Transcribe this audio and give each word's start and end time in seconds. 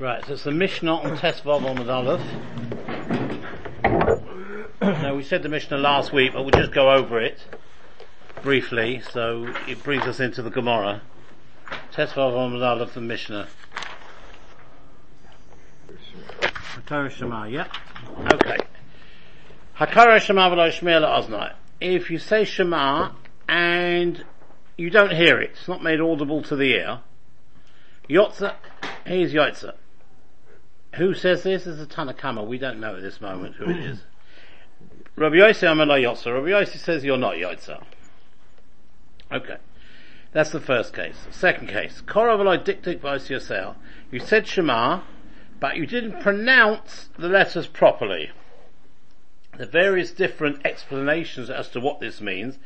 Right, 0.00 0.24
so 0.24 0.32
it's 0.32 0.44
the 0.44 0.50
Mishnah 0.50 0.94
on 0.94 1.18
Tesvav 1.18 1.62
on 1.62 1.76
the 1.76 1.92
Aleph. 1.92 2.22
Now 4.80 5.14
we 5.14 5.22
said 5.22 5.42
the 5.42 5.50
Mishnah 5.50 5.76
last 5.76 6.10
week, 6.10 6.32
but 6.32 6.40
we'll 6.40 6.52
just 6.52 6.72
go 6.72 6.90
over 6.90 7.20
it 7.20 7.38
briefly, 8.42 9.02
so 9.12 9.52
it 9.68 9.84
brings 9.84 10.04
us 10.04 10.18
into 10.18 10.40
the 10.40 10.48
Gemara. 10.48 11.02
Tesvav 11.92 12.34
on 12.34 12.62
Aleph, 12.62 12.94
the 12.94 13.02
Mishnah. 13.02 13.46
Hakara 16.40 17.10
Shema, 17.10 17.44
yeah? 17.44 17.66
Okay. 18.32 18.56
Hakara 19.78 20.18
Shema 20.18 20.48
v'lo 20.48 20.70
Shmiel 20.70 21.04
Oznai. 21.04 21.52
If 21.78 22.10
you 22.10 22.16
say 22.18 22.46
Shema 22.46 23.10
and 23.46 24.24
you 24.78 24.88
don't 24.88 25.12
hear 25.12 25.42
it, 25.42 25.50
it's 25.58 25.68
not 25.68 25.82
made 25.82 26.00
audible 26.00 26.42
to 26.44 26.56
the 26.56 26.72
ear, 26.72 27.00
Yotza, 28.08 28.54
here's 29.04 29.34
Yotza. 29.34 29.74
Who 30.94 31.14
says 31.14 31.42
this? 31.42 31.66
Is 31.66 31.80
a 31.80 31.86
Tanakama. 31.86 32.46
We 32.46 32.58
don't 32.58 32.80
know 32.80 32.96
at 32.96 33.02
this 33.02 33.20
moment 33.20 33.56
who 33.56 33.70
it 33.70 33.78
is. 33.78 34.00
Rabbi 35.16 35.36
Yossi 35.36 35.68
Amala 35.68 36.00
Yotza. 36.00 36.34
Rabbi 36.34 36.48
Yossi 36.48 36.78
says 36.78 37.04
you're 37.04 37.16
not 37.16 37.34
Yotza. 37.34 37.82
Okay. 39.30 39.56
That's 40.32 40.50
the 40.50 40.60
first 40.60 40.94
case. 40.94 41.16
Second 41.30 41.68
case. 41.68 42.02
Koravaloi 42.06 42.64
diktik 42.64 43.28
yourself. 43.28 43.76
You 44.10 44.20
said 44.20 44.46
Shema, 44.46 45.02
but 45.58 45.76
you 45.76 45.86
didn't 45.86 46.20
pronounce 46.20 47.08
the 47.18 47.28
letters 47.28 47.66
properly. 47.66 48.30
The 49.58 49.66
various 49.66 50.12
different 50.12 50.64
explanations 50.64 51.50
as 51.50 51.68
to 51.70 51.80
what 51.80 52.00
this 52.00 52.20
means. 52.20 52.58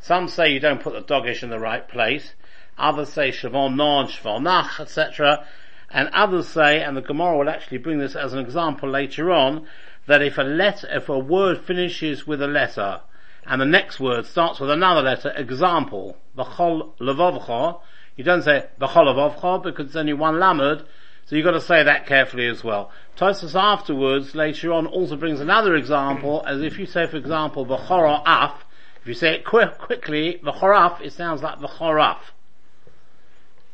Some 0.00 0.28
say 0.28 0.52
you 0.52 0.60
don't 0.60 0.82
put 0.82 0.92
the 0.92 1.02
dogish 1.02 1.42
in 1.42 1.50
the 1.50 1.58
right 1.58 1.86
place. 1.88 2.34
Others 2.78 3.08
say 3.08 3.30
Shavon 3.30 3.76
Non, 3.76 4.06
Shavon 4.06 4.42
Nach, 4.42 4.78
etc. 4.78 5.46
And 5.90 6.08
others 6.12 6.48
say, 6.48 6.82
and 6.82 6.96
the 6.96 7.00
Gemara 7.00 7.38
will 7.38 7.48
actually 7.48 7.78
bring 7.78 7.98
this 7.98 8.16
as 8.16 8.32
an 8.32 8.38
example 8.38 8.88
later 8.88 9.30
on, 9.30 9.66
that 10.06 10.22
if 10.22 10.38
a 10.38 10.42
letter, 10.42 10.88
if 10.90 11.08
a 11.08 11.18
word 11.18 11.60
finishes 11.64 12.26
with 12.26 12.42
a 12.42 12.46
letter, 12.46 13.00
and 13.44 13.60
the 13.60 13.66
next 13.66 14.00
word 14.00 14.26
starts 14.26 14.58
with 14.58 14.70
another 14.70 15.02
letter, 15.02 15.32
example, 15.36 16.16
v'chol 16.36 16.96
levavcha, 16.98 17.80
you 18.16 18.24
don't 18.24 18.42
say 18.42 18.66
v'chol 18.80 19.06
levavcha 19.06 19.62
because 19.62 19.86
it's 19.86 19.96
only 19.96 20.12
one 20.12 20.40
lamed, 20.40 20.84
so 21.24 21.36
you've 21.36 21.44
got 21.44 21.52
to 21.52 21.60
say 21.60 21.82
that 21.82 22.06
carefully 22.06 22.46
as 22.46 22.64
well. 22.64 22.90
Tosfos 23.16 23.54
afterwards, 23.54 24.34
later 24.34 24.72
on, 24.72 24.86
also 24.86 25.16
brings 25.16 25.40
another 25.40 25.74
example, 25.74 26.42
as 26.46 26.62
if 26.62 26.78
you 26.78 26.86
say, 26.86 27.06
for 27.06 27.16
example, 27.16 27.64
v'chora 27.64 28.22
af, 28.26 28.64
if 29.00 29.06
you 29.06 29.14
say 29.14 29.34
it 29.36 29.44
quick, 29.44 29.78
quickly, 29.78 30.40
v'choraf, 30.44 31.00
it 31.00 31.12
sounds 31.12 31.42
like 31.42 31.58
v'choraf 31.58 32.18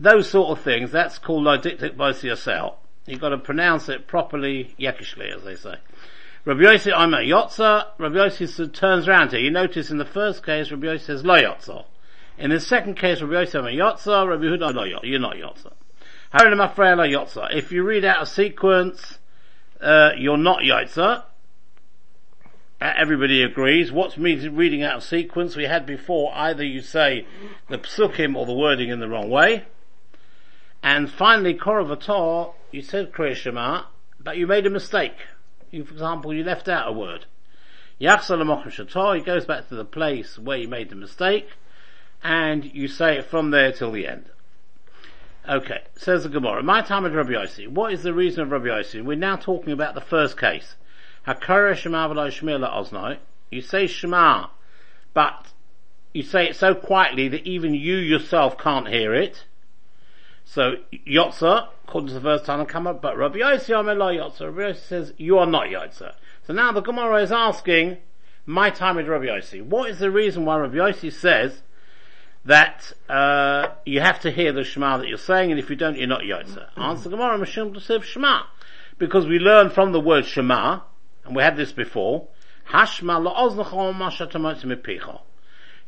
those 0.02 0.28
sort 0.28 0.58
of 0.58 0.64
things, 0.64 0.90
that's 0.90 1.18
called 1.18 1.44
lodictic 1.44 1.96
yourself. 2.22 2.74
You've 3.06 3.20
got 3.20 3.30
to 3.30 3.38
pronounce 3.38 3.88
it 3.88 4.06
properly, 4.06 4.74
yekishli, 4.78 5.34
as 5.34 5.44
they 5.44 5.54
say. 5.54 5.76
Rabbi 6.44 6.60
Yossi, 6.60 6.92
I'm 6.94 7.14
a 7.14 7.18
yotza. 7.18 7.86
Rabbi 7.98 8.16
Yossi 8.16 8.72
turns 8.72 9.06
around 9.06 9.30
here. 9.30 9.40
You 9.40 9.50
notice 9.50 9.90
in 9.90 9.98
the 9.98 10.04
first 10.04 10.44
case, 10.44 10.72
Rabbi 10.72 10.86
Yossi 10.86 11.00
says 11.02 11.24
lo 11.24 11.40
yotza. 11.40 11.84
In 12.36 12.50
the 12.50 12.58
second 12.58 12.96
case, 12.96 13.22
Rabbi 13.22 13.44
Yossi, 13.44 13.58
I'm 13.58 13.66
a 13.66 13.70
yotza. 13.70 14.28
Rabbi 14.28 14.44
Huda, 14.44 14.74
lo 14.74 14.84
yotza. 14.84 15.04
You're 15.04 15.20
not 15.20 15.36
yotza. 15.36 15.72
yotza. 16.34 17.54
If 17.54 17.70
you 17.70 17.84
read 17.84 18.04
out 18.04 18.22
a 18.22 18.26
sequence, 18.26 19.18
uh, 19.80 20.10
you're 20.18 20.36
not 20.36 20.60
yotza. 20.60 21.24
Uh, 22.80 22.92
everybody 22.96 23.44
agrees. 23.44 23.92
What's 23.92 24.16
means 24.16 24.48
reading 24.48 24.82
out 24.82 24.96
of 24.96 25.02
sequence? 25.04 25.54
We 25.54 25.64
had 25.64 25.86
before, 25.86 26.32
either 26.34 26.64
you 26.64 26.80
say 26.80 27.24
the 27.68 27.78
psukim 27.78 28.34
or 28.34 28.46
the 28.46 28.54
wording 28.54 28.88
in 28.88 28.98
the 28.98 29.08
wrong 29.08 29.30
way, 29.30 29.64
and 30.82 31.10
finally, 31.10 31.54
Koravator, 31.54 32.54
you 32.70 32.82
said 32.82 33.12
Kriya 33.12 33.84
but 34.20 34.36
you 34.36 34.46
made 34.46 34.66
a 34.66 34.70
mistake. 34.70 35.16
You, 35.70 35.84
for 35.84 35.92
example, 35.92 36.34
you 36.34 36.44
left 36.44 36.68
out 36.68 36.88
a 36.88 36.92
word. 36.92 37.26
Yachsal 38.00 39.16
he 39.16 39.22
goes 39.22 39.44
back 39.44 39.68
to 39.68 39.74
the 39.74 39.84
place 39.84 40.38
where 40.38 40.58
you 40.58 40.68
made 40.68 40.90
the 40.90 40.96
mistake, 40.96 41.48
and 42.22 42.64
you 42.64 42.88
say 42.88 43.18
it 43.18 43.26
from 43.26 43.50
there 43.50 43.72
till 43.72 43.92
the 43.92 44.06
end. 44.06 44.30
Okay, 45.48 45.82
says 45.96 46.22
the 46.22 46.28
Gemara, 46.28 46.62
my 46.62 46.82
time 46.82 47.04
at 47.04 47.12
Rabbi 47.12 47.32
Yossi. 47.32 47.68
What 47.68 47.92
is 47.92 48.02
the 48.02 48.14
reason 48.14 48.42
of 48.42 48.50
Rabbi 48.50 48.66
Yossi? 48.66 49.04
We're 49.04 49.16
now 49.16 49.36
talking 49.36 49.72
about 49.72 49.94
the 49.94 50.00
first 50.00 50.38
case. 50.38 50.76
Hakara 51.26 51.76
Shema 51.76 52.08
Oznoi. 52.08 53.18
You 53.50 53.60
say 53.60 53.86
Shema, 53.86 54.48
but 55.14 55.52
you 56.12 56.22
say 56.22 56.48
it 56.48 56.56
so 56.56 56.74
quietly 56.74 57.28
that 57.28 57.46
even 57.46 57.74
you 57.74 57.96
yourself 57.96 58.56
can't 58.58 58.88
hear 58.88 59.14
it. 59.14 59.44
So 60.52 60.74
Yotza, 60.92 61.68
according 61.88 62.08
to 62.08 62.14
the 62.14 62.20
first 62.20 62.44
time 62.44 62.66
come 62.66 62.86
up, 62.86 63.00
but 63.00 63.16
Rabbi 63.16 63.38
Yossi 63.38 63.70
Amela 63.70 64.14
Yotza, 64.14 64.54
Rabbi 64.54 64.72
Yossi 64.72 64.86
says, 64.86 65.14
you 65.16 65.38
are 65.38 65.46
not 65.46 65.68
Yotza. 65.68 66.14
So 66.46 66.52
now 66.52 66.72
the 66.72 66.82
Gemara 66.82 67.22
is 67.22 67.32
asking, 67.32 67.96
my 68.44 68.68
time 68.68 68.96
with 68.96 69.08
Rabbi 69.08 69.24
Yossi. 69.24 69.64
What 69.64 69.88
is 69.88 69.98
the 69.98 70.10
reason 70.10 70.44
why 70.44 70.58
Rabbi 70.58 70.74
Yossi 70.74 71.10
says 71.10 71.62
that 72.44 72.92
uh, 73.08 73.68
you 73.86 74.02
have 74.02 74.20
to 74.20 74.30
hear 74.30 74.52
the 74.52 74.62
Shema 74.62 74.98
that 74.98 75.08
you're 75.08 75.16
saying, 75.16 75.50
and 75.52 75.58
if 75.58 75.70
you 75.70 75.76
don't, 75.76 75.96
you're 75.96 76.06
not 76.06 76.20
Yotza? 76.20 76.68
Answer 76.76 77.08
Gemara, 77.08 77.38
Mashim 77.38 77.72
to 77.72 77.80
serve 77.80 78.04
Shema. 78.04 78.42
Because 78.98 79.26
we 79.26 79.38
learn 79.38 79.70
from 79.70 79.92
the 79.92 80.00
word 80.00 80.26
Shema, 80.26 80.80
and 81.24 81.34
we 81.34 81.42
had 81.42 81.56
this 81.56 81.72
before, 81.72 82.28
Hashma 82.68 83.26
la'oznachom 83.26 83.96
masha 83.96 85.20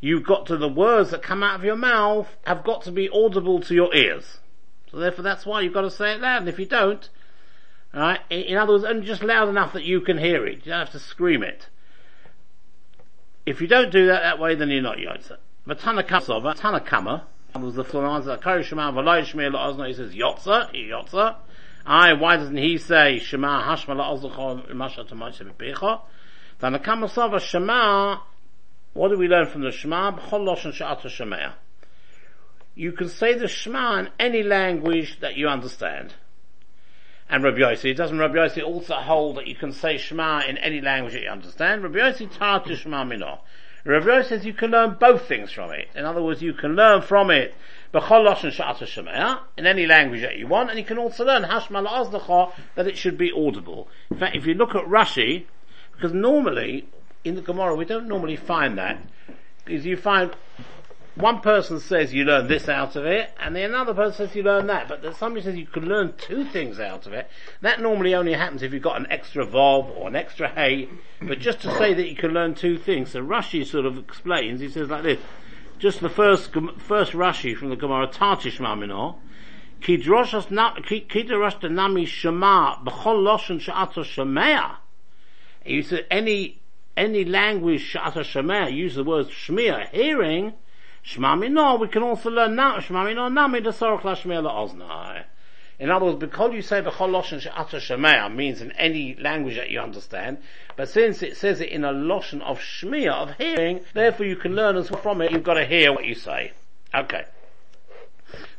You've 0.00 0.24
got 0.24 0.46
to, 0.46 0.56
the 0.56 0.68
words 0.70 1.10
that 1.10 1.22
come 1.22 1.42
out 1.42 1.56
of 1.56 1.64
your 1.64 1.76
mouth 1.76 2.34
have 2.46 2.64
got 2.64 2.80
to 2.84 2.90
be 2.90 3.10
audible 3.10 3.60
to 3.60 3.74
your 3.74 3.94
ears. 3.94 4.38
So 4.94 5.00
therefore 5.00 5.24
that's 5.24 5.44
why 5.44 5.62
you've 5.62 5.74
got 5.74 5.80
to 5.80 5.90
say 5.90 6.12
it 6.12 6.20
loud, 6.20 6.42
and 6.42 6.48
if 6.48 6.56
you 6.56 6.66
don't, 6.66 7.08
right, 7.92 8.20
in 8.30 8.56
other 8.56 8.74
words, 8.74 8.84
only 8.84 9.04
just 9.04 9.24
loud 9.24 9.48
enough 9.48 9.72
that 9.72 9.82
you 9.82 10.00
can 10.00 10.18
hear 10.18 10.46
it. 10.46 10.64
You 10.64 10.70
don't 10.70 10.78
have 10.78 10.92
to 10.92 11.00
scream 11.00 11.42
it. 11.42 11.68
If 13.44 13.60
you 13.60 13.66
don't 13.66 13.90
do 13.90 14.06
that 14.06 14.22
that 14.22 14.38
way, 14.38 14.54
then 14.54 14.70
you're 14.70 14.82
not 14.82 14.98
Yotza. 14.98 15.38
But 15.66 15.80
Tanakama, 15.80 16.56
Tanakama, 16.56 17.22
was 17.60 17.74
the 17.74 17.82
answer, 17.98 18.36
Kari 18.36 18.62
Shema 18.62 18.92
V'lai 18.92 19.22
Shmei 19.22 19.52
La'ozna, 19.52 19.88
he 19.88 19.94
says 19.94 20.14
Yotza, 20.14 20.72
Yotza. 20.72 21.38
I, 21.84 22.12
why 22.12 22.36
doesn't 22.36 22.56
he 22.56 22.78
say 22.78 23.18
Shema 23.18 23.64
Hashma 23.64 23.96
La'ozna 23.96 24.72
Masha 24.76 25.02
Tamasha 25.02 25.42
B'Pecha? 25.42 26.02
Tanakama 26.62 27.10
Sava 27.10 27.40
Shema, 27.40 28.18
what 28.92 29.08
do 29.08 29.18
we 29.18 29.26
learn 29.26 29.48
from 29.48 29.62
the 29.62 29.72
Shema? 29.72 30.12
B'chol 30.12 30.46
Loshan 30.46 30.72
Sha'ata 30.72 31.06
Shemea 31.06 31.54
you 32.74 32.92
can 32.92 33.08
say 33.08 33.34
the 33.34 33.48
Shema 33.48 33.98
in 33.98 34.08
any 34.18 34.42
language 34.42 35.20
that 35.20 35.36
you 35.36 35.48
understand. 35.48 36.14
And 37.28 37.42
Rabbi 37.42 37.58
Yossi, 37.58 37.96
doesn't 37.96 38.18
Rabbi 38.18 38.34
Yossi 38.34 38.62
also 38.62 38.94
hold 38.94 39.36
that 39.36 39.46
you 39.46 39.54
can 39.54 39.72
say 39.72 39.96
Shema 39.96 40.42
in 40.46 40.58
any 40.58 40.80
language 40.80 41.14
that 41.14 41.22
you 41.22 41.28
understand? 41.28 41.82
Rabbi 41.82 41.98
Yossi 41.98 42.64
to 42.64 42.76
Shema 42.76 43.04
Mino. 43.04 43.40
Rabbi 43.84 44.06
Yossi 44.06 44.28
says 44.28 44.44
you 44.44 44.54
can 44.54 44.70
learn 44.70 44.96
both 44.98 45.28
things 45.28 45.52
from 45.52 45.70
it. 45.70 45.88
In 45.94 46.04
other 46.04 46.22
words, 46.22 46.42
you 46.42 46.54
can 46.54 46.74
learn 46.74 47.02
from 47.02 47.30
it 47.30 47.54
in 47.92 48.00
any 49.66 49.86
language 49.86 50.22
that 50.22 50.36
you 50.36 50.46
want, 50.48 50.70
and 50.70 50.78
you 50.78 50.84
can 50.84 50.98
also 50.98 51.24
learn 51.24 51.44
Hashma 51.44 51.86
La'azdacha 51.86 52.52
that 52.74 52.88
it 52.88 52.96
should 52.96 53.16
be 53.16 53.30
audible. 53.30 53.88
In 54.10 54.18
fact, 54.18 54.34
if 54.34 54.46
you 54.46 54.54
look 54.54 54.74
at 54.74 54.84
Rashi, 54.84 55.44
because 55.92 56.12
normally 56.12 56.88
in 57.24 57.36
the 57.36 57.42
Gemara 57.42 57.76
we 57.76 57.84
don't 57.84 58.08
normally 58.08 58.36
find 58.36 58.76
that, 58.78 59.00
because 59.64 59.86
you 59.86 59.96
find 59.96 60.34
one 61.14 61.40
person 61.40 61.78
says 61.78 62.12
you 62.12 62.24
learn 62.24 62.48
this 62.48 62.68
out 62.68 62.96
of 62.96 63.06
it, 63.06 63.30
and 63.40 63.54
the 63.54 63.62
another 63.62 63.94
person 63.94 64.26
says 64.26 64.34
you 64.34 64.42
learn 64.42 64.66
that, 64.66 64.88
but 64.88 65.00
there's 65.00 65.16
somebody 65.16 65.44
says 65.44 65.56
you 65.56 65.66
can 65.66 65.86
learn 65.86 66.14
two 66.18 66.44
things 66.44 66.80
out 66.80 67.06
of 67.06 67.12
it. 67.12 67.30
That 67.60 67.80
normally 67.80 68.14
only 68.14 68.32
happens 68.32 68.62
if 68.62 68.72
you've 68.72 68.82
got 68.82 68.98
an 68.98 69.06
extra 69.10 69.46
vav 69.46 69.96
or 69.96 70.08
an 70.08 70.16
extra 70.16 70.48
hay, 70.48 70.88
but 71.22 71.38
just 71.38 71.60
to 71.60 71.70
say 71.78 71.94
that 71.94 72.08
you 72.08 72.16
can 72.16 72.32
learn 72.32 72.54
two 72.54 72.78
things, 72.78 73.12
so 73.12 73.22
Rashi 73.24 73.64
sort 73.64 73.86
of 73.86 73.96
explains, 73.96 74.60
he 74.60 74.68
says 74.68 74.90
like 74.90 75.04
this, 75.04 75.20
just 75.78 76.00
the 76.00 76.08
first, 76.08 76.50
first 76.78 77.12
Rashi 77.12 77.56
from 77.56 77.68
the 77.68 77.76
Gemara, 77.76 78.08
Tartish 78.08 78.58
Mamino, 78.58 79.18
Ki 79.80 79.98
droshas 79.98 80.50
nami 81.70 82.06
shema 82.06 82.82
b'chol 82.82 83.38
loshen. 83.38 84.76
You 85.66 85.82
said 85.82 86.06
any, 86.10 86.60
any 86.96 87.24
language 87.24 87.82
she'ato 87.82 88.22
shemea, 88.22 88.74
use 88.74 88.94
the 88.94 89.04
word 89.04 89.28
shmea, 89.28 89.90
hearing, 89.90 90.54
Shmami 91.04 91.50
no, 91.50 91.76
we 91.76 91.88
can 91.88 92.02
also 92.02 92.30
learn 92.30 92.54
now, 92.54 92.78
Shmami 92.78 93.14
no, 93.14 93.28
nami 93.28 93.60
the 93.60 93.70
sorach 93.70 94.02
lashmir 94.02 94.42
la'oznai. 94.42 95.24
In 95.78 95.90
other 95.90 96.06
words, 96.06 96.18
because 96.18 96.54
you 96.54 96.62
say 96.62 96.80
the 96.80 96.90
choloshen 96.90 97.40
she'ata 97.40 97.76
shemea 97.76 98.32
means 98.32 98.62
in 98.62 98.70
any 98.72 99.16
language 99.16 99.56
that 99.56 99.70
you 99.70 99.80
understand, 99.80 100.38
but 100.76 100.88
since 100.88 101.20
it 101.22 101.36
says 101.36 101.60
it 101.60 101.68
in 101.68 101.84
a 101.84 101.92
loshen 101.92 102.40
of 102.42 102.60
shmir, 102.60 103.12
of 103.12 103.36
hearing, 103.36 103.80
therefore 103.92 104.26
you 104.26 104.36
can 104.36 104.54
learn 104.54 104.76
as 104.76 104.90
well 104.90 105.00
from 105.00 105.20
it, 105.20 105.32
you've 105.32 105.42
got 105.42 105.54
to 105.54 105.66
hear 105.66 105.92
what 105.92 106.04
you 106.04 106.14
say. 106.14 106.52
Okay. 106.94 107.24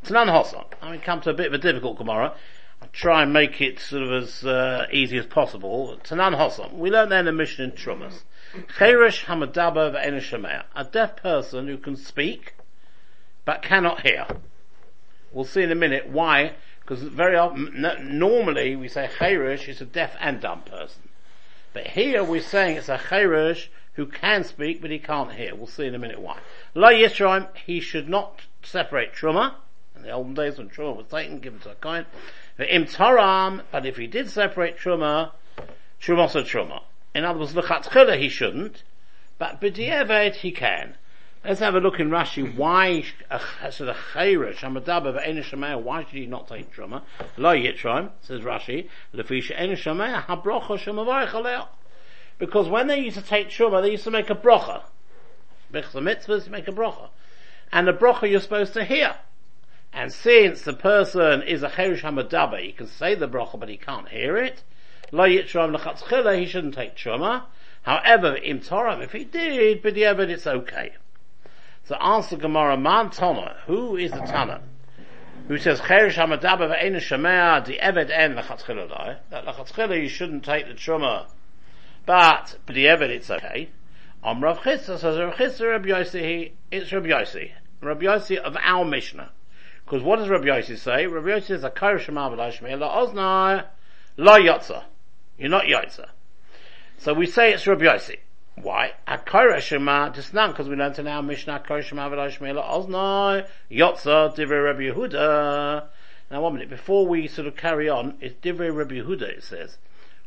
Tanan 0.04 0.28
Hossa. 0.28 0.66
I 0.82 0.92
mean, 0.92 1.02
come 1.02 1.22
to 1.22 1.30
a 1.30 1.34
bit 1.34 1.48
of 1.48 1.54
a 1.54 1.58
difficult 1.58 1.98
Gemara. 1.98 2.36
I'll 2.82 2.90
try 2.90 3.24
and 3.24 3.32
make 3.32 3.62
it 3.62 3.80
sort 3.80 4.04
of 4.04 4.12
as 4.24 4.46
uh, 4.46 4.86
easy 4.92 5.18
as 5.18 5.26
possible. 5.26 5.98
Tanan 6.04 6.38
Hossa. 6.38 6.72
We 6.74 6.92
learned 6.92 7.12
there 7.12 7.20
in 7.20 7.26
the 7.26 7.32
mission 7.32 7.64
in 7.64 7.72
Trumas. 7.72 8.24
Cheresh 8.78 9.26
Hamadaba 9.26 9.94
V'Enishemea. 9.94 10.64
A 10.76 10.86
deaf 10.86 11.18
person 11.18 11.68
who 11.68 11.78
can 11.78 11.98
speak, 11.98 12.54
but 13.44 13.62
cannot 13.62 14.02
hear. 14.02 14.26
We'll 15.34 15.44
see 15.44 15.62
in 15.62 15.72
a 15.72 15.76
minute 15.76 16.08
why 16.08 16.54
Because 16.80 17.02
very 17.02 17.36
often, 17.36 17.86
normally 18.18 18.76
we 18.76 18.88
say 18.88 19.10
chayrish 19.18 19.68
is 19.68 19.82
a 19.82 19.86
deaf 19.86 20.16
and 20.22 20.40
dumb 20.40 20.62
person. 20.62 21.10
But 21.74 21.88
here 21.88 22.24
we're 22.24 22.42
saying 22.42 22.78
it's 22.78 22.88
a 22.88 22.98
chayrish 22.98 23.68
who 23.96 24.06
can 24.06 24.46
speak 24.46 24.82
but 24.82 24.92
he 24.92 25.00
can't 25.00 25.34
hear. 25.34 25.54
We'll 25.54 25.68
see 25.68 25.88
in 25.88 25.96
a 25.96 26.00
minute 26.00 26.22
why. 26.22 26.40
La 26.74 26.90
Yisrael, 26.90 27.54
he 27.66 27.82
should 27.82 28.08
not 28.08 28.42
separate 28.64 29.14
truma. 29.14 29.56
In 29.96 30.04
the 30.04 30.12
olden 30.12 30.34
days 30.34 30.58
when 30.58 30.70
truma 30.70 30.96
was 30.96 31.08
taken, 31.08 31.40
given 31.40 31.60
to 31.62 31.72
a 31.72 31.76
coin. 31.76 32.06
Im 32.58 32.86
taram, 32.86 33.64
but 33.72 33.86
if 33.86 33.98
he 33.98 34.08
did 34.08 34.30
separate 34.30 34.78
truma, 34.78 35.32
truma 36.02 36.30
so 36.30 36.44
truma. 36.44 36.84
In 37.16 37.24
other 37.24 37.40
words, 37.40 37.54
lechatchila 37.54 38.20
he 38.20 38.28
shouldn't, 38.28 38.84
but 39.40 39.62
b'di'evet 39.62 40.36
he 40.36 40.52
can. 40.52 40.96
Let's 41.46 41.62
have 41.62 41.74
a 41.74 41.80
look 41.80 41.98
in 42.00 42.10
Rashi. 42.10 42.56
Why 42.56 43.06
sort 43.70 43.90
of 43.90 43.96
chayrish 44.14 44.58
hamadaba 44.58 45.18
v'enishamei? 45.18 45.82
Why 45.82 46.04
should 46.04 46.20
he 46.20 46.26
not 46.26 46.50
take 46.50 46.76
truma? 46.76 47.04
Lo 47.38 47.56
yitzrayim 47.56 48.10
says 48.22 48.42
Rashi. 48.42 48.90
Lefisha 49.14 49.58
enishamei 49.58 50.26
habrocha 50.26 50.78
shemavarich 50.78 51.68
Because 52.38 52.68
when 52.68 52.88
they 52.88 53.00
used 53.00 53.18
to 53.18 53.24
take 53.24 53.48
truma, 53.48 53.82
they 53.82 53.92
used 53.92 54.04
to 54.04 54.12
make 54.12 54.30
a 54.30 54.36
brocha. 54.36 54.84
Bechza 55.72 56.02
mitzvahs, 56.02 56.50
make 56.50 56.68
a 56.68 56.74
brocha, 56.74 57.08
and 57.72 57.88
the 57.88 57.94
brocha 57.94 58.30
you're 58.30 58.42
supposed 58.42 58.74
to 58.74 58.84
hear. 58.84 59.16
And 59.94 60.12
since 60.12 60.64
the 60.64 60.74
person 60.74 61.44
is 61.44 61.64
a 61.64 61.70
cherish 61.70 62.04
hamadaba, 62.04 62.60
he 62.60 62.74
can 62.74 62.88
say 62.88 63.16
the 63.16 63.30
brocha, 63.30 63.58
but 63.58 63.70
he 63.70 63.78
can't 63.78 64.10
hear 64.10 64.36
it. 64.36 64.64
Lo 65.16 65.24
yitzram 65.24 65.74
lechatchila, 65.74 66.38
he 66.38 66.46
shouldn't 66.46 66.74
take 66.74 66.94
truma. 66.98 67.44
However, 67.84 68.36
im 68.36 68.60
toram, 68.60 69.02
if 69.02 69.14
he 69.14 69.24
did, 69.24 69.82
but 69.82 69.96
it's 69.98 70.46
okay. 70.46 70.92
So 71.86 71.96
answer 71.96 72.36
Gemara, 72.36 72.76
man 72.76 73.12
tana, 73.12 73.56
who 73.66 73.96
is 73.96 74.12
the 74.12 74.20
tana? 74.20 74.62
Who 75.48 75.58
says, 75.58 75.80
cherish 75.80 76.18
hamadaba 76.18 76.68
ve'ena 76.68 76.98
shemea, 76.98 77.64
di 77.64 77.78
eved 77.78 78.12
en 78.12 78.36
lechatchila 78.36 79.20
That 79.30 79.46
lechatchila 79.46 80.02
you 80.02 80.10
shouldn't 80.10 80.44
take 80.44 80.68
the 80.68 80.74
truma. 80.74 81.28
But, 82.06 82.58
eved 82.68 83.10
it's 83.10 83.32
okay. 83.32 83.70
Om 84.22 84.44
Rav 84.44 84.58
Chisda 84.60 85.00
says, 85.00 85.18
Rav 85.18 85.36
Chisda 85.36 85.70
Rabbi 85.70 85.88
Yossi, 85.88 86.52
it's 86.72 86.92
Rabbi 86.92 87.08
Yossi. 87.08 87.52
Rabbi 87.80 88.04
Yossi 88.04 88.36
of 88.36 88.58
our 88.62 88.84
Mishnah. 88.84 89.30
Because 89.86 90.04
what 90.04 90.18
does 90.18 90.28
Rabbi 90.28 90.48
Yossi 90.48 90.78
say? 90.78 91.08
Rabbi 91.08 91.28
Yossi 91.28 91.46
says, 91.46 91.64
Akar 91.64 92.00
Shema 92.00 92.30
v'lashmi 92.32 92.78
la 92.78 93.06
ozna 93.06 93.68
la 94.18 94.38
yotza. 94.40 94.84
You're 95.38 95.50
not 95.50 95.66
yotza. 95.66 96.10
So 96.98 97.14
we 97.14 97.26
say 97.26 97.54
it's 97.54 97.68
Rabbi 97.68 97.86
Yossi. 97.86 98.18
Why? 98.56 98.94
Akar 99.06 99.60
Shema, 99.60 100.10
just 100.12 100.34
now, 100.34 100.48
because 100.48 100.70
we 100.70 100.76
learned 100.76 100.98
in 100.98 101.08
our 101.08 101.22
Mishnah, 101.22 101.64
Akar 101.66 101.84
Shema 101.84 102.10
v'lashmi 102.10 102.56
la 102.56 102.64
ozna 102.64 103.48
yotza 103.70 104.34
divrei 104.36 104.64
Rabbi 104.64 104.84
Yehuda. 104.84 105.88
Now 106.32 106.42
one 106.42 106.54
minute, 106.54 106.70
before 106.70 107.06
we 107.06 107.28
sort 107.28 107.48
of 107.48 107.58
carry 107.58 107.90
on, 107.90 108.16
it's 108.22 108.36
divrei 108.42 108.74
Rabbi 108.74 108.96
Yehuda, 108.96 109.24
it 109.24 109.44
says. 109.44 109.78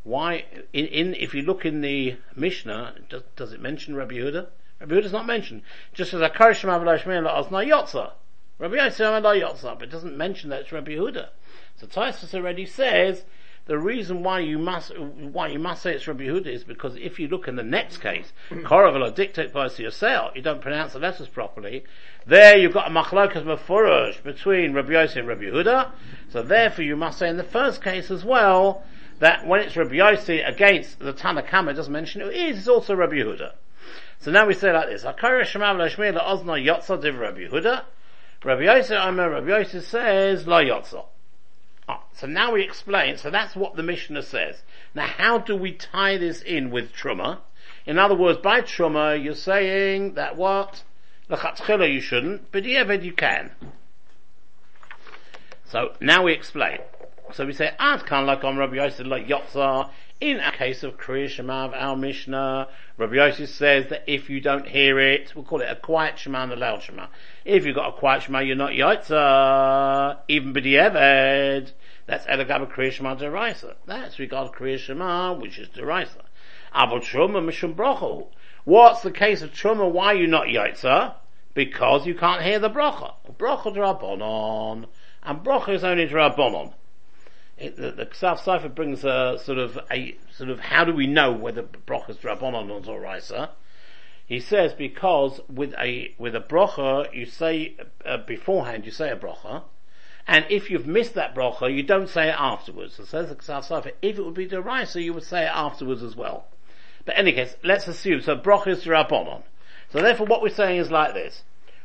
Why, 0.05 0.45
in, 0.73 0.87
in, 0.87 1.15
if 1.15 1.35
you 1.35 1.43
look 1.43 1.65
in 1.65 1.81
the 1.81 2.17
Mishnah, 2.37 2.97
does, 3.09 3.23
does 3.35 3.53
it 3.53 3.63
mention 3.63 3.97
Rabbi 3.97 4.17
Yehuda? 4.17 4.47
Rabbi 4.81 4.95
Yehuda 4.95 5.05
is 5.05 5.13
not 5.13 5.27
mentioned. 5.27 5.63
Just 5.95 6.13
as 6.13 6.21
Akar 6.21 6.55
Shema 6.55 6.79
v'lashmi 6.79 7.23
la 7.23 7.43
ozna 7.43 7.67
yotza. 7.67 8.13
Rabbi 8.59 8.75
Yosef 8.75 9.01
Yotzab. 9.01 9.83
It 9.83 9.91
doesn't 9.91 10.17
mention 10.17 10.51
that 10.51 10.63
it's 10.63 10.73
Rabbi 10.73 10.93
Yehuda. 10.93 11.29
So 11.77 11.87
Tosfos 11.87 12.35
already 12.35 12.67
says 12.67 13.25
the 13.69 13.79
reason 13.79 14.23
why 14.23 14.41
you 14.41 14.59
must 14.59 14.99
why 14.99 15.49
you 15.49 15.59
must 15.59 15.83
say 15.83 15.95
it's 15.95 16.09
Rabbi 16.09 16.25
Yehuda 16.25 16.47
is 16.47 16.65
because 16.65 16.97
if 16.97 17.21
you 17.21 17.29
look 17.29 17.49
in 17.49 17.57
the 17.57 17.63
next 17.63 17.99
case, 17.99 18.33
Koravel 18.51 19.15
dictate 19.15 19.53
by 19.53 19.69
yourself, 19.69 20.33
you 20.35 20.41
don't 20.41 20.63
pronounce 20.63 20.95
the 20.95 20.99
letters 20.99 21.29
properly. 21.29 21.85
There 22.27 22.57
you've 22.57 22.73
got 22.73 22.91
a 22.91 22.91
machlokas 22.91 23.45
mafurash 23.45 24.23
between 24.23 24.73
Rabbi 24.73 24.93
Yosef 24.93 25.19
and 25.19 25.29
Rabbi 25.29 25.43
Yehuda. 25.43 25.91
So 26.31 26.43
therefore 26.43 26.85
you 26.85 26.97
must 26.97 27.19
say 27.19 27.29
in 27.29 27.37
the 27.37 27.45
first 27.45 27.83
case 27.85 28.11
as 28.11 28.25
well 28.25 28.85
that 29.19 29.47
when 29.47 29.61
it's 29.61 29.77
Rabbi 29.77 29.97
Yosef 29.97 30.41
against 30.47 30.99
the 30.99 31.13
Tanakama, 31.13 31.73
it 31.73 31.75
doesn't 31.75 31.93
mention 31.93 32.23
it 32.23 32.35
is, 32.35 32.59
it's 32.61 32.69
also 32.69 32.95
Rabbi 32.95 33.17
Yehuda. 33.17 33.53
So 34.21 34.31
now 34.31 34.47
we 34.47 34.55
say 34.55 34.73
like 34.73 34.89
this: 34.89 35.05
Akara 35.05 35.43
Shemav 35.43 35.77
Lashmir 35.77 36.19
Ozna 36.19 36.65
Yotza 36.65 37.01
Div 37.01 37.19
Rabbi 37.19 37.41
Yehuda. 37.41 37.85
Rabbi 38.45 38.63
Yosef, 38.63 38.99
I 38.99 39.07
remember 39.09 39.35
Rabbi 39.35 39.59
Yosef 39.59 39.85
says, 39.85 40.47
La 40.47 40.61
Yotza. 40.61 41.05
Oh, 41.89 42.03
so 42.13 42.27
now 42.27 42.53
we 42.53 42.63
explain, 42.63 43.17
so 43.17 43.31
that's 43.31 43.57
what 43.57 43.77
the 43.77 43.83
Mishnah 43.83 44.23
says. 44.23 44.63
Now 44.95 45.07
how 45.07 45.39
do 45.39 45.57
we 45.57 45.73
tie 45.73 46.19
this 46.19 46.43
in 46.43 46.71
with 46.71 46.93
Truma? 46.93 47.39
In 47.87 47.99
other 47.99 48.15
words, 48.15 48.39
by 48.39 48.61
Truma, 48.61 49.23
you're 49.23 49.35
saying 49.35 50.15
that 50.15 50.37
what? 50.37 50.83
L'chatchila 51.31 51.91
you 51.91 52.01
shouldn't, 52.01 52.53
but 52.53 52.65
Yeved 52.65 53.03
you 53.03 53.13
can. 53.13 53.53
So 55.65 55.95
now 56.01 56.25
we 56.25 56.33
explain. 56.33 56.79
So 57.33 57.45
we 57.47 57.53
say, 57.53 57.73
Ad 57.79 58.07
kan 58.07 58.27
like 58.27 58.45
on 58.45 58.57
Rabbi 58.57 58.77
Yosef 58.77 59.07
like 59.07 59.27
Yotza, 59.27 59.91
in 60.21 60.41
a 60.41 60.51
case 60.51 60.83
of 60.83 60.97
Kriya 60.97 61.29
Shema 61.29 61.71
our 61.75 61.95
Mishnah, 61.95 62.69
Rabbi 62.97 63.15
Yosef 63.15 63.51
says 63.51 63.87
that 63.91 64.03
if 64.07 64.29
you 64.29 64.41
don't 64.41 64.67
hear 64.67 64.99
it, 64.99 65.35
we'll 65.35 65.45
call 65.45 65.61
it 65.61 65.69
a 65.71 65.77
quiet 65.77 66.19
Shema 66.19 66.45
and 66.45 66.53
a 66.53 66.57
loud 66.57 66.83
Shema. 66.83 67.07
If 67.45 67.65
you've 67.65 67.77
got 67.77 67.91
a 67.91 67.99
quiet 67.99 68.23
Shema, 68.23 68.41
you're 68.41 68.57
not 68.57 68.73
Yaitza, 68.73 70.19
even 70.29 70.53
B'di'eved. 70.55 71.73
That's 72.09 72.27
Elegab 72.27 72.73
Kriya 72.73 72.91
Shema 72.91 73.15
Deraisa. 73.15 73.77
That's 73.87 74.19
regard 74.19 74.53
Kriya 74.53 74.79
Shema, 74.79 75.35
which 75.35 75.61
is 75.61 75.69
Deraisa. 75.69 76.23
Abel 76.75 76.99
Truma 76.99 77.41
Mishum 77.41 77.77
Brocho. 77.77 78.27
What's 78.65 79.03
the 79.03 79.13
case 79.13 79.43
of 79.43 79.53
Truma? 79.53 79.89
Why 79.89 80.07
are 80.07 80.15
you 80.17 80.27
not 80.27 80.49
Yaitza? 80.49 81.15
Because 81.55 82.05
you 82.05 82.17
can't 82.17 82.43
hear 82.43 82.59
the 82.59 82.69
Brocha. 82.69 83.15
Brocha 83.39 83.73
Drabonon. 83.73 84.87
And 85.23 85.39
Brocha 85.45 85.69
is 85.69 85.85
only 85.85 86.09
Drabonon 86.09 86.75
it, 87.59 87.77
the, 87.77 87.91
the 87.91 88.07
Ksav 88.07 88.39
Sofer 88.39 88.73
brings 88.73 89.05
a 89.05 89.39
sort 89.43 89.59
of 89.59 89.79
a 89.91 90.17
sort 90.31 90.51
of 90.51 90.61
how 90.61 90.85
do 90.85 90.93
we 90.93 91.07
know 91.07 91.33
whether 91.33 91.63
brocha 91.63 92.11
is 92.11 92.17
drabonon 92.17 92.87
or 92.87 93.01
raisa? 93.01 93.51
He 94.25 94.41
says 94.41 94.75
because 94.75 95.41
with 95.49 95.75
a 95.79 96.15
with 96.19 96.35
a 96.35 96.41
brocha 96.41 97.13
you 97.13 97.27
say 97.27 97.77
uh, 98.05 98.19
beforehand 98.19 98.85
you 98.85 98.91
say 98.91 99.11
a 99.11 99.17
brocha, 99.17 99.65
and 100.29 100.45
if 100.49 100.71
you've 100.71 100.87
missed 100.87 101.15
that 101.15 101.35
brocha 101.35 101.75
you 101.75 101.83
don't 101.83 102.09
say 102.09 102.29
it 102.29 102.37
afterwards. 102.39 102.95
So 102.95 103.05
says 103.05 103.31
the 103.31 103.35
Sofer, 103.35 103.93
if 104.01 104.19
it 104.19 104.25
would 104.25 104.35
be 104.35 104.47
deraisa 104.47 105.03
you 105.03 105.13
would 105.15 105.25
say 105.25 105.43
it 105.43 105.53
afterwards 105.53 106.03
as 106.03 106.15
well. 106.15 106.47
But 107.05 107.17
in 107.17 107.23
any 107.23 107.33
case, 107.33 107.57
let's 107.65 107.89
assume 107.89 108.21
so 108.21 108.37
brocha 108.37 108.69
is 108.69 108.85
drabonon. 108.85 109.43
So 109.91 110.01
therefore, 110.01 110.27
what 110.27 110.43
we're 110.43 110.51
saying 110.51 110.79
is 110.79 110.91
like 110.91 111.15
this: 111.15 111.43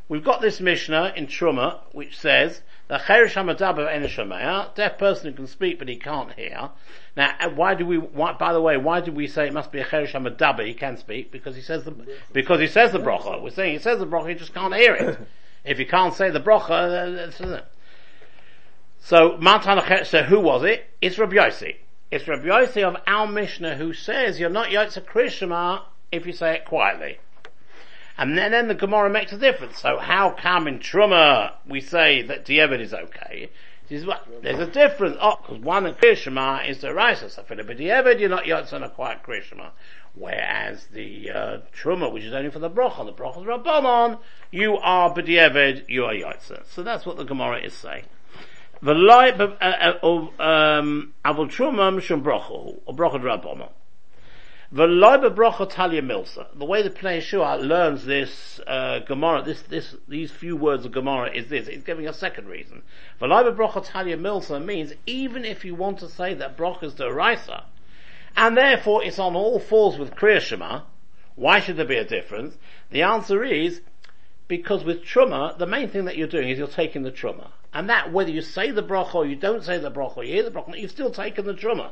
we've 0.07 0.23
got 0.23 0.41
this 0.41 0.59
Mishnah 0.59 1.13
in 1.15 1.25
Truma 1.25 1.79
which 1.93 2.19
says 2.19 2.61
the 2.89 2.97
Cherish 2.97 3.35
Hamadaba 3.35 3.87
Enishamea, 3.89 4.75
deaf 4.75 4.97
person 4.97 5.31
who 5.31 5.35
can 5.35 5.47
speak 5.47 5.79
but 5.79 5.87
he 5.87 5.95
can't 5.95 6.33
hear. 6.33 6.69
Now, 7.15 7.35
uh, 7.39 7.49
why 7.49 7.75
do 7.75 7.85
we, 7.85 7.97
why, 7.97 8.33
by 8.33 8.53
the 8.53 8.61
way, 8.61 8.75
why 8.77 9.01
do 9.01 9.11
we 9.11 9.27
say 9.27 9.47
it 9.47 9.53
must 9.53 9.71
be 9.71 9.79
a 9.79 9.85
Cherish 9.85 10.13
Hamadaba, 10.13 10.65
he 10.65 10.73
can 10.73 10.97
speak? 10.97 11.31
Because 11.31 11.55
he 11.55 11.61
says 11.61 11.85
the, 11.85 11.95
because 12.33 12.59
he 12.59 12.67
says 12.67 12.91
the 12.91 12.99
bracha. 12.99 13.41
We're 13.41 13.51
saying 13.51 13.73
he 13.73 13.79
says 13.79 13.99
the 13.99 14.07
bracha, 14.07 14.29
he 14.29 14.35
just 14.35 14.53
can't 14.53 14.75
hear 14.75 14.95
it. 14.95 15.19
if 15.63 15.77
he 15.77 15.85
can't 15.85 16.13
say 16.13 16.29
the 16.29 16.41
bracha, 16.41 16.69
uh, 16.69 17.45
uh, 17.45 17.55
uh, 17.55 17.61
so, 19.03 19.37
so 20.03 20.23
who 20.23 20.39
was 20.39 20.63
it? 20.63 20.85
It's 21.01 21.17
Rabbi 21.17 21.35
Yossi. 21.35 21.75
It's 22.09 22.25
Rabbi 22.25 22.45
Yossi 22.45 22.83
of 22.83 22.95
our 23.05 23.27
Mishnah 23.27 23.75
who 23.75 23.91
says 23.91 24.39
you're 24.39 24.49
not 24.49 24.69
Yotza 24.69 25.03
Krishma 25.03 25.81
if 26.11 26.25
you 26.25 26.31
say 26.31 26.55
it 26.55 26.65
quietly. 26.65 27.17
And 28.17 28.37
then, 28.37 28.51
then 28.51 28.69
the 28.69 28.75
Gemara 28.75 29.09
makes 29.09 29.33
a 29.33 29.37
difference. 29.37 29.79
So 29.79 29.97
how 29.97 30.29
come 30.29 30.67
in 30.67 30.79
Truma 30.79 31.53
we 31.67 31.81
say 31.81 32.21
that 32.21 32.45
Diavad 32.45 32.79
is 32.79 32.93
okay? 32.93 33.49
There's 33.89 34.59
a 34.59 34.67
difference. 34.67 35.17
Oh, 35.19 35.37
because 35.41 35.61
one 35.61 35.85
in 35.85 35.95
Krishma 35.95 36.67
is 36.67 36.79
the 36.79 36.93
Raisa. 36.93 37.29
For 37.43 37.55
the 37.55 37.63
Diavad 37.63 38.21
you're 38.21 38.29
not 38.29 38.45
Yotzon 38.45 38.85
a 38.85 38.89
quiet 38.89 39.21
Krishma. 39.23 39.71
Whereas 40.15 40.85
the 40.93 41.31
uh, 41.31 41.57
Truma, 41.75 42.11
which 42.11 42.23
is 42.23 42.33
only 42.33 42.51
for 42.51 42.59
the 42.59 42.69
Brocha, 42.69 43.05
the 43.05 43.11
Brocha 43.11 43.43
Rabbanon, 43.43 44.19
you 44.51 44.77
are 44.77 45.13
B'diavad, 45.13 45.89
you 45.89 46.05
are 46.05 46.13
Yotzon. 46.13 46.63
So 46.69 46.83
that's 46.83 47.05
what 47.05 47.17
the 47.17 47.25
Gemara 47.25 47.59
is 47.59 47.73
saying. 47.73 48.05
Of 48.85 48.89
uh, 48.89 49.65
uh, 50.03 50.43
um, 50.43 51.13
Avol 51.23 51.47
Truma 51.47 51.95
Mishum 51.95 52.21
Brocha, 52.21 52.79
or 52.85 52.93
Brocha 52.93 53.21
Rabbanon. 53.21 53.69
The 54.73 54.87
Loiba 54.87 55.33
Brocha 55.33 55.69
Talia 55.69 56.01
Milsa. 56.01 56.47
The 56.53 56.65
way 56.65 56.81
the 56.81 56.89
Pnei 56.89 57.19
Yehoshua 57.19 57.65
learns 57.65 58.03
this 58.03 58.59
uh, 58.67 58.99
Gemara, 59.07 59.41
this, 59.43 59.61
this, 59.61 59.95
these 60.09 60.31
few 60.31 60.57
words 60.57 60.85
of 60.85 60.91
Gemara 60.91 61.31
is 61.31 61.47
this. 61.47 61.69
It's 61.69 61.85
giving 61.85 62.09
a 62.09 62.13
second 62.13 62.49
reason. 62.49 62.81
The 63.19 63.27
Loiba 63.27 63.55
Brocha 63.55 63.85
Talia 63.85 64.17
Milsa 64.17 64.61
means 64.61 64.91
even 65.05 65.45
if 65.45 65.63
you 65.63 65.75
want 65.75 65.99
to 65.99 66.09
say 66.09 66.33
that 66.33 66.57
Brocha 66.57 66.83
is 66.83 66.95
the 66.95 67.09
Raisa, 67.09 67.63
and 68.35 68.57
therefore 68.57 69.01
it's 69.01 69.19
on 69.19 69.33
all 69.37 69.59
fours 69.59 69.97
with 69.97 70.13
Kriya 70.13 70.41
Shema, 70.41 70.81
why 71.35 71.61
should 71.61 71.77
there 71.77 71.85
be 71.85 71.95
a 71.95 72.03
difference? 72.03 72.57
The 72.91 73.03
answer 73.03 73.45
is 73.45 73.79
because 74.47 74.83
with 74.83 75.03
Truma, 75.03 75.57
the 75.57 75.65
main 75.65 75.89
thing 75.89 76.05
that 76.05 76.17
you're 76.17 76.27
doing 76.27 76.49
is 76.49 76.57
you're 76.57 76.67
taking 76.67 77.03
the 77.03 77.11
Truma. 77.11 77.49
And 77.73 77.89
that, 77.89 78.11
whether 78.11 78.29
you 78.29 78.41
say 78.41 78.71
the 78.71 78.83
Brocha 78.83 79.15
or 79.15 79.25
you 79.25 79.35
don't 79.35 79.63
say 79.63 79.77
the 79.77 79.91
Brocha, 79.91 80.17
or 80.17 80.23
you 80.23 80.33
hear 80.33 80.43
the 80.43 80.51
Brocha, 80.51 80.79
you've 80.79 80.91
still 80.91 81.11
taken 81.11 81.45
the 81.45 81.53
Truma. 81.53 81.91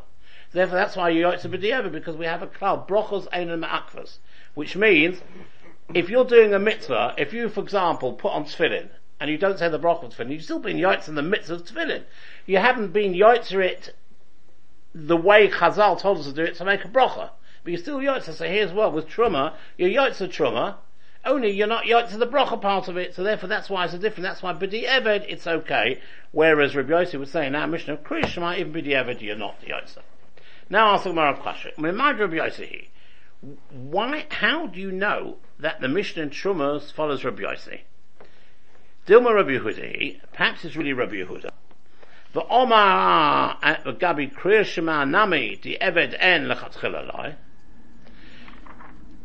Therefore, 0.53 0.75
that's 0.75 0.97
why 0.97 1.09
you 1.09 1.23
to 1.23 1.49
b'di'eva 1.49 1.91
because 1.91 2.17
we 2.17 2.25
have 2.25 2.41
a 2.41 2.47
cloud 2.47 2.85
brochos 2.85 3.29
einan 3.29 3.65
ma'akvas, 3.65 4.17
which 4.53 4.75
means 4.75 5.21
if 5.93 6.09
you're 6.09 6.25
doing 6.25 6.53
a 6.53 6.59
mitzvah, 6.59 7.15
if 7.17 7.31
you, 7.31 7.47
for 7.47 7.61
example, 7.61 8.13
put 8.13 8.33
on 8.33 8.43
tefillin 8.43 8.89
and 9.21 9.29
you 9.29 9.37
don't 9.37 9.57
say 9.57 9.69
the 9.69 9.79
bracha 9.79 10.13
tefillin, 10.13 10.31
you've 10.31 10.43
still 10.43 10.59
been 10.59 10.75
yotzer 10.75 11.09
in 11.09 11.15
the 11.15 11.21
midst 11.21 11.49
of 11.49 11.63
tefillin. 11.63 12.03
You 12.45 12.57
haven't 12.57 12.91
been 12.91 13.13
yotzer 13.13 13.63
it 13.63 13.95
the 14.93 15.15
way 15.15 15.47
Chazal 15.47 15.97
told 15.97 16.17
us 16.17 16.25
to 16.25 16.33
do 16.33 16.43
it 16.43 16.55
to 16.55 16.65
make 16.65 16.83
a 16.83 16.89
bracha. 16.89 17.29
But 17.63 17.71
you're 17.71 17.81
still 17.81 17.99
yotzer, 17.99 18.33
so 18.33 18.45
here's 18.45 18.73
what, 18.73 18.91
with 18.91 19.07
truma, 19.07 19.53
you're 19.77 19.89
yotzer 19.89 20.27
truma, 20.27 20.75
only 21.25 21.51
you're 21.51 21.67
not 21.67 21.85
yotzer 21.85 22.17
the 22.19 22.27
bracha 22.27 22.59
part 22.61 22.87
of 22.87 22.97
it, 22.97 23.15
so 23.15 23.23
therefore 23.23 23.49
that's 23.49 23.69
why 23.69 23.85
it's 23.85 23.93
a 23.93 23.99
different, 23.99 24.23
that's 24.23 24.41
why 24.41 24.53
b'di 24.53 24.87
eved, 24.87 25.25
it's 25.27 25.47
okay, 25.47 26.01
whereas 26.31 26.75
Rabbi 26.75 26.91
Yossi 26.91 27.19
would 27.19 27.29
say 27.29 27.47
in 27.47 27.55
our 27.55 27.63
ah, 27.63 27.67
Mishnah, 27.67 27.97
Krishma, 27.97 28.57
even 28.57 28.73
b'di 28.73 28.89
eved, 28.89 29.21
you're 29.21 29.35
not 29.35 29.61
yotzer. 29.61 29.99
Now 30.69 30.93
ask 30.93 31.03
the 31.03 31.09
Gemara 31.09 31.37
question. 31.37 31.71
Remind 31.77 32.19
Rabbi 32.19 32.35
Yossi 32.35 32.87
why, 33.71 34.25
how 34.29 34.67
do 34.67 34.79
you 34.79 34.91
know 34.91 35.37
that 35.59 35.81
the 35.81 35.87
Mishnah 35.87 36.23
in 36.23 36.29
Trumas 36.29 36.93
follows 36.93 37.23
Rabbi 37.23 37.41
Yossi? 37.41 37.81
Dilma 39.07 39.33
Rabbi 39.33 39.57
Yehuda, 39.57 40.21
perhaps 40.31 40.63
it's 40.63 40.75
really 40.75 40.93
Rabbi 40.93 41.15
Yehuda. 41.15 41.49
The 42.33 42.47
Omar 42.47 43.57
eh, 43.63 43.75
Gabi 43.93 44.31
Kriya 44.31 44.63
Shema 44.63 45.05
Nami 45.05 45.59
the 45.61 45.79
Eved 45.81 46.15
En 46.19 46.45
Lechatchilalai. 46.45 47.35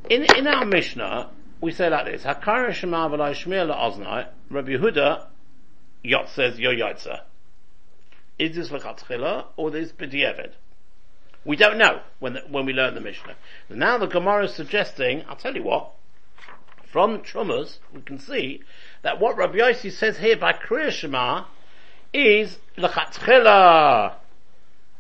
In 0.08 0.24
in 0.36 0.46
our 0.46 0.64
Mishnah, 0.64 1.30
we 1.66 1.72
say 1.72 1.90
like 1.90 2.04
this: 2.04 2.22
Hakara 2.22 2.72
Shema 2.72 3.08
V'Lai 3.08 3.32
Shmir 3.32 3.68
LaOznai. 3.68 4.28
Rabbi 4.50 4.68
Yehuda 4.68 5.26
Yot 6.04 6.28
says 6.28 6.60
Yo 6.60 6.70
Yotza. 6.70 7.22
Is 8.38 8.54
this 8.54 8.68
Lechatchila 8.68 9.46
or 9.56 9.76
is 9.76 9.90
this 9.90 9.92
B'Di'eved? 9.92 10.52
We 11.44 11.56
don't 11.56 11.76
know 11.76 12.02
when 12.20 12.34
the, 12.34 12.42
when 12.48 12.66
we 12.66 12.72
learn 12.72 12.94
the 12.94 13.00
Mishnah. 13.00 13.34
Now 13.68 13.98
the 13.98 14.06
Gemara 14.06 14.44
is 14.44 14.54
suggesting, 14.54 15.24
I'll 15.28 15.34
tell 15.34 15.56
you 15.56 15.64
what, 15.64 15.90
from 16.92 17.18
Trumas, 17.22 17.78
we 17.92 18.00
can 18.00 18.20
see 18.20 18.62
that 19.02 19.18
what 19.18 19.36
Rabbi 19.36 19.56
Yossi 19.56 19.90
says 19.90 20.18
here 20.18 20.36
by 20.36 20.52
Kriya 20.52 20.92
Shema 20.92 21.46
is 22.12 22.58
L'chatchila, 22.76 24.14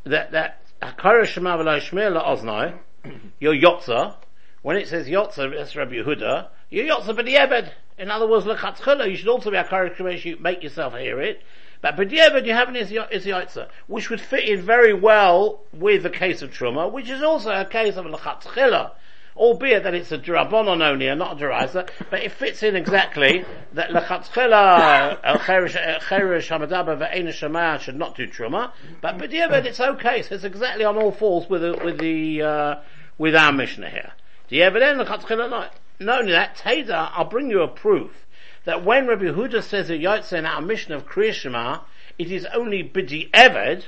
that, 0.04 0.32
that, 0.32 0.62
Kriya 0.82 1.26
Shema 1.26 1.58
v'lo 1.58 1.80
shmir 1.80 2.20
la'oznai, 2.20 2.76
your 3.38 3.54
Yotza, 3.54 4.16
when 4.62 4.76
it 4.76 4.88
says 4.88 5.06
Yotza, 5.06 5.56
that's 5.56 5.76
Rabbi 5.76 5.92
Yehuda, 5.92 6.48
Yotza 6.72 7.14
b'di'ebed. 7.16 7.70
In 7.98 8.10
other 8.10 8.26
words, 8.26 8.44
L'chatchila, 8.46 9.08
you 9.08 9.16
should 9.16 9.28
also 9.28 9.50
be 9.50 9.56
a 9.56 9.64
Shema, 9.64 10.10
you 10.10 10.36
make 10.40 10.62
yourself 10.62 10.94
hear 10.94 11.20
it, 11.20 11.42
but 11.80 11.96
b'di'eved 11.96 12.44
you 12.44 12.52
have 12.52 12.68
an 12.68 12.74
Yotza, 12.74 13.68
which 13.86 14.10
would 14.10 14.20
fit 14.20 14.48
in 14.48 14.62
very 14.62 14.92
well 14.92 15.60
with 15.72 16.02
the 16.02 16.10
case 16.10 16.42
of 16.42 16.50
Truma, 16.50 16.90
which 16.90 17.08
is 17.08 17.22
also 17.22 17.50
a 17.50 17.64
case 17.64 17.96
of 17.96 18.06
L'chatchila, 18.06 18.90
albeit 19.36 19.82
that 19.82 19.94
it's 19.94 20.10
a 20.12 20.18
drabonon 20.18 20.82
only 20.82 21.06
and 21.08 21.18
not 21.18 21.40
a 21.40 21.44
derisa, 21.44 21.88
but 22.10 22.22
it 22.22 22.32
fits 22.32 22.62
in 22.62 22.74
exactly 22.74 23.44
that 23.72 23.90
lechatchila 23.90 25.20
cherish 25.46 26.48
hamadaba 26.48 26.96
ve'ena 26.96 27.28
shemaya 27.28 27.78
should 27.78 27.96
not 27.96 28.16
do 28.16 28.26
truma, 28.26 28.72
but 29.00 29.18
b'diavad 29.18 29.64
it's 29.64 29.80
okay, 29.80 30.22
so 30.22 30.34
it's 30.34 30.44
exactly 30.44 30.84
on 30.84 30.96
all 30.96 31.12
fours 31.12 31.48
with 31.48 31.62
the, 31.62 31.78
with 31.84 31.98
the, 31.98 32.42
uh, 32.42 32.74
with 33.18 33.36
our 33.36 33.52
Mishnah 33.52 33.90
here. 33.90 34.12
Diavad 34.50 35.04
lechatchila 35.04 35.50
not. 35.50 35.74
Not 35.98 36.20
only 36.20 36.32
that, 36.32 36.56
Teda, 36.56 37.10
I'll 37.12 37.24
bring 37.24 37.50
you 37.50 37.62
a 37.62 37.68
proof 37.68 38.26
that 38.64 38.84
when 38.84 39.06
Rabbi 39.06 39.24
Huda 39.24 39.62
says 39.62 39.90
a 39.90 39.94
Yotze 39.94 40.32
in 40.32 40.46
our 40.46 40.60
mission 40.60 40.92
of 40.92 41.06
Kriyashima, 41.06 41.82
it 42.18 42.30
is 42.30 42.46
only 42.46 42.82
Bidi 42.82 43.30
Eved, 43.30 43.84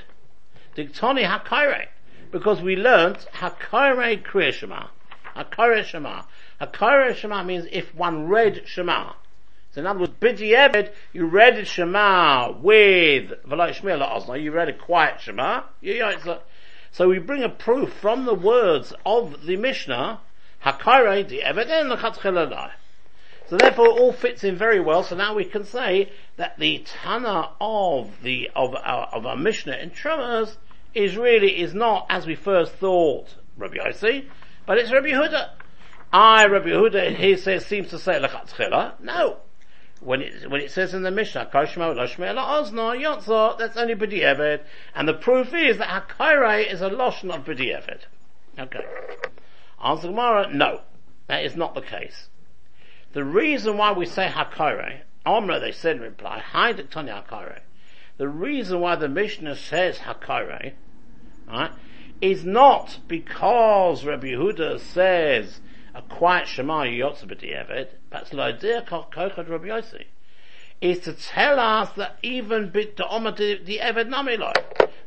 Diktoni 0.77 1.27
Hakaire, 1.29 1.89
because 2.31 2.63
we 2.63 2.77
learnt 2.77 3.27
Hakaire 3.35 4.23
Kriyashima. 4.23 4.89
Hakara 5.39 5.85
Shema. 5.85 6.23
Hakara 6.61 7.15
Shema 7.15 7.45
means 7.45 7.67
if 7.71 7.95
one 7.95 8.29
read 8.29 8.63
Shema. 8.67 9.13
So 9.71 9.81
in 9.81 9.87
other 9.87 10.01
words, 10.01 10.13
Bidi 10.21 10.53
Ebed, 10.53 10.93
you 11.13 11.27
read 11.27 11.67
Shema 11.67 12.53
with 12.53 13.31
V'lai 13.47 13.71
Shmir 13.71 14.01
La'ozna, 14.01 14.43
you 14.43 14.51
read 14.51 14.69
a 14.69 14.73
quiet 14.73 15.21
Shema, 15.21 15.63
so 16.91 17.09
we 17.09 17.19
bring 17.19 17.45
a 17.45 17.49
proof 17.49 17.93
from 17.93 18.25
the 18.25 18.35
words 18.35 18.93
of 19.07 19.47
the 19.47 19.57
Mishnah, 19.57 20.21
Hakara 20.65 21.27
the 21.29 21.43
and 21.43 21.91
the 21.91 22.71
So 23.49 23.57
therefore 23.57 23.87
it 23.87 24.01
all 24.01 24.13
fits 24.13 24.45
in 24.45 24.57
very 24.57 24.81
well, 24.81 25.03
so 25.03 25.17
now 25.17 25.35
we 25.35 25.45
can 25.45 25.65
say 25.65 26.11
that 26.37 26.59
the 26.59 26.85
Tana 26.85 27.51
of 27.61 28.23
the, 28.23 28.51
of 28.55 28.75
our, 28.75 29.07
of 29.07 29.25
our 29.25 29.37
Mishnah 29.37 29.77
in 29.77 29.91
Trumas 29.91 30.57
is 30.95 31.17
really, 31.17 31.61
is 31.61 31.75
not 31.75 32.07
as 32.11 32.27
we 32.27 32.35
first 32.35 32.73
thought, 32.73 33.37
Rabbi 33.57 33.77
Yossi, 33.77 34.27
but 34.67 34.79
it's 34.79 34.93
Rabbi 34.93 35.09
Yehuda. 35.09 35.51
I, 36.13 36.47
Rabbi 36.47 36.69
Yehuda, 36.69 37.17
he 37.17 37.37
says, 37.37 37.65
seems 37.65 37.89
to 37.91 37.99
say 37.99 38.21
lechatchila. 38.21 39.01
No. 39.01 39.39
When 40.01 40.23
it, 40.23 40.49
when 40.51 40.61
it 40.61 40.71
says 40.71 40.95
in 40.95 41.03
the 41.03 41.11
Mishnah, 41.11 41.51
Koshmo 41.53 41.95
Loshme 41.95 42.33
Ozno 42.35 42.97
Yotzo, 42.97 43.59
that's 43.59 43.77
only 43.77 43.95
B'di'eved. 43.95 44.61
And 44.95 45.09
the 45.09 45.15
proof 45.15 45.53
is 45.55 45.79
that 45.79 45.89
Hakaire 45.89 46.73
is 46.73 46.83
a 46.83 46.91
Loshon 46.91 47.35
of 47.35 47.45
B'di'eved. 47.45 48.03
Okay. 48.59 48.85
Answer 49.83 50.09
Gemara, 50.09 50.53
no. 50.53 50.83
That 51.29 51.45
is 51.45 51.57
not 51.57 51.75
the 51.75 51.83
case. 51.83 52.29
The 53.13 53.25
reason 53.25 53.77
why 53.77 53.93
we 53.93 54.07
say 54.07 54.29
Hakaire, 54.29 55.01
Omra 55.27 55.61
they 55.61 55.73
said 55.73 55.97
in 55.97 56.03
reply, 56.03 56.41
Hi 56.41 56.73
Tony 56.73 57.11
Hakaire. 57.11 57.61
The 58.17 58.29
reason 58.29 58.81
why 58.81 58.97
the 58.97 59.09
Mishnah 59.09 59.57
says 59.57 59.99
Hakaire, 59.99 60.73
right, 61.47 61.71
is 62.21 62.45
not 62.45 62.99
because 63.07 64.05
Rabbi 64.05 64.29
Yehuda 64.29 64.81
says 64.81 65.61
a 65.95 66.03
quiet 66.03 66.49
Shema 66.49 66.83
Yotze 66.83 67.25
B'di'evet, 67.25 67.89
but 68.11 68.33
Lo'edeh 68.33 68.87
Kochad 68.87 69.49
Rabbi 69.49 69.67
Yossi, 69.67 70.05
is 70.81 71.01
to 71.01 71.13
tell 71.13 71.59
us 71.59 71.91
that 71.97 72.19
even 72.23 72.71
bit 72.71 72.97
the 72.97 73.09
Omer 73.09 73.33
the 73.33 73.79
Eved 73.83 74.09
Namiloi. 74.09 74.55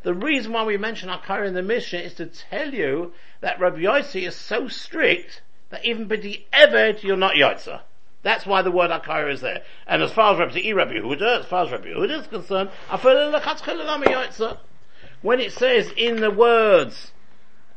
The 0.03 0.13
reason 0.13 0.53
why 0.53 0.63
we 0.63 0.77
mention 0.77 1.10
Akara 1.10 1.48
in 1.48 1.53
the 1.53 1.62
Mishnah 1.62 2.00
is 2.00 2.15
to 2.15 2.25
tell 2.25 2.74
you 2.74 3.13
that 3.41 3.60
Rabbi 3.60 3.79
Yossi 3.79 4.27
is 4.27 4.36
so 4.36 4.67
strict 4.67 5.41
that 5.70 5.86
even 5.86 6.08
Eved 6.10 7.03
you're 7.03 7.17
not 7.17 7.36
Yotze. 7.36 7.81
That's 8.24 8.46
why 8.46 8.62
the 8.62 8.72
word 8.72 8.91
Akara 8.91 9.31
is 9.31 9.41
there. 9.41 9.63
And 9.88 10.01
as 10.01 10.12
far 10.12 10.34
as 10.34 10.39
Rabbi 10.39 10.60
Yehuda, 10.60 11.39
as 11.39 11.46
far 11.46 11.65
as 11.65 11.72
Rabbi 11.72 11.89
is 11.89 12.27
concerned, 12.27 12.70
when 15.22 15.39
it 15.39 15.51
says 15.51 15.91
in 15.96 16.22
the 16.22 16.31
words, 16.31 17.12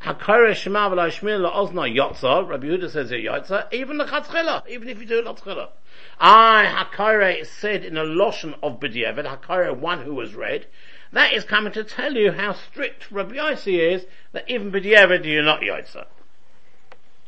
Hakare 0.02 0.54
Shema 0.54 0.90
v'la 0.90 1.08
Shmir 1.08 1.40
la'ozna 1.50 1.94
yotza, 1.94 2.48
Rabbi 2.48 2.66
Yehuda 2.66 2.90
says 2.90 3.10
it 3.10 3.24
yotza, 3.24 3.72
even 3.72 3.96
the 3.96 4.04
chatzchila, 4.04 4.66
even 4.68 4.88
if 4.88 4.98
you 4.98 5.06
do 5.06 5.18
it 5.18 5.24
latchila. 5.24 5.68
I, 6.18 6.86
Hakare 6.92 7.40
is 7.40 7.50
said 7.50 7.84
in 7.84 7.96
a 7.96 8.04
lotion 8.04 8.54
of 8.62 8.80
B'diavad, 8.80 9.24
Hakare 9.24 9.74
one 9.74 10.02
who 10.02 10.14
was 10.14 10.34
read, 10.34 10.66
that 11.12 11.32
is 11.32 11.44
coming 11.44 11.72
to 11.72 11.84
tell 11.84 12.14
you 12.14 12.32
how 12.32 12.52
strict 12.52 13.10
Rabbi 13.10 13.36
Yossi 13.36 13.78
is, 13.78 14.06
that 14.32 14.48
even 14.48 14.72
B'diavad 14.72 15.24
you're 15.24 15.42
not 15.42 15.60
yotza. 15.60 16.06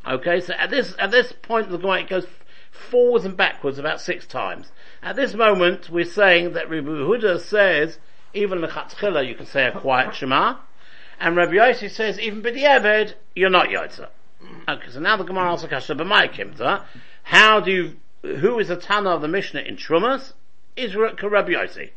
Okay, 0.07 0.41
so 0.41 0.55
at 0.55 0.71
this, 0.71 0.95
at 0.99 1.11
this 1.11 1.33
point 1.33 1.71
the 1.71 1.79
Gemara 1.79 2.05
goes 2.05 2.27
forwards 2.71 3.25
and 3.25 3.37
backwards 3.37 3.79
about 3.79 4.01
six 4.01 4.27
times. 4.27 4.71
At 5.03 5.17
this 5.17 5.35
moment 5.35 5.91
we're 5.91 6.05
saying 6.05 6.53
that 6.55 6.71
Rabbi 6.71 6.89
Huda 6.89 7.41
says 7.41 7.99
even 8.35 8.61
the 8.61 8.69
Chatzchila 8.69 9.27
you 9.27 9.35
can 9.35 9.47
say 9.47 9.67
a 9.67 9.73
quiet 9.73 10.15
Shema. 10.15 10.59
And 11.19 11.35
Rabbi 11.37 11.53
Yossi 11.53 11.91
says, 11.91 12.21
even 12.21 12.43
B'di'eved, 12.43 13.15
you're 13.35 13.51
not 13.51 13.69
Yotza. 13.69 14.09
Okay, 14.69 14.91
so 14.91 15.01
now 15.01 15.17
the 15.17 15.25
Gemara 15.25 15.51
also 15.51 15.67
kasha 15.67 15.95
b'may 15.95 16.31
kimta. 16.33 16.85
How 17.23 17.61
do 17.61 17.71
you, 17.71 17.97
who 18.23 18.59
is 18.59 18.69
the 18.69 18.77
Tana 18.77 19.11
of 19.11 19.23
the 19.23 19.29
Mishnah 19.29 19.63
in 19.63 19.77
Trumas? 19.77 20.35
Is 20.77 20.95
Rabbi 20.95 21.19
Yossi. 21.23 21.91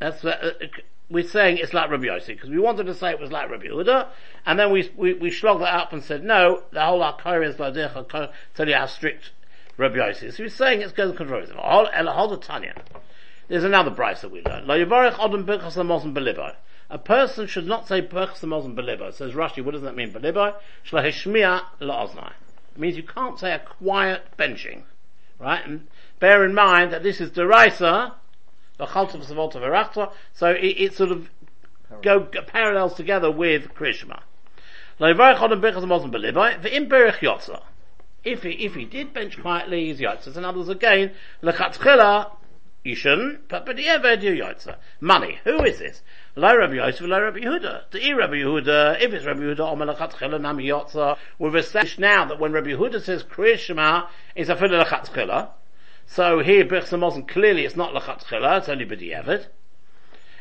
That's, 0.00 0.24
uh, 0.24 0.52
we're 1.10 1.28
saying 1.28 1.58
it's 1.58 1.74
like 1.74 1.90
Rabbi 1.90 2.04
Yossi, 2.04 2.28
because 2.28 2.50
we 2.50 2.58
wanted 2.58 2.86
to 2.86 2.94
say 2.94 3.10
it 3.10 3.20
was 3.20 3.30
like 3.30 3.50
Rabbi 3.50 3.66
Yehuda, 3.66 4.08
and 4.46 4.58
then 4.58 4.72
we, 4.72 4.90
we, 4.96 5.14
we 5.14 5.30
slogged 5.30 5.62
that 5.62 5.74
up 5.74 5.92
and 5.92 6.02
said, 6.02 6.24
no, 6.24 6.62
the 6.72 6.84
whole 6.84 7.00
Akari 7.00 7.48
is 7.48 7.58
like 7.58 7.74
tell 8.54 8.68
you 8.68 8.74
how 8.74 8.86
strict 8.86 9.32
Rabbi 9.76 9.96
Yossi 9.96 10.24
is. 10.24 10.36
So 10.36 10.44
we're 10.44 10.48
saying 10.48 10.80
it's 10.80 10.92
going 10.92 11.16
Tanya. 12.40 12.74
There's 13.48 13.64
another 13.64 13.90
price 13.90 14.20
that 14.20 14.30
we 14.30 14.42
learn. 14.42 14.70
A 16.92 16.98
person 16.98 17.46
should 17.46 17.66
not 17.66 17.86
say 17.88 18.00
Berchas 18.00 18.40
Hamazon 18.40 18.74
Belibo. 18.74 19.12
Says 19.12 19.32
Rashi, 19.32 19.64
what 19.64 19.72
does 19.72 19.82
that 19.82 19.96
mean? 19.96 20.12
Belibo? 20.12 20.54
Shlahishmiya 20.88 21.62
la'oznai. 21.80 22.32
It 22.74 22.78
means 22.78 22.96
you 22.96 23.02
can't 23.02 23.38
say 23.38 23.52
a 23.52 23.58
quiet 23.58 24.22
benching. 24.38 24.82
Right? 25.38 25.66
And 25.66 25.88
bear 26.18 26.44
in 26.44 26.54
mind 26.54 26.92
that 26.92 27.02
this 27.02 27.20
is 27.20 27.30
Deraisa, 27.30 28.14
so 30.32 30.46
it, 30.50 30.64
it 30.64 30.94
sort 30.94 31.10
of 31.10 31.30
go, 32.02 32.20
parallels 32.46 32.94
together 32.94 33.30
with 33.30 33.74
Krishma. 33.74 34.20
If 38.22 38.42
he, 38.42 38.50
if 38.50 38.74
he 38.74 38.84
did 38.84 39.14
bench 39.14 39.40
quietly, 39.40 39.86
he's 39.86 40.00
yotzes. 40.00 40.36
In 40.36 40.44
other 40.44 40.58
words, 40.58 40.68
again, 40.68 41.12
lechatzchila, 41.42 42.30
you 42.82 42.94
shouldn't, 42.94 43.48
but 43.48 43.66
but 43.66 43.76
Eved 43.76 44.22
you 44.22 44.32
yotza. 44.32 44.76
Money. 45.00 45.38
Who 45.44 45.62
is 45.64 45.78
this? 45.78 46.00
Lo 46.34 46.56
Rabbi 46.56 46.74
Yosef, 46.74 47.02
lo 47.02 47.20
Rabbi 47.20 47.40
Yehuda. 47.40 47.90
To 47.90 47.98
E 47.98 48.12
Rabbi 48.14 48.36
Yehuda, 48.36 49.02
if 49.02 49.12
it's 49.12 49.26
Rabbi 49.26 49.40
Yehuda, 49.40 49.58
Omelachat 49.58 50.12
Chila 50.12 50.40
Nami 50.40 50.64
Yotza, 50.64 51.18
we've 51.38 51.54
established 51.56 51.98
now 51.98 52.24
that 52.24 52.40
when 52.40 52.52
Rabbi 52.52 52.70
Yehuda 52.70 53.02
says 53.02 53.22
Kriya 53.22 53.58
Shema, 53.58 54.06
it's 54.34 54.48
a 54.48 54.56
Fila 54.56 54.84
Lachat 54.84 55.10
Chila. 55.10 55.50
So 56.12 56.40
here, 56.40 56.64
Birchas 56.64 56.88
Hamazon, 56.88 57.28
clearly 57.28 57.64
it's 57.64 57.76
not 57.76 57.94
Lachatchila, 57.94 58.58
it's 58.58 58.68
only 58.68 58.84
B'di'evet. 58.84 59.46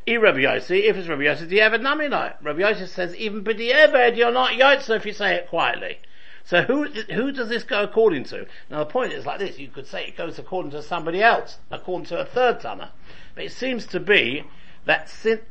E 0.08 0.18
Rabbi 0.18 0.40
Yossi, 0.40 0.90
if 0.90 0.98
it's 0.98 1.08
Rabbi 1.08 1.22
Yossi, 1.22 1.48
Di'evet 1.48 1.80
Namilai. 1.80 2.34
Rabbi 2.42 2.62
Yossi 2.62 2.88
says, 2.88 3.16
even 3.16 3.44
B'di'evet, 3.44 4.18
you're 4.18 4.32
not 4.32 4.54
Yotze 4.54 4.96
if 4.96 5.06
you 5.06 5.14
say 5.14 5.36
it 5.36 5.48
quietly. 5.48 6.00
So 6.44 6.64
who, 6.64 6.86
who 6.86 7.32
does 7.32 7.50
this 7.50 7.64
go 7.64 7.84
according 7.84 8.24
to? 8.26 8.48
Now 8.72 8.80
the 8.80 8.88
point 8.88 9.14
is 9.14 9.28
like 9.28 9.38
this, 9.38 9.60
you 9.60 9.68
could 9.68 9.86
say 9.86 10.08
it 10.08 10.18
goes 10.18 10.40
according 10.40 10.72
to 10.72 10.82
somebody 10.82 11.22
else, 11.22 11.60
according 11.70 12.08
to 12.08 12.18
a 12.18 12.26
third 12.26 12.62
Tana. 12.62 12.92
But 13.36 13.44
it 13.44 13.52
seems 13.52 13.86
to 13.88 14.00
be 14.00 14.46
that 14.86 15.08
since 15.08 15.42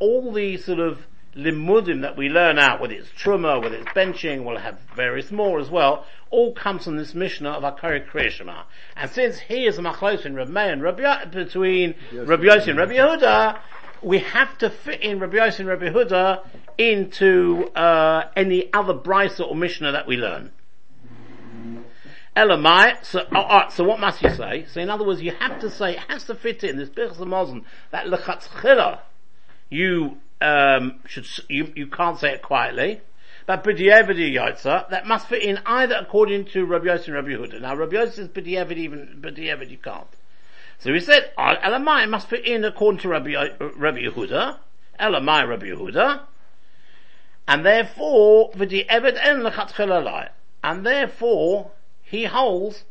all 0.00 0.32
the 0.32 0.56
sort 0.56 0.80
of 0.80 1.06
limudim 1.36 2.02
that 2.02 2.16
we 2.16 2.28
learn 2.28 2.58
out, 2.58 2.80
whether 2.80 2.94
it's 2.94 3.08
truma, 3.10 3.62
whether 3.62 3.76
it's 3.76 3.90
benching, 3.92 4.44
we'll 4.44 4.58
have 4.58 4.78
various 4.94 5.30
more 5.30 5.60
as 5.60 5.70
well, 5.70 6.04
all 6.30 6.52
comes 6.52 6.84
from 6.84 6.96
this 6.96 7.14
Mishnah 7.14 7.50
of 7.50 7.62
Akari 7.62 8.06
Kriyashima. 8.06 8.64
And 8.96 9.10
since 9.10 9.38
he 9.38 9.66
is 9.66 9.78
a 9.78 9.82
machlos 9.82 10.26
in 10.26 10.34
Rabbi 10.34 10.64
and 10.66 10.82
Rabbi, 10.82 11.24
between 11.26 11.94
Rabbi 12.12 12.44
Yossi 12.44 12.68
and 12.68 12.78
Rabbi 12.78 12.94
Yehuda, 12.94 13.58
we 14.02 14.18
have 14.18 14.56
to 14.58 14.70
fit 14.70 15.00
in 15.00 15.18
Rabbi 15.20 15.36
Yossi 15.36 15.60
and 15.60 15.68
Rabbi 15.68 15.86
Yehuda 15.86 16.46
into, 16.76 17.68
uh, 17.74 18.28
any 18.36 18.72
other 18.72 18.94
brisa 18.94 19.48
or 19.48 19.56
Mishnah 19.56 19.92
that 19.92 20.06
we 20.06 20.16
learn. 20.16 20.52
Elamai, 22.36 23.04
so, 23.04 23.26
oh, 23.34 23.62
so 23.70 23.82
what 23.82 23.98
must 23.98 24.22
you 24.22 24.30
say? 24.30 24.64
So 24.70 24.80
in 24.80 24.90
other 24.90 25.04
words, 25.04 25.20
you 25.20 25.32
have 25.32 25.58
to 25.60 25.70
say, 25.70 25.92
it 25.92 26.00
has 26.08 26.24
to 26.24 26.36
fit 26.36 26.62
in 26.62 26.76
this 26.76 26.88
Birchas 26.88 27.16
Hamazon, 27.16 27.64
that 27.90 28.06
Lechatz 28.06 28.48
you 29.70 30.18
um, 30.40 31.00
should 31.06 31.26
you, 31.48 31.72
you 31.74 31.86
can't 31.86 32.18
say 32.18 32.32
it 32.32 32.42
quietly. 32.42 33.00
But 33.46 33.64
b'di'evedi 33.64 34.34
yotza, 34.34 34.90
that 34.90 35.06
must 35.06 35.28
fit 35.28 35.42
in 35.42 35.58
either 35.64 35.94
according 35.94 36.46
to 36.52 36.66
Rabbi 36.66 36.86
Yossi 36.86 37.06
and 37.06 37.14
Rabbi 37.14 37.28
Yehuda. 37.28 37.60
Now 37.62 37.74
Rabbi 37.74 37.96
Yossi 37.96 38.12
says 38.12 38.28
b'di'evedi 38.28 38.76
even, 38.76 39.20
b'di'evedi 39.22 39.70
you 39.70 39.78
can't. 39.78 40.06
So 40.80 40.92
he 40.92 41.00
said, 41.00 41.32
Elamai 41.36 42.08
must 42.08 42.28
fit 42.28 42.44
in 42.44 42.64
according 42.64 43.00
to 43.00 43.08
Rabbi, 43.08 43.32
Rabbi 43.58 44.00
Yehuda, 44.00 44.58
Elamai 45.00 45.48
Rabbi 45.48 45.66
Yehuda, 45.66 46.20
and 47.48 47.64
therefore, 47.64 48.52
v'di'eved 48.52 49.18
en 49.26 49.40
lechatchel 49.40 50.28
And 50.62 50.84
therefore, 50.84 51.70
he 52.02 52.24
holds 52.24 52.84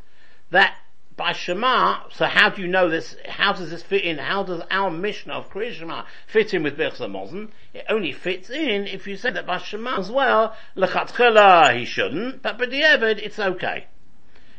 that 0.50 0.76
by 1.18 1.34
Shema, 1.34 2.08
so 2.12 2.26
how 2.26 2.52
do 2.52 2.62
you 2.62 2.68
know 2.68 2.90
this, 2.90 3.16
how 3.28 3.52
does 3.52 3.72
this 3.72 3.82
fit 3.82 4.04
in, 4.04 4.20
how 4.20 4.44
does 4.44 4.62
our 4.70 4.92
mission 4.92 5.32
of 5.32 5.50
Kriya 5.50 5.74
Shema 5.74 6.04
fit 6.28 6.54
in 6.54 6.62
with 6.62 6.78
Birchas 6.78 7.00
Hamazon? 7.00 7.50
It 7.74 7.86
only 7.90 8.12
fits 8.12 8.52
in 8.52 8.86
if 8.86 9.08
you 9.08 9.18
say 9.18 9.32
that 9.32 9.48
by 9.48 9.58
Shema 9.58 9.98
as 9.98 10.12
well, 10.12 10.56
L'chatchila 10.76 11.76
he 11.76 11.86
shouldn't, 11.86 12.44
but 12.44 12.60
B'di'eved 12.60 13.18
it's 13.18 13.40
okay. 13.40 13.88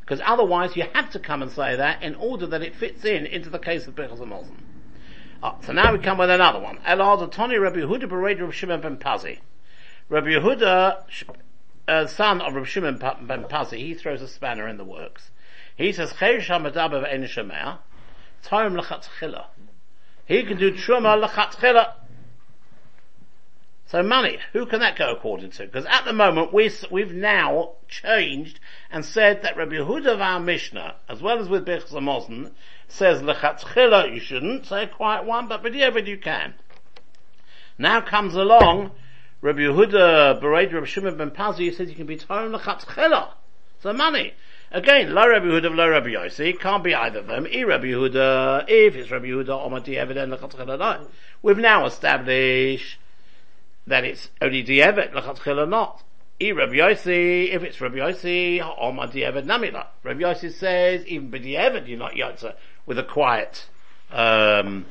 Because 0.00 0.20
otherwise 0.26 0.76
you 0.76 0.84
have 0.94 1.10
to 1.10 1.20
come 1.20 1.42
and 1.42 1.52
say 1.52 1.76
that 1.76 2.02
in 2.02 2.16
order 2.16 2.48
that 2.48 2.62
it 2.62 2.74
fits 2.74 3.04
in 3.04 3.24
into 3.24 3.50
the 3.50 3.60
case 3.60 3.86
of 3.86 3.94
Birchas 3.94 4.18
Hamazon. 4.18 4.56
Oh, 5.40 5.56
so 5.62 5.72
now 5.72 5.92
we 5.92 6.00
come 6.00 6.18
with 6.18 6.30
another 6.30 6.58
one. 6.58 6.78
Elad 6.78 7.30
Tony 7.30 7.56
Rabbi 7.56 7.76
Yehuda 7.76 8.10
Bered 8.10 8.40
Rabbi 8.40 8.50
Shimon 8.50 8.80
ben 8.80 8.96
Pazi. 8.96 9.38
Rabbi 10.08 10.30
Yehuda, 10.30 11.04
uh, 11.86 12.06
son 12.08 12.40
of 12.40 12.54
Rabbi 12.54 12.66
Shimon 12.66 12.98
ben 12.98 13.44
Pazi, 13.44 13.78
he 13.78 13.94
throws 13.94 14.22
a 14.22 14.26
spanner 14.26 14.66
in 14.66 14.76
the 14.76 14.84
works. 14.84 15.30
He 15.78 15.92
says, 15.92 16.12
Cheresh 16.12 16.48
HaMadaber 16.48 17.06
Ve'en 17.06 17.22
Shemea, 17.22 17.78
Tarim 18.44 18.76
L'chatchila. 18.76 19.46
He 20.26 20.42
can 20.42 20.58
do 20.58 20.72
Truma 20.72 21.16
L'chatchila. 21.16 21.92
So 23.86 24.02
money, 24.02 24.38
who 24.52 24.66
can 24.66 24.80
that 24.80 24.98
go 24.98 25.12
according 25.12 25.52
to? 25.52 25.64
Because 25.64 25.86
at 25.86 26.04
the 26.04 26.12
moment 26.12 26.52
we, 26.52 26.70
we've 26.90 27.14
now 27.14 27.76
changed 27.86 28.58
and 28.90 29.04
said 29.04 29.42
that 29.42 29.56
Rabbi 29.56 29.76
Yehuda 29.76 30.14
of 30.14 30.20
our 30.20 30.40
Mishnah, 30.40 30.96
as 31.08 31.22
well 31.22 31.38
as 31.38 31.48
with 31.48 31.64
Hamazon, 31.64 32.50
says 32.88 33.22
L'chatchila 33.22 34.12
you 34.12 34.20
shouldn't 34.20 34.66
say 34.66 34.88
quite 34.88 35.24
one, 35.24 35.46
but 35.46 35.62
B'diavad 35.62 36.08
you 36.08 36.18
can. 36.18 36.54
Now 37.78 38.00
comes 38.00 38.34
along 38.34 38.90
Rabbi 39.40 39.60
Yehuda, 39.60 40.42
Bered 40.42 40.72
Rabbi 40.72 40.86
Shimon 40.86 41.16
ben 41.16 41.30
Pazi, 41.30 41.60
he 41.60 41.72
says 41.72 41.88
you 41.88 41.94
can 41.94 42.06
be 42.06 42.16
Tarim 42.16 42.52
L'chatchila. 42.52 43.30
So 43.80 43.92
money. 43.92 44.34
Again, 44.70 45.14
La 45.14 45.24
Rabbi 45.24 45.46
Yehuda, 45.46 45.74
La 45.74 45.84
Rabbi 45.86 46.08
Yossi, 46.08 46.58
can't 46.60 46.84
be 46.84 46.94
either 46.94 47.20
of 47.20 47.26
them. 47.26 47.46
E 47.46 47.64
Rabbi 47.64 47.86
Yehuda, 47.86 48.66
if 48.68 48.94
it's 48.96 49.10
Rabbi 49.10 49.28
Yehuda, 49.28 49.48
Omati 49.48 49.96
Eved, 49.96 51.08
We've 51.40 51.56
now 51.56 51.86
established 51.86 52.98
that 53.86 54.04
it's 54.04 54.28
only 54.42 54.62
Dievet, 54.62 55.12
Lechatchila 55.14 55.66
not. 55.66 56.02
E 56.38 56.52
Rabbi 56.52 56.74
Yossi, 56.74 57.54
if 57.54 57.62
it's 57.62 57.80
Rabbi 57.80 57.96
Yossi, 57.96 58.60
Omati 58.60 59.26
Eved 59.26 59.46
Namila. 59.46 59.86
Rabbi 60.02 60.20
Yossi 60.20 60.52
says, 60.52 61.06
even 61.06 61.30
B'Dievet, 61.30 61.88
you're 61.88 61.98
not 61.98 62.12
Yotza, 62.12 62.54
with 62.84 62.98
a 62.98 63.04
quiet, 63.04 63.66
um, 64.12 64.84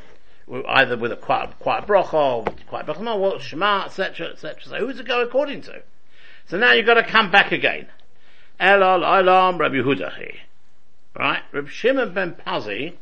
either 0.70 0.98
with 0.98 1.12
a 1.12 1.16
quiet, 1.16 1.52
quiet 1.60 1.86
bracha, 1.86 2.14
or 2.14 2.46
quiet 2.68 2.88
bracha, 2.88 3.20
Well, 3.20 3.38
Shema, 3.38 3.86
etc., 3.86 4.30
etc. 4.32 4.60
So 4.64 4.78
who's 4.80 5.00
it 5.00 5.08
go 5.08 5.22
according 5.22 5.62
to? 5.62 5.84
So 6.48 6.58
now 6.58 6.74
you've 6.74 6.88
got 6.88 6.96
to 6.96 7.04
come 7.04 7.30
back 7.30 7.52
again. 7.52 7.90
Elal 8.60 9.02
Ilam 9.02 9.60
Rabbi 9.60 9.76
Hudachi. 9.76 10.36
Right? 11.18 11.42
Rabbi 11.52 11.70
Shimon 11.70 12.14
ben 12.14 12.36
Pazi, 12.46 12.94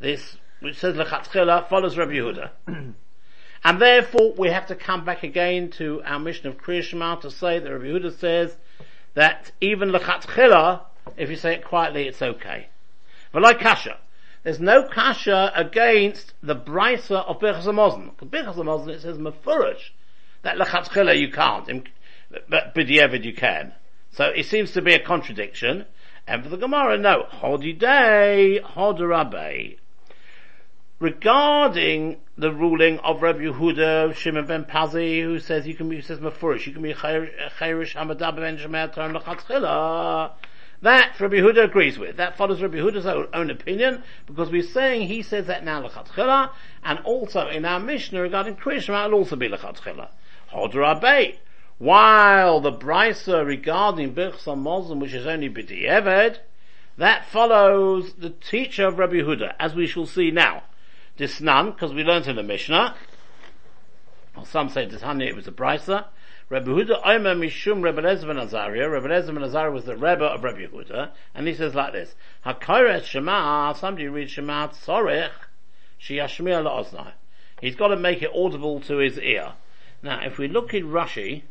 this, 0.00 0.36
which 0.60 0.78
says 0.78 0.96
Lechatchila, 0.96 1.68
follows 1.68 1.96
Rabbi 1.96 2.12
Yehuda. 2.12 2.50
and 3.64 3.80
therefore 3.80 4.34
we 4.36 4.48
have 4.50 4.66
to 4.66 4.74
come 4.74 5.04
back 5.04 5.22
again 5.22 5.70
to 5.70 6.02
our 6.04 6.18
mission 6.18 6.46
of 6.48 6.58
Kriya 6.58 7.20
to 7.20 7.30
say 7.30 7.58
that 7.58 7.72
Rabbi 7.72 7.84
Yehuda 7.84 8.18
says 8.18 8.56
that 9.14 9.52
even 9.60 9.90
Lechatchila, 9.90 10.82
if 11.16 11.30
you 11.30 11.36
say 11.36 11.54
it 11.54 11.64
quietly, 11.64 12.06
it's 12.06 12.22
okay. 12.22 12.68
But 13.32 13.42
like 13.42 13.60
Kasha, 13.60 13.98
there's 14.42 14.60
no 14.60 14.84
Kasha 14.84 15.52
against 15.54 16.34
the 16.42 16.56
Brisa 16.56 17.26
of 17.26 17.40
Birchas. 17.40 18.10
Because 18.18 18.56
Birchas 18.56 18.88
it 18.88 19.02
says 19.02 19.18
Mefurish, 19.18 19.90
that 20.42 20.56
Lechatchila 20.56 21.18
you 21.18 21.30
can't, 21.30 21.88
but 22.48 22.74
B'diavad 22.74 23.24
you 23.24 23.34
can. 23.34 23.72
So 24.12 24.24
it 24.24 24.46
seems 24.46 24.72
to 24.72 24.82
be 24.82 24.94
a 24.94 25.00
contradiction. 25.00 25.86
And 26.26 26.42
for 26.42 26.48
the 26.48 26.56
Gemara, 26.56 26.98
no. 26.98 27.26
Hodidei, 27.30 28.62
Hodarabe. 28.62 29.78
Regarding 30.98 32.18
the 32.36 32.52
ruling 32.52 32.98
of 32.98 33.22
Rabbi 33.22 33.40
Yehuda, 33.40 34.14
Shimon 34.14 34.46
ben 34.46 34.64
Pazi, 34.64 35.22
who 35.22 35.38
says 35.38 35.66
you 35.66 35.74
can 35.74 35.88
be, 35.88 36.02
says 36.02 36.18
Mefurish, 36.18 36.66
you 36.66 36.72
can 36.72 36.82
be 36.82 36.92
Chayrish 36.92 37.94
Hamadab 37.94 38.36
ben 38.36 38.58
Shemer 38.58 38.94
Taran 38.94 39.18
Lechatchila. 39.18 40.32
That 40.82 41.18
Rabbi 41.18 41.36
Yehuda 41.36 41.64
agrees 41.64 41.98
with. 41.98 42.16
That 42.16 42.36
follows 42.36 42.60
Rabbi 42.60 42.76
Yehuda's 42.76 43.06
own, 43.06 43.28
own 43.32 43.50
opinion, 43.50 44.02
because 44.26 44.50
we're 44.50 44.62
saying 44.62 45.08
he 45.08 45.22
says 45.22 45.46
that 45.46 45.64
now 45.64 45.86
Lechatchila, 45.86 46.50
and 46.84 46.98
also 47.00 47.48
in 47.48 47.64
our 47.64 47.80
Mishnah 47.80 48.20
regarding 48.20 48.56
Krishma, 48.56 49.06
it'll 49.06 49.20
also 49.20 49.36
be 49.36 49.48
Lechatchila. 49.48 50.08
Hodarabe. 50.52 51.38
While 51.80 52.60
the 52.60 52.72
brisa 52.72 53.42
regarding 53.42 54.14
Birchas 54.14 54.44
Hamazon, 54.44 55.00
which 55.00 55.14
is 55.14 55.26
only 55.26 55.48
B'di'eved, 55.48 56.36
that 56.98 57.24
follows 57.24 58.12
the 58.18 58.28
teacher 58.28 58.86
of 58.86 58.98
Rabbi 58.98 59.14
Yehuda, 59.14 59.54
as 59.58 59.74
we 59.74 59.86
shall 59.86 60.04
see 60.04 60.30
now. 60.30 60.64
Disnan, 61.16 61.72
because 61.72 61.94
we 61.94 62.04
learned 62.04 62.26
in 62.26 62.36
the 62.36 62.42
Mishnah, 62.42 62.94
or 64.36 64.44
some 64.44 64.68
say 64.68 64.86
Dishan, 64.86 65.26
it 65.26 65.34
was 65.34 65.48
a 65.48 65.52
brisa. 65.52 66.04
Rabbi 66.50 66.66
Yehuda 66.66 67.00
Omer 67.02 67.34
Mishum 67.34 67.82
Rebbe 67.82 68.02
Lezer 68.02 68.26
ben 68.26 68.36
Azariah. 68.36 68.86
Rebbe 68.86 69.08
Lezer 69.08 69.32
ben 69.32 69.42
Azariah 69.42 69.70
was 69.70 69.86
the 69.86 69.96
Rebbe 69.96 70.26
of 70.26 70.44
Rabbi 70.44 70.66
Yehuda, 70.66 71.12
and 71.34 71.48
he 71.48 71.54
says 71.54 71.74
like 71.74 71.94
this: 71.94 72.14
Hakoret 72.44 73.04
Shema. 73.04 73.72
Somebody 73.72 74.06
reads 74.06 74.32
Shema 74.32 74.68
Tzorech 74.68 75.30
Shiyashmir 75.98 76.62
La'oznai. 76.62 77.12
He's 77.62 77.74
got 77.74 77.88
to 77.88 77.96
make 77.96 78.20
it 78.20 78.32
audible 78.34 78.80
to 78.80 78.98
his 78.98 79.18
ear. 79.18 79.54
Now, 80.02 80.20
if 80.22 80.36
we 80.36 80.46
look 80.46 80.74
in 80.74 80.88
Rashi, 80.88 81.44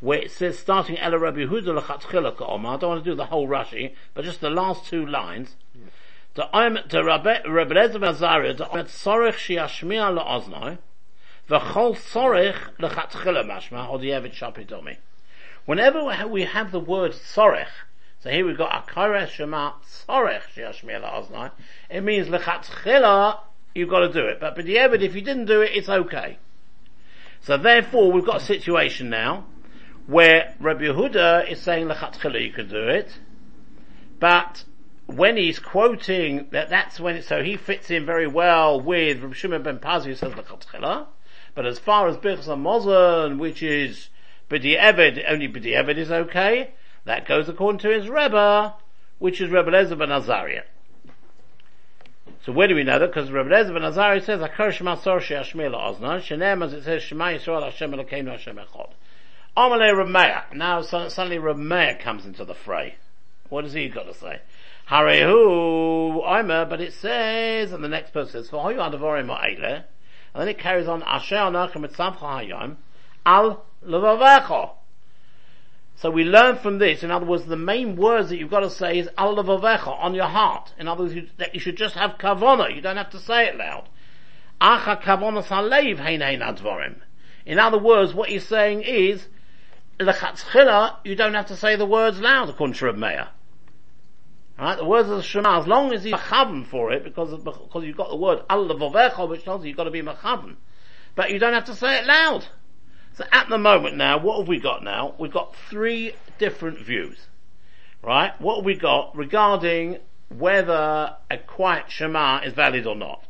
where 0.00 0.20
it 0.20 0.30
says 0.30 0.58
starting 0.58 0.96
Ela 0.98 1.18
Rabbi 1.18 1.40
Huda 1.40 1.74
L'chatchila 1.74 2.36
Ka'omar, 2.36 2.76
I 2.76 2.76
don't 2.78 2.90
want 2.90 3.04
to 3.04 3.10
do 3.10 3.16
the 3.16 3.26
whole 3.26 3.48
Rashi, 3.48 3.94
but 4.14 4.24
just 4.24 4.40
the 4.40 4.50
last 4.50 4.86
two 4.86 5.04
lines. 5.04 5.56
The 6.34 6.48
Rabbi 6.52 7.42
Lezer 7.42 8.06
Azariah, 8.06 8.54
to 8.54 8.64
Omet 8.66 8.86
Sorech 8.86 9.34
Shiashmiya 9.34 10.12
La'oznoi, 10.16 10.78
V'chol 11.50 11.96
Sorech 11.96 12.78
L'chatchila 12.78 13.44
Mashma, 13.44 13.88
or 13.90 13.98
the 13.98 14.10
Evid 14.10 14.34
Shapidomi. 14.34 14.98
Whenever 15.66 16.28
we 16.28 16.44
have 16.44 16.70
the 16.70 16.78
word 16.78 17.12
Sorech, 17.12 17.66
so 18.20 18.30
here 18.30 18.46
we've 18.46 18.56
got 18.56 18.86
Akara 18.86 19.26
Shema 19.28 19.72
Sorech 19.82 20.42
Shiashmiya 20.54 21.00
La'oznoi, 21.02 21.50
it 21.90 22.02
means 22.02 22.28
L'chatchila, 22.28 23.40
you've 23.74 23.90
got 23.90 24.00
to 24.00 24.12
do 24.12 24.26
it. 24.26 24.38
But 24.38 24.54
the 24.54 24.76
Evid, 24.76 25.02
if 25.02 25.16
you 25.16 25.22
didn't 25.22 25.46
do 25.46 25.60
it, 25.60 25.72
it's 25.74 25.88
okay. 25.88 26.38
So 27.40 27.56
therefore, 27.56 28.12
we've 28.12 28.24
got 28.24 28.36
a 28.36 28.44
situation 28.44 29.10
now, 29.10 29.46
where 30.08 30.54
Rabbi 30.58 30.84
Yehuda 30.84 31.50
is 31.50 31.60
saying 31.60 31.86
lechatchila 31.86 32.42
you 32.42 32.50
can 32.50 32.66
do 32.66 32.88
it, 32.88 33.18
but 34.18 34.64
when 35.04 35.36
he's 35.36 35.58
quoting 35.58 36.46
that 36.50 36.70
that's 36.70 36.98
when 36.98 37.16
it, 37.16 37.24
so 37.26 37.42
he 37.42 37.58
fits 37.58 37.90
in 37.90 38.06
very 38.06 38.26
well 38.26 38.80
with 38.80 39.20
Rabbi 39.20 39.34
Shimon 39.34 39.62
ben 39.62 39.78
Pazi 39.78 40.06
who 40.06 40.14
says 40.14 40.32
lechatchila, 40.32 41.08
but 41.54 41.66
as 41.66 41.78
far 41.78 42.08
as 42.08 42.16
Birchas 42.16 42.46
Hamazon, 42.46 43.38
which 43.38 43.62
is 43.62 44.08
B'di 44.48 44.80
Eved, 44.80 45.22
only 45.28 45.46
B'di 45.46 45.76
Eved 45.76 45.98
is 45.98 46.10
okay, 46.10 46.70
that 47.04 47.26
goes 47.26 47.50
according 47.50 47.80
to 47.80 47.90
his 47.90 48.08
Rebbe, 48.08 48.72
which 49.18 49.42
is 49.42 49.50
Rebbe 49.50 49.70
Lezer 49.70 49.98
ben 49.98 50.10
Azariah. 50.10 50.64
So 52.46 52.52
where 52.52 52.66
do 52.66 52.74
we 52.74 52.82
know 52.82 52.98
that? 52.98 53.08
Because 53.08 53.30
Rabbi 53.30 53.50
Lezer 53.50 53.74
ben 53.74 53.82
Azariah 53.84 54.22
says, 54.22 54.40
"Akar 54.40 54.72
Shema 54.72 54.94
Sor 54.94 55.20
She'ashmir 55.20 55.68
LaOzna." 55.68 56.22
Shenem, 56.22 56.64
as 56.64 56.72
it 56.72 56.84
says, 56.84 57.02
"Shema 57.02 57.26
Yisrael 57.26 57.62
Hashem 57.62 57.92
Elokeinu 57.92 58.30
Hashem 58.30 58.56
Echad." 58.56 58.92
Amalei 59.56 59.92
Rameya. 59.92 60.54
Now 60.54 60.82
suddenly 60.82 61.38
Rameya 61.38 61.98
comes 62.00 62.24
into 62.24 62.44
the 62.44 62.54
fray. 62.54 62.96
What 63.48 63.64
has 63.64 63.72
he 63.72 63.88
got 63.88 64.04
to 64.04 64.14
say? 64.14 64.40
Harehu 64.88 66.22
Omer, 66.24 66.64
but 66.64 66.80
it 66.80 66.92
says, 66.92 67.72
and 67.72 67.84
the 67.84 67.88
next 67.88 68.12
person 68.12 68.32
says, 68.32 68.50
"For 68.50 68.64
Hoyu 68.64 68.76
Adavorim 68.76 69.26
Ma'ele," 69.26 69.74
and 69.74 69.84
then 70.34 70.48
it 70.48 70.58
carries 70.58 70.88
on, 70.88 71.02
"Asher 71.02 71.36
Anachem 71.36 71.86
Etzavcha 71.86 72.18
Hayom 72.18 72.76
Al 73.26 73.64
Levavecho." 73.86 74.70
So 75.96 76.10
we 76.10 76.24
learn 76.24 76.56
from 76.56 76.78
this, 76.78 77.02
in 77.02 77.10
other 77.10 77.26
words, 77.26 77.46
the 77.46 77.56
main 77.56 77.96
words 77.96 78.28
that 78.28 78.38
you've 78.38 78.50
got 78.50 78.60
to 78.60 78.70
say 78.70 78.98
is 78.98 79.10
Al 79.18 79.36
Levavecho, 79.36 79.88
on 79.88 80.14
your 80.14 80.26
heart. 80.26 80.72
In 80.78 80.86
other 80.86 81.02
words, 81.02 81.14
you, 81.14 81.28
that 81.38 81.54
you 81.54 81.60
should 81.60 81.76
just 81.76 81.96
have 81.96 82.18
kavona, 82.18 82.74
you 82.74 82.80
don't 82.80 82.96
have 82.96 83.10
to 83.10 83.18
say 83.18 83.48
it 83.48 83.56
loud. 83.56 83.88
Acha 84.60 85.02
kavona 85.02 85.42
salev 85.44 85.98
hein 85.98 86.20
advorim. 86.20 87.00
In 87.44 87.58
other 87.58 87.78
words, 87.78 88.14
what 88.14 88.28
he's 88.28 88.46
saying 88.46 88.82
is, 88.82 89.26
lechatzchila, 89.98 90.96
you 91.04 91.14
don't 91.14 91.34
have 91.34 91.46
to 91.46 91.56
say 91.56 91.76
the 91.76 91.86
words 91.86 92.20
loud, 92.20 92.48
according 92.48 92.74
to 92.74 92.86
Reb 92.86 92.96
Meir. 92.96 93.28
Right, 94.58 94.76
the 94.76 94.84
words 94.84 95.08
of 95.08 95.16
the 95.18 95.22
Shema, 95.22 95.60
as 95.60 95.68
long 95.68 95.92
as 95.92 96.04
you're 96.04 96.18
machaven 96.18 96.66
for 96.66 96.92
it, 96.92 97.04
because, 97.04 97.30
because 97.42 97.84
you've 97.84 97.96
got 97.96 98.10
the 98.10 98.16
word 98.16 98.42
al 98.50 98.66
which 99.28 99.44
tells 99.44 99.62
you 99.62 99.68
you've 99.68 99.76
got 99.76 99.84
to 99.84 99.92
be 99.92 100.02
machaven. 100.02 100.56
But 101.14 101.30
you 101.30 101.38
don't 101.38 101.52
have 101.52 101.66
to 101.66 101.74
say 101.74 101.98
it 101.98 102.06
loud. 102.06 102.44
So 103.14 103.24
at 103.30 103.48
the 103.48 103.58
moment 103.58 103.96
now, 103.96 104.18
what 104.18 104.38
have 104.38 104.48
we 104.48 104.58
got 104.58 104.82
now? 104.82 105.14
We've 105.18 105.32
got 105.32 105.54
three 105.70 106.14
different 106.38 106.80
views. 106.80 107.18
Right? 108.02 108.32
What 108.40 108.56
have 108.56 108.64
we 108.64 108.76
got 108.76 109.16
regarding 109.16 109.98
whether 110.28 111.16
a 111.30 111.38
quiet 111.38 111.84
Shema 111.88 112.40
is 112.40 112.52
valid 112.52 112.86
or 112.86 112.96
not? 112.96 113.24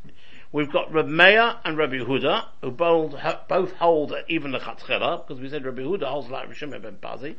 We've 0.51 0.73
got 0.73 0.91
Reb 0.91 1.07
Meir 1.07 1.57
and 1.63 1.77
Rabbi 1.77 1.97
Yehuda, 1.97 2.47
who 2.63 2.71
both, 2.71 3.15
both 3.49 3.73
hold 3.73 4.15
even 4.29 4.53
the 4.53 4.59
Chatzchela, 4.59 5.27
because 5.27 5.43
we 5.43 5.51
said 5.51 5.65
Rabbi 5.65 5.83
Yehuda 5.83 6.05
holds 6.05 6.31
like 6.31 6.49
Rishim 6.49 6.71
ben 6.71 6.97
Pazi. 7.03 7.37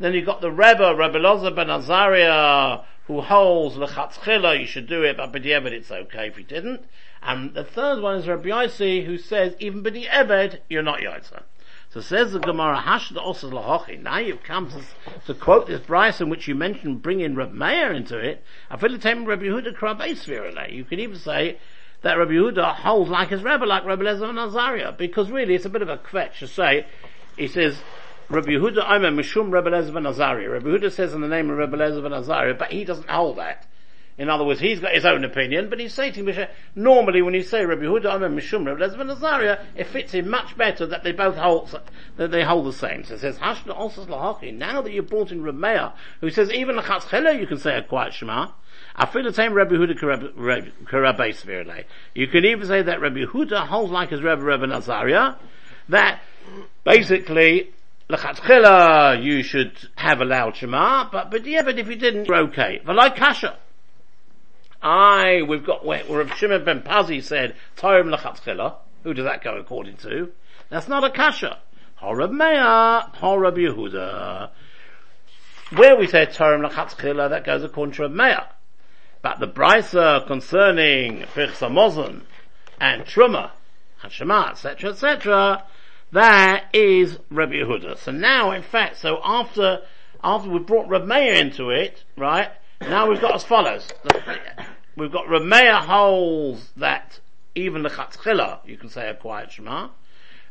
Then 0.00 0.14
you've 0.14 0.24
got 0.24 0.40
the 0.40 0.50
Rebbe, 0.50 0.94
Rabbi 0.96 1.18
Loza 1.18 1.54
ben 1.54 1.66
Azaria, 1.66 2.82
who 3.06 3.20
holds 3.20 3.76
the 3.76 3.86
Lechatzchila, 3.86 4.58
you 4.58 4.66
should 4.66 4.86
do 4.86 5.02
it, 5.02 5.18
but 5.18 5.32
B'di'eved 5.32 5.70
it's 5.72 5.90
okay 5.90 6.28
if 6.28 6.38
you 6.38 6.44
didn't. 6.44 6.86
And 7.22 7.52
the 7.52 7.64
third 7.64 8.00
one 8.00 8.16
is 8.16 8.26
Rabbi 8.26 8.48
Yossi, 8.48 9.04
who 9.04 9.18
says, 9.18 9.54
even 9.58 9.82
B'di'eved, 9.82 10.60
you're 10.70 10.82
not 10.82 11.00
Yotza. 11.00 11.42
So 11.90 12.00
says 12.00 12.32
the 12.32 12.40
Gemara, 12.40 12.78
Hashd 12.78 13.16
also 13.16 13.50
lahochi. 13.50 14.02
Now 14.02 14.18
you've 14.18 14.42
come 14.42 14.70
to, 14.70 14.80
to 15.26 15.34
quote 15.34 15.66
this 15.66 15.80
Bryce 15.80 16.20
in 16.20 16.28
which 16.28 16.48
you 16.48 16.54
mentioned 16.54 17.02
bringing 17.02 17.34
Rabbi 17.34 17.52
Meir 17.52 17.92
into 17.92 18.18
it. 18.18 18.42
I 18.70 18.76
feel 18.76 18.90
the 18.90 18.98
time 18.98 19.24
Rabbi 19.24 19.44
Yehuda 19.44 19.76
Krabei 19.76 20.72
You 20.72 20.84
could 20.84 21.00
even 21.00 21.18
say, 21.18 21.58
that 22.06 22.18
Rabbi 22.18 22.32
Yehuda 22.32 22.76
holds 22.76 23.10
like 23.10 23.30
his 23.30 23.42
Rebbe, 23.42 23.64
like 23.64 23.84
Rabbi 23.84 24.02
Lezer 24.04 24.28
and 24.28 24.38
Azaria, 24.38 24.96
because 24.96 25.28
really 25.28 25.56
it's 25.56 25.64
a 25.64 25.68
bit 25.68 25.82
of 25.82 25.88
a 25.88 25.98
kvetch 25.98 26.38
to 26.38 26.46
say, 26.46 26.86
he 27.36 27.48
says, 27.48 27.76
Rabbi 28.28 28.50
Yehuda 28.50 28.78
a 28.78 28.98
Mishum 29.10 29.52
Rebbe 29.52 29.70
Lezer 29.70 29.96
and 29.96 30.06
Azaria. 30.06 30.52
Rabbi 30.52 30.68
Yehuda 30.68 30.92
says 30.92 31.14
in 31.14 31.20
the 31.20 31.26
name 31.26 31.50
of 31.50 31.58
Rebbe 31.58 31.76
Lezer 31.76 32.04
and 32.06 32.14
Azaria, 32.14 32.56
but 32.56 32.70
he 32.70 32.84
doesn't 32.84 33.10
hold 33.10 33.38
that. 33.38 33.66
In 34.18 34.30
other 34.30 34.44
words, 34.44 34.60
he's 34.60 34.80
got 34.80 34.94
his 34.94 35.04
own 35.04 35.24
opinion, 35.24 35.68
but 35.68 35.78
he's 35.78 35.92
saying 35.92 36.14
to 36.14 36.48
normally 36.74 37.20
when 37.20 37.34
you 37.34 37.42
say 37.42 37.66
Rabbi 37.66 37.82
Yehuda 37.82 38.06
Omer 38.06 38.30
Mishum 38.30 38.64
Lezer 38.64 38.98
and 38.98 39.10
Azaria, 39.10 39.62
it 39.76 39.88
fits 39.88 40.12
him 40.12 40.30
much 40.30 40.56
better 40.56 40.86
that 40.86 41.04
they 41.04 41.12
both 41.12 41.36
hold, 41.36 41.78
that 42.16 42.30
they 42.30 42.42
hold 42.42 42.64
the 42.64 42.72
same. 42.72 43.04
So 43.04 43.14
it 43.14 43.20
says, 43.20 43.36
Hashna 43.38 43.76
also 43.76 44.06
Lahachi, 44.06 44.56
now 44.56 44.80
that 44.80 44.92
you've 44.92 45.10
brought 45.10 45.32
in 45.32 45.42
Rameya, 45.42 45.92
who 46.20 46.30
says 46.30 46.50
even 46.50 46.76
Lachatz 46.76 47.38
you 47.38 47.46
can 47.46 47.58
say 47.58 47.76
a 47.76 47.82
quiet 47.82 48.14
Shema, 48.14 48.52
I 48.94 49.04
feel 49.04 49.22
the 49.22 49.34
same 49.34 49.52
Rabbi 49.52 49.74
Huda 49.74 49.98
Karabbe 50.86 51.84
You 52.14 52.26
can 52.28 52.46
even 52.46 52.66
say 52.66 52.80
that 52.80 53.02
Rabbi 53.02 53.24
Huda 53.24 53.66
holds 53.66 53.92
like 53.92 54.08
his 54.10 54.22
Rabbi 54.22 54.42
Rabbi 54.42 54.64
Nazaria, 54.64 55.36
that 55.90 56.20
basically 56.84 57.74
L'chatchila, 58.08 59.22
you 59.22 59.42
should 59.42 59.76
have 59.96 60.22
a 60.22 60.24
loud 60.24 60.56
Shema, 60.56 61.10
but, 61.10 61.30
but 61.30 61.44
yeah, 61.44 61.62
but 61.62 61.78
if 61.78 61.86
you 61.86 61.96
didn't, 61.96 62.26
you're 62.28 62.48
okay. 62.48 62.80
But 62.82 62.96
like 62.96 63.16
Kasha. 63.16 63.58
I, 64.82 65.42
we've 65.42 65.64
got 65.64 65.84
where, 65.84 66.04
where 66.04 66.26
Shimon 66.28 66.64
ben 66.64 66.82
Pazi 66.82 67.22
said, 67.22 67.56
Torah 67.76 68.04
l'chatchila. 68.04 68.76
Who 69.02 69.14
does 69.14 69.24
that 69.24 69.42
go 69.42 69.56
according 69.56 69.96
to? 69.98 70.32
That's 70.68 70.88
not 70.88 71.04
a 71.04 71.10
Kasha. 71.10 71.58
Horab 72.02 72.32
Meah, 72.32 73.10
Horab 73.16 73.56
Yehuda. 73.56 74.50
Where 75.76 75.96
we 75.96 76.06
say 76.06 76.26
Torah 76.26 76.58
l'chatchila, 76.58 77.30
that 77.30 77.44
goes 77.44 77.64
according 77.64 77.94
to 77.94 78.02
Rab 78.02 78.12
Meah. 78.12 78.48
But 79.22 79.40
the 79.40 79.48
brisa 79.48 80.26
concerning 80.26 81.22
Pircha 81.22 82.22
and 82.80 83.02
Truma, 83.04 83.50
Hashema, 84.02 84.50
etc., 84.50 84.90
etc., 84.90 85.64
that 86.12 86.66
is 86.72 87.18
Rabbi 87.30 87.54
Yehuda. 87.54 87.98
So 87.98 88.12
now, 88.12 88.52
in 88.52 88.62
fact, 88.62 88.98
so 88.98 89.20
after, 89.24 89.80
after 90.22 90.48
we 90.48 90.60
brought 90.60 90.88
Rabbi 90.88 91.06
Meir 91.06 91.34
into 91.34 91.70
it, 91.70 92.04
right, 92.16 92.50
now 92.80 93.08
we've 93.08 93.20
got 93.20 93.34
as 93.34 93.44
follows. 93.44 93.88
We've 94.96 95.12
got 95.12 95.28
Meir 95.28 95.76
holds 95.76 96.70
that 96.76 97.20
even 97.54 97.82
the 97.82 97.90
Chatzchila, 97.90 98.60
you 98.66 98.76
can 98.76 98.88
say 98.88 99.08
a 99.08 99.14
quiet 99.14 99.52
Shema. 99.52 99.88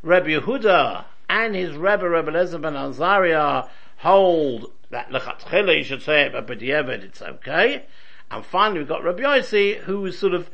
Rabbi 0.01 0.29
Yehuda 0.29 1.05
and 1.29 1.55
his 1.55 1.75
Rebbe, 1.75 2.07
Rebbe 2.07 2.31
Lezer 2.31 2.61
ben 2.61 2.73
Azaria, 2.73 3.69
hold 3.97 4.71
that 4.91 5.09
Lechatchila, 5.09 5.77
you 5.77 5.83
should 5.83 6.01
say 6.01 6.23
it, 6.23 6.31
but 6.31 6.47
B'di'eved, 6.47 7.03
it's 7.03 7.21
okay. 7.21 7.85
And 8.29 8.45
finally 8.45 8.79
we've 8.79 8.87
got 8.87 9.03
Rabbi 9.03 9.23
Yossi, 9.23 9.79
who 9.79 10.05
is 10.05 10.17
sort 10.17 10.33
of, 10.33 10.49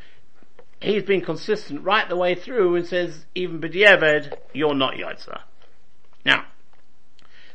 he's 0.81 1.03
been 1.03 1.21
consistent 1.21 1.83
right 1.83 2.07
the 2.07 2.15
way 2.15 2.35
through 2.35 2.75
and 2.75 2.85
says, 2.85 3.25
even 3.35 3.59
B'dieved, 3.59 4.33
you're 4.53 4.73
not 4.73 4.95
Yotza. 4.95 5.41
Now, 6.25 6.45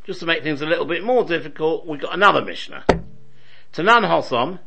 just 0.04 0.20
to 0.20 0.26
make 0.26 0.42
things 0.42 0.62
a 0.62 0.66
little 0.66 0.86
bit 0.86 1.02
more 1.02 1.24
difficult, 1.24 1.86
we've 1.86 2.00
got 2.00 2.14
another 2.14 2.44
Mishnah. 2.44 2.84
Tanan 3.76 4.08
Hosom, 4.08 4.58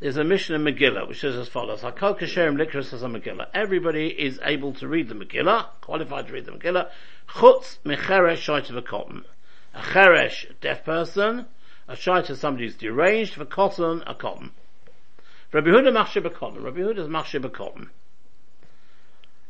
there's 0.00 0.16
a 0.16 0.24
mission 0.24 0.54
in 0.54 0.62
Megillah, 0.62 1.06
which 1.06 1.20
says 1.20 1.36
as 1.36 1.46
follows, 1.46 1.82
Hakol 1.82 2.18
Kasherim 2.18 2.56
Likra 2.56 2.82
says 2.82 3.02
a 3.02 3.06
Megillah. 3.06 3.48
Everybody 3.52 4.06
is 4.06 4.40
able 4.42 4.72
to 4.74 4.88
read 4.88 5.10
the 5.10 5.14
Megillah, 5.14 5.66
qualified 5.82 6.28
to 6.28 6.32
read 6.32 6.46
the 6.46 6.52
Megillah, 6.52 6.88
Chutz 7.28 7.76
Mecheresh 7.84 8.38
Shaitav 8.38 8.82
Cotton. 8.86 9.26
A 9.74 9.80
Cheresh, 9.80 10.46
deaf 10.62 10.86
person, 10.86 11.44
a 11.86 11.96
shaita 11.96 12.34
somebody 12.34 12.64
who's 12.64 12.76
deranged, 12.76 13.34
for 13.34 13.44
cotton, 13.44 14.02
a 14.06 14.14
cotton. 14.14 14.52
Rabbi 15.52 15.68
Huda 15.68 15.92
machshir 15.92 16.32
cotton. 16.32 16.62
Rabbi 16.62 16.78
Huda 16.78 17.00
is 17.00 17.08
machshir 17.08 17.52
cotton. 17.52 17.90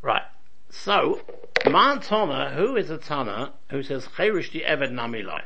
Right. 0.02 0.24
So, 0.70 1.20
man 1.64 2.00
Tana, 2.00 2.50
who 2.56 2.74
is 2.74 2.90
a 2.90 2.98
Tana 2.98 3.52
who 3.70 3.84
says 3.84 4.08
Cheresh 4.16 4.50
di 4.50 4.62
Eved 4.62 4.90
Namilai? 4.90 5.42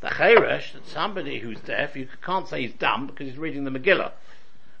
The 0.00 0.08
Cheresh, 0.08 0.74
somebody 0.86 1.40
who's 1.40 1.60
deaf, 1.60 1.96
you 1.96 2.08
can't 2.22 2.46
say 2.48 2.62
he's 2.62 2.74
dumb 2.74 3.06
because 3.06 3.28
he's 3.28 3.38
reading 3.38 3.64
the 3.64 3.70
Megillah. 3.70 4.12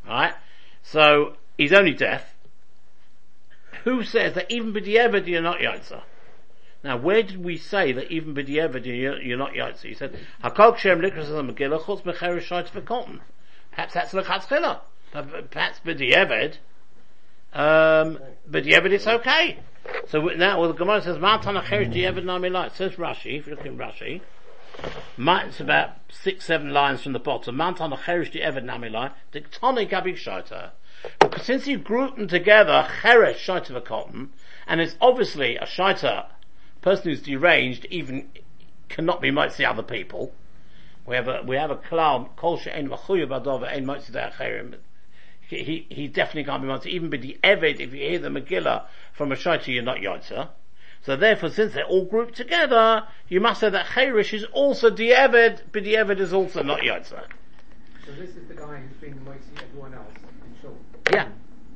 Right? 0.06 0.34
So, 0.82 1.34
he's 1.56 1.72
only 1.72 1.92
deaf. 1.92 2.34
Who 3.84 4.04
says 4.04 4.34
that 4.34 4.50
even 4.50 4.72
B'di'eved 4.72 5.26
you're 5.26 5.42
not 5.42 5.58
Yotza? 5.58 6.02
Now, 6.84 6.96
where 6.96 7.22
did 7.22 7.44
we 7.44 7.56
say 7.56 7.92
that 7.92 8.10
even 8.10 8.34
b'di'evad 8.34 8.86
you're 8.86 9.36
not 9.36 9.52
yotzi? 9.52 9.88
He 9.88 9.94
said, 9.94 10.16
"Hakol 10.44 10.76
kshem 10.76 11.00
likras 11.00 11.26
megillah 11.28 11.82
chutz 11.82 12.02
mecherish 12.02 12.46
shait 12.48 12.84
cotton." 12.84 13.20
Perhaps 13.72 13.94
that's 13.94 14.12
lechatzchila. 14.12 14.80
Perhaps 15.12 15.80
b'di'evad, 15.84 16.58
um, 17.52 18.20
b'di'evad 18.48 18.92
it's 18.92 19.08
okay. 19.08 19.58
So 20.06 20.20
now, 20.20 20.60
well, 20.60 20.68
the 20.68 20.78
Gemara 20.78 21.02
says, 21.02 21.18
"Matan 21.18 21.56
acherish 21.56 21.92
di'evad 21.92 22.24
nami 22.24 22.48
light." 22.48 22.76
Says 22.76 22.92
Rashi, 22.92 23.38
if 23.38 23.48
you 23.48 23.56
look 23.56 23.66
in 23.66 23.76
Rashi, 23.76 24.20
it's 25.18 25.60
about 25.60 25.90
six, 26.10 26.44
seven 26.44 26.72
lines 26.72 27.02
from 27.02 27.12
the 27.12 27.18
bottom. 27.18 27.56
Matan 27.56 27.90
acherish 27.90 28.32
di'evad 28.32 28.64
nami 28.64 28.88
light. 28.88 29.12
Diktoni 29.32 29.88
kabik 29.88 30.16
shaita. 30.16 30.70
Because 31.20 31.44
since 31.44 31.66
you 31.66 31.78
group 31.78 32.16
them 32.16 32.28
together, 32.28 32.88
cheresh 33.02 33.36
shaita 33.36 33.68
for 33.68 33.80
cotton, 33.80 34.30
and 34.66 34.80
it's 34.80 34.96
obviously 35.00 35.56
a 35.56 35.66
shaita 35.66 36.26
person 36.82 37.10
who's 37.10 37.22
deranged 37.22 37.86
even 37.90 38.28
cannot 38.88 39.20
be 39.20 39.30
might 39.30 39.52
see 39.52 39.64
other 39.64 39.82
people. 39.82 40.32
We 41.06 41.16
have 41.16 41.28
a 41.28 41.42
we 41.42 41.56
have 41.56 41.70
a 41.70 41.76
cloud 41.76 42.36
kol 42.36 42.58
she'en 42.58 42.88
v'chuyu 42.88 43.26
badova 43.26 43.68
ein 43.68 43.86
might 43.86 44.02
see 44.02 44.12
he, 45.48 45.86
he 45.88 46.08
definitely 46.08 46.44
can't 46.44 46.62
be 46.62 46.68
mitzvah. 46.68 46.90
Even 46.90 47.10
the 47.10 47.38
Eved, 47.42 47.80
if 47.80 47.94
you 47.94 48.00
hear 48.00 48.18
the 48.18 48.28
Megillah 48.28 48.84
from 49.12 49.32
a 49.32 49.34
Shaita, 49.34 49.68
you're 49.68 49.82
not 49.82 49.98
Yotza. 49.98 50.50
So 51.04 51.16
therefore, 51.16 51.50
since 51.50 51.74
they're 51.74 51.84
all 51.84 52.04
grouped 52.04 52.34
together, 52.36 53.04
you 53.28 53.40
must 53.40 53.60
say 53.60 53.70
that 53.70 53.86
Cherish 53.94 54.34
is 54.34 54.44
also 54.52 54.90
Eved, 54.90 55.60
but 55.72 55.84
Eved 55.84 56.20
is 56.20 56.32
also 56.32 56.62
not 56.62 56.80
Yotza. 56.80 57.24
So 58.04 58.12
this 58.12 58.30
is 58.30 58.48
the 58.48 58.54
guy 58.54 58.76
who's 58.78 58.96
been 58.98 59.24
mighty 59.24 59.40
everyone 59.62 59.94
else, 59.94 60.12
in 60.16 60.60
short. 60.60 60.74
Yeah. 61.12 61.28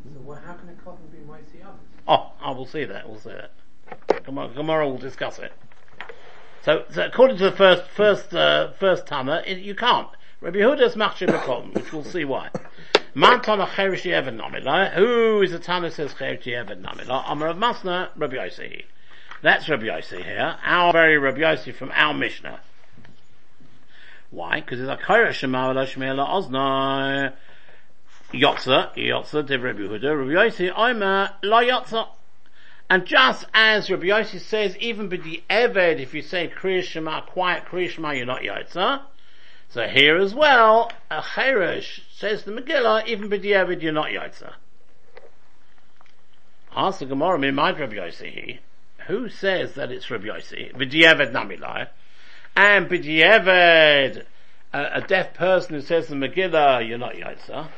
So 0.04 0.20
well, 0.24 0.40
how 0.44 0.54
can 0.54 0.68
a 0.68 0.74
cotton 0.82 1.06
be 1.10 1.18
mighty 1.26 1.62
others? 1.62 1.80
Oh, 2.08 2.32
I 2.40 2.50
will 2.50 2.66
see 2.66 2.84
that, 2.84 3.08
we'll 3.08 3.18
see 3.18 3.30
that. 3.30 4.24
Come 4.24 4.38
on, 4.38 4.54
tomorrow 4.54 4.88
we'll 4.88 4.98
discuss 4.98 5.38
it. 5.38 5.52
So, 6.62 6.84
so 6.90 7.04
according 7.06 7.38
to 7.38 7.50
the 7.50 7.56
first, 7.56 7.84
first, 7.90 8.34
uh, 8.34 8.72
first 8.78 9.06
Tana, 9.06 9.42
you 9.46 9.74
can't. 9.74 10.08
Rabbi 10.40 10.58
Yehuda 10.58 10.82
is 10.82 10.94
machshir 10.94 11.28
b'koton, 11.28 11.74
which 11.74 11.92
we'll 11.92 12.04
see 12.04 12.24
why. 12.24 12.50
Man 13.14 13.42
Tana 13.42 13.68
Cherish 13.76 14.04
Yeven 14.04 14.40
Namila. 14.40 14.92
Who 14.94 15.42
is 15.42 15.52
the 15.52 15.58
Tana 15.58 15.90
says 15.90 16.14
Cherish 16.14 16.44
Yeven 16.44 16.82
Namila? 16.82 17.24
Amar 17.26 17.48
of 17.48 17.56
Masna, 17.56 18.08
Rabbi 18.16 18.36
Yossi. 18.36 18.84
That's 19.42 19.68
Rabbi 19.68 19.86
Yossi 19.86 20.24
here. 20.24 20.56
Our 20.62 20.92
very 20.92 21.18
Rabbi 21.18 21.40
Yossi 21.40 21.74
from 21.74 21.90
our 21.92 22.14
Mishnah. 22.14 22.60
Why? 24.30 24.60
Because 24.60 24.80
it's 24.80 24.88
a 24.88 25.04
Cherish 25.04 25.38
Shema 25.38 25.74
V'lo 25.74 25.84
Shmeila 25.84 26.28
Ozna. 26.28 27.32
Yotza, 28.32 28.94
Yotza, 28.96 29.46
Div 29.46 29.62
Rabbi 29.62 29.80
Huda, 29.80 30.16
Rabbi 30.16 30.30
Yossi, 30.30 30.72
Omer, 30.74 31.32
La 31.42 31.60
Yotza. 31.60 32.08
And 32.88 33.04
just 33.04 33.44
as 33.52 33.90
Rabbi 33.90 34.04
Yossi 34.04 34.40
says, 34.40 34.76
even 34.78 35.08
with 35.08 35.24
the 35.24 35.42
Eved, 35.50 35.98
if 35.98 36.14
you 36.14 36.22
say 36.22 36.48
Kriya 36.48 36.82
Shema, 36.82 37.22
quiet 37.22 37.64
Kriya 37.64 37.90
Shema, 37.90 38.12
you're 38.12 38.26
not 38.26 38.42
Yotza. 38.42 39.02
So 39.70 39.88
here 39.88 40.18
as 40.18 40.34
well, 40.34 40.90
a 41.10 41.20
Cheresh 41.20 42.00
says 42.14 42.44
the 42.44 42.52
Megillah, 42.52 43.06
even 43.06 43.28
with 43.28 43.42
the 43.42 43.52
Eved, 43.52 43.82
you're 43.82 43.92
not 43.92 44.10
Yotza. 44.10 44.52
Ask 46.74 47.00
the 47.00 47.06
Gemara, 47.06 47.38
my 47.52 47.72
Rabbi 47.72 47.96
Yossi, 47.96 48.60
who 49.06 49.28
says 49.28 49.74
that 49.74 49.90
it's 49.90 50.10
Rabbi 50.10 50.26
Yossi? 50.26 50.74
B'di'eved 50.74 51.32
namilai. 51.32 51.88
And 52.56 52.88
b'di'eved, 52.88 54.24
a, 54.72 54.78
a 54.94 55.00
deaf 55.00 55.34
person 55.34 55.74
who 55.74 55.80
says 55.80 56.08
the 56.08 56.14
Megillah, 56.14 56.86
you're 56.86 56.98
not 56.98 57.14
Yotza. 57.14 57.68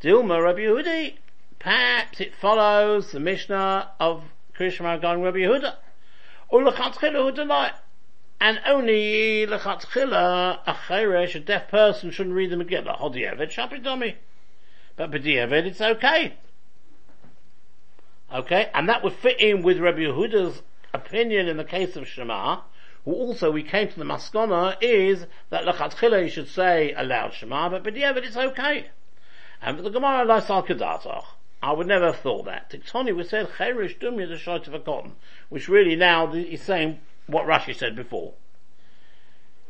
Dilma 0.00 0.42
Rabbi 0.42 0.60
Yehudi. 0.60 1.14
Perhaps 1.58 2.20
it 2.20 2.34
follows 2.34 3.12
the 3.12 3.20
Mishnah 3.20 3.90
of 3.98 4.24
Krishma 4.58 5.00
going 5.00 5.22
Rabbi 5.22 5.38
Yehuda. 5.38 5.76
Or 6.48 6.62
Lechatchila 6.62 7.32
Hudalai. 7.32 7.72
And 8.40 8.60
only 8.66 9.46
Lechatchila, 9.46 10.58
a 10.66 10.74
Cheresh, 10.74 11.34
a 11.34 11.40
deaf 11.40 11.68
person 11.68 12.10
shouldn't 12.10 12.34
read 12.34 12.50
the 12.50 12.56
Megillah. 12.56 13.00
Hodievet 13.00 13.50
Shapidomi. 13.50 14.16
But 14.96 15.10
B'dievet 15.10 15.66
it's 15.66 15.80
okay. 15.80 16.34
Okay, 18.32 18.70
and 18.74 18.88
that 18.88 19.02
would 19.04 19.14
fit 19.14 19.40
in 19.40 19.62
with 19.62 19.78
Rabbi 19.78 19.98
Yehuda's 19.98 20.62
opinion 20.92 21.48
in 21.48 21.56
the 21.56 21.64
case 21.64 21.96
of 21.96 22.08
Shema, 22.08 22.62
who 23.04 23.12
also 23.12 23.50
we 23.50 23.62
came 23.62 23.88
to 23.88 23.98
the 23.98 24.04
Maskana 24.04 24.76
is 24.80 25.26
that 25.50 25.64
Lechatchila 25.64 26.24
you 26.24 26.30
should 26.30 26.48
say 26.48 26.92
aloud 26.96 27.34
Shema, 27.34 27.68
but 27.68 27.84
but 27.84 27.96
yeah, 27.96 28.12
but 28.12 28.24
it's 28.24 28.36
okay. 28.36 28.86
And 29.60 29.76
for 29.76 29.82
the 29.82 29.90
Gemara 29.90 30.26
Laisal 30.26 30.66
Kedatach. 30.66 31.24
I 31.64 31.72
would 31.72 31.86
never 31.86 32.06
have 32.12 32.18
thought 32.18 32.44
that. 32.44 32.68
Tiktoni 32.68 33.16
we 33.16 33.24
said, 33.24 33.48
Cherish 33.56 33.96
Dumya 33.96 34.28
the 34.28 34.36
shite 34.36 34.68
of 34.68 34.74
a 34.74 34.78
cotton, 34.78 35.12
which 35.48 35.66
really 35.66 35.96
now 35.96 36.30
is 36.30 36.60
saying 36.60 37.00
what 37.26 37.46
Rashi 37.46 37.74
said 37.74 37.96
before. 37.96 38.34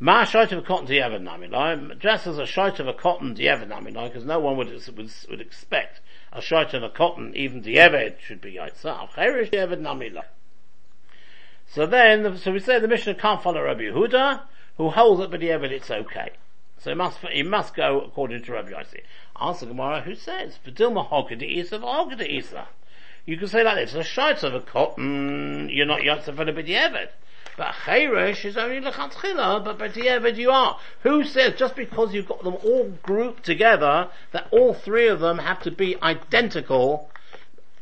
Ma 0.00 0.24
shite 0.24 0.50
of 0.50 0.58
a 0.58 0.62
cotton 0.62 0.88
to 0.88 0.98
ever 0.98 1.20
namilai, 1.20 1.96
just 2.00 2.26
as 2.26 2.36
a 2.36 2.46
shite 2.46 2.80
of 2.80 2.88
a 2.88 2.92
cotton 2.92 3.36
to 3.36 3.46
ever 3.46 3.64
namilai, 3.64 4.08
because 4.08 4.24
no 4.24 4.40
one 4.40 4.56
would, 4.56 4.72
would, 4.72 5.12
would 5.30 5.40
expect 5.40 6.00
a 6.34 6.42
shite 6.42 6.74
of 6.74 6.82
a 6.82 6.90
cotton, 6.90 7.32
even 7.36 7.62
the 7.62 7.78
ever 7.78 8.10
should 8.20 8.40
be 8.40 8.54
yitzah. 8.54 9.14
Cherish 9.14 9.52
ever 9.52 9.76
namilai. 9.76 10.24
So 11.68 11.86
then, 11.86 12.36
so 12.38 12.52
we 12.52 12.60
say 12.60 12.78
the 12.78 12.88
Mishnah 12.88 13.14
can't 13.14 13.42
follow 13.42 13.62
Rabbi 13.62 13.82
Yehuda, 13.82 14.42
who 14.76 14.90
holds 14.90 15.20
that 15.20 15.30
but 15.30 15.40
the 15.40 15.50
ever 15.50 15.64
it's 15.66 15.90
okay. 15.90 16.32
So 16.78 16.90
it 16.90 16.96
must, 16.96 17.18
it 17.32 17.46
must 17.46 17.74
go 17.74 18.00
according 18.00 18.42
to 18.42 18.52
Rabbi 18.52 18.72
Yossi. 18.72 19.00
The 19.60 19.66
Gemara 19.66 20.02
who 20.02 20.14
says, 20.14 20.58
V'dilma 20.66 21.08
hogad 21.08 21.42
isa 21.42 21.78
v'hogad 21.78 22.28
isa. 22.28 22.66
You 23.26 23.38
can 23.38 23.48
say 23.48 23.62
like 23.64 23.76
this, 23.76 23.94
a 23.94 24.02
shite 24.02 24.42
of 24.42 24.54
a 24.54 24.60
cotton, 24.60 25.70
you're 25.70 25.86
not 25.86 26.00
yotza 26.00 26.36
for 26.36 26.44
the 26.44 26.52
b'di'evet. 26.52 27.08
But 27.56 27.74
chayresh 27.84 28.44
is 28.44 28.56
only 28.56 28.80
lechatchila, 28.80 29.64
but 29.64 29.78
b'di'evet 29.78 30.36
you 30.36 30.50
are. 30.50 30.78
Who 31.02 31.24
says 31.24 31.54
just 31.56 31.76
because 31.76 32.12
you've 32.12 32.28
got 32.28 32.42
them 32.42 32.56
all 32.64 32.92
grouped 33.02 33.44
together, 33.44 34.10
that 34.32 34.48
all 34.50 34.74
three 34.74 35.08
of 35.08 35.20
them 35.20 35.38
have 35.38 35.62
to 35.62 35.70
be 35.70 36.00
identical 36.02 37.10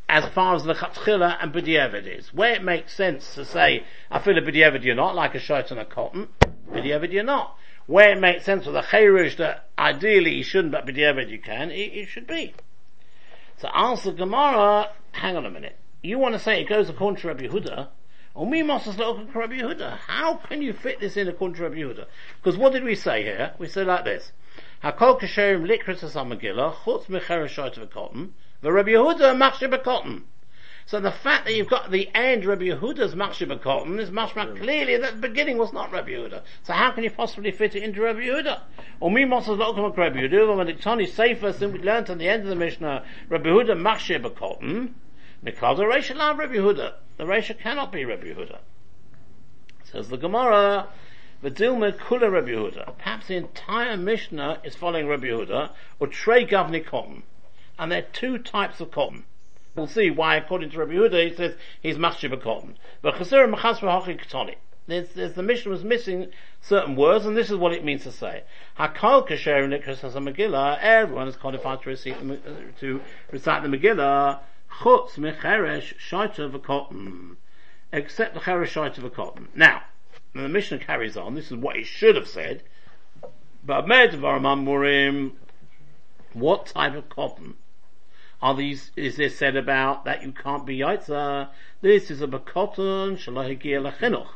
as 0.08 0.26
far 0.26 0.54
as 0.54 0.64
the 0.64 0.74
chatchila 0.74 1.38
and 1.40 1.52
b'di'evet 1.52 2.06
is? 2.06 2.35
Where 2.35 2.52
it 2.52 2.62
makes 2.62 2.94
sense 2.94 3.35
to 3.35 3.44
say, 3.44 3.85
I 4.11 4.18
feel 4.18 4.37
a 4.37 4.42
b'di'evet 4.42 4.85
you're 4.85 4.94
not, 4.94 5.14
like 5.14 5.35
a 5.35 5.40
shirt 5.40 5.72
on 5.72 5.78
a 5.78 5.85
cotton, 5.85 6.28
b'di'evet 6.70 7.12
you're 7.12 7.24
not 7.24 7.56
where 7.87 8.11
it 8.11 8.20
makes 8.20 8.44
sense 8.44 8.66
with 8.66 8.76
a 8.76 8.82
chayrush 8.82 9.37
that 9.37 9.68
ideally 9.78 10.35
you 10.35 10.42
shouldn't, 10.42 10.72
but 10.72 10.87
b'diavad 10.87 11.28
you 11.28 11.38
can, 11.38 11.70
it, 11.70 11.92
it, 11.92 12.08
should 12.08 12.26
be. 12.26 12.54
So 13.58 13.68
answer 13.68 14.12
Gemara, 14.12 14.90
hang 15.12 15.37
on 15.37 15.46
a 15.46 15.50
minute. 15.50 15.76
You 16.02 16.18
want 16.18 16.35
to 16.35 16.38
say 16.38 16.61
it 16.61 16.68
goes 16.68 16.88
according 16.88 17.20
to 17.20 17.28
Rabbi 17.28 17.46
Yehuda, 17.46 17.88
Oh, 18.35 18.47
Yehuda. 18.47 19.99
How 20.07 20.37
can 20.37 20.62
you 20.62 20.73
fit 20.73 21.01
this 21.01 21.16
in 21.18 21.29
according 21.29 21.57
to 21.57 21.62
Rabbi 21.64 21.77
Yehuda? 21.77 22.07
Because 22.37 22.59
what 22.59 22.73
did 22.73 22.83
we 22.83 22.95
say 22.95 23.23
here? 23.23 23.53
We 23.59 23.68
said 23.68 23.87
like 23.87 24.05
this. 24.05 24.33
Hakol 24.83 25.21
kasherim 25.21 25.68
likrit 25.68 26.03
as 26.03 26.14
Megillah, 26.14 26.75
chutz 26.77 27.07
mecheresh 27.07 27.59
of 27.77 27.83
a 27.83 27.87
cotton, 27.87 28.33
the 28.62 28.73
Rabbi 28.73 28.90
Yehuda 28.90 29.37
machshir 29.37 29.83
cotton. 29.85 30.25
So 30.87 30.99
the 30.99 31.12
fact 31.12 31.45
that 31.45 31.55
you've 31.55 31.68
got 31.68 31.90
the 31.90 32.09
end 32.14 32.45
Rabbi 32.45 32.64
Yehuda's 32.64 33.14
Machshir 33.14 33.61
Cotton 33.62 34.01
is 34.01 34.11
more 34.11 34.27
clearly 34.27 34.97
that 34.97 35.14
the 35.14 35.29
beginning 35.29 35.57
was 35.57 35.73
not 35.73 35.92
Rabbi 35.92 36.11
Yehuda. 36.11 36.42
So 36.64 36.73
how 36.73 36.90
can 36.90 37.05
you 37.05 37.11
possibly 37.11 37.53
fit 37.53 37.77
it 37.77 37.85
into 37.85 38.01
Rabbi 38.01 38.21
Yehuda? 38.21 38.61
Oh, 39.01 39.09
me 39.09 39.25
Mosas 39.25 39.59
Lokum 39.59 39.97
Rabbi 39.97 40.18
Yehuda, 40.18 40.57
when 40.57 40.66
the 40.66 41.53
since 41.53 41.73
we 41.73 41.79
learned 41.79 42.11
at 42.11 42.18
the 42.18 42.29
end 42.29 42.42
of 42.42 42.49
the 42.49 42.57
Mishnah, 42.57 43.05
Rabbi 43.29 43.49
Yehuda 43.49 43.77
Machshir 43.77 44.35
Cotton, 44.35 44.97
the 45.42 46.14
love 46.14 46.38
Rabbi 46.38 46.55
Yehuda. 46.55 46.92
The 47.16 47.24
Resha 47.24 47.59
cannot 47.59 47.90
be 47.90 48.05
Rabbi 48.05 48.28
Yehuda. 48.28 48.59
Says 49.85 50.09
the 50.09 50.16
Gemara, 50.16 50.88
the 51.42 51.50
Dilma 51.50 51.98
Kula 51.98 52.31
Rabbi 52.31 52.50
Yehuda. 52.50 52.96
Perhaps 52.98 53.26
the 53.26 53.37
entire 53.37 53.96
Mishnah 53.96 54.61
is 54.64 54.76
following 54.76 55.09
Rabbi 55.09 55.26
Yehuda, 55.26 55.70
or 55.98 56.07
Trey 56.07 56.44
Governor 56.44 56.81
Cotton. 56.81 57.24
And 57.78 57.90
there 57.90 57.98
are 57.98 58.07
two 58.12 58.38
types 58.38 58.81
of 58.81 58.92
cotton. 58.92 59.24
We'll 59.74 59.88
see 59.88 60.11
why, 60.11 60.37
according 60.37 60.70
to 60.70 60.78
Rabbi 60.78 60.92
Yehuda, 60.92 61.31
he 61.31 61.35
says 61.35 61.55
he's 61.81 61.96
machshir 61.96 62.40
cotton. 62.40 62.78
But 63.00 63.14
chasir 63.14 63.52
machas 63.52 63.81
ketoni. 63.81 64.57
There's, 64.87 65.09
there's, 65.14 65.35
the 65.35 65.42
mission 65.42 65.70
was 65.70 65.85
missing 65.85 66.28
certain 66.61 66.96
words, 66.96 67.24
and 67.24 67.37
this 67.37 67.50
is 67.50 67.57
what 67.57 67.72
it 67.72 67.85
means 67.85 68.02
to 68.02 68.12
say. 68.12 68.42
Hakal 68.78 69.26
kasher 69.28 69.66
nikras 69.66 70.05
as 70.05 70.16
a 70.16 70.20
Megillah, 70.20 70.78
everyone 70.81 71.28
is 71.28 71.37
qualified 71.37 71.83
to 71.83 71.88
recite 71.90 72.20
the 72.22 73.68
Megillah, 73.68 74.40
chutz 74.80 75.16
mecheresh 75.16 75.94
shaita 75.98 76.50
v'cotton. 76.50 77.37
Except 77.92 78.35
the 78.35 78.40
cheresh 78.40 78.72
shaita 78.72 79.00
v'cotton. 79.00 79.48
Now, 79.54 79.82
the 80.35 80.48
mission 80.48 80.78
carries 80.78 81.16
on, 81.16 81.35
this 81.35 81.50
is 81.50 81.56
what 81.56 81.76
it 81.76 81.87
should 81.87 82.16
have 82.16 82.28
said, 82.28 82.62
but 83.64 83.87
murim, 83.87 85.32
what 86.32 86.66
type 86.66 86.94
of 86.94 87.08
cotton? 87.08 87.54
Are 88.40 88.56
these, 88.56 88.90
is 88.96 89.16
this 89.16 89.38
said 89.38 89.54
about 89.54 90.04
that 90.04 90.22
you 90.22 90.32
can't 90.32 90.66
be 90.66 90.78
Yaitza? 90.78 91.50
This 91.80 92.11
is 92.11 92.22
a 92.22 92.26
Bakoton 92.26 93.16
Shalahigir 93.16 93.80
Lachinuch. 93.80 94.30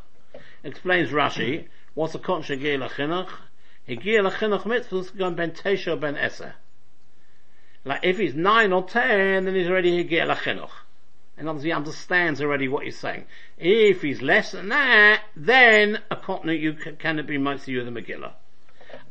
Explains 0.63 1.11
Rashi, 1.11 1.67
what's 1.95 2.15
a 2.15 2.21
cotton 2.21 2.45
Shagir 2.45 2.79
Lachinuch? 2.79 3.31
Higir 3.89 4.31
Lachinuch 4.31 4.63
mitzvahs 4.63 5.17
going 5.17 5.35
ben 5.35 5.51
ben 5.51 6.15
Eser. 6.15 6.55
Like 7.87 8.01
if 8.03 8.19
he's 8.19 8.35
nine 8.35 8.73
or 8.73 8.83
ten, 8.83 9.45
then 9.45 9.55
he's 9.55 9.69
already 9.69 10.05
Higir 10.05 10.27
Lachinuch. 10.27 10.71
In 11.39 11.47
other 11.47 11.55
words, 11.55 11.65
he 11.65 11.71
understands 11.71 12.43
already 12.43 12.67
what 12.67 12.85
you're 12.85 12.91
saying. 12.91 13.27
If 13.59 14.03
he's 14.03 14.21
less 14.21 14.51
than 14.51 14.71
that, 14.71 15.23
then 15.37 16.01
a 16.11 16.17
cotton 16.17 16.51
you 16.51 16.73
can, 16.73 16.97
cannot 16.97 17.29
be 17.29 17.39
mitzvah 17.39 17.71
you 17.71 17.85
the 17.85 17.93
Megillah. 17.93 18.33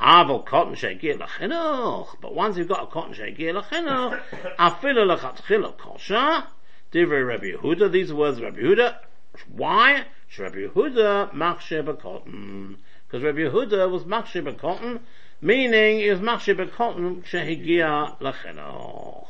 Aval 0.02 0.46
cotton 0.46 0.76
shegir 0.76 1.18
lachinuch. 1.18 2.18
But 2.20 2.36
once 2.36 2.58
you've 2.58 2.68
got 2.68 2.84
a 2.84 2.88
cotton 2.88 3.14
shegir 3.14 3.64
lachinuch, 3.64 4.22
afilu 4.60 5.18
lechatchila 5.18 5.78
kosha. 5.78 6.48
Divrei 6.92 7.26
Rabbi 7.26 7.52
Yehuda. 7.52 7.90
These 7.90 8.12
words 8.12 8.40
of 8.40 8.44
Rabbi 8.44 8.60
Yehuda. 8.60 8.98
Why? 9.54 10.06
Rabbi 10.38 10.68
Yehuda 10.68 11.32
machshir 11.32 11.98
cotton. 12.02 12.80
Because 13.16 13.34
Rabbi 13.34 13.50
Yehuda 13.50 13.90
was 13.90 14.04
machshir 14.04 14.60
cotton, 14.60 15.00
meaning 15.40 16.00
he 16.00 16.10
was 16.10 16.20
machshir 16.20 16.70
cotton 16.74 17.24
shehigir 17.24 18.20
lachinuch. 18.20 19.28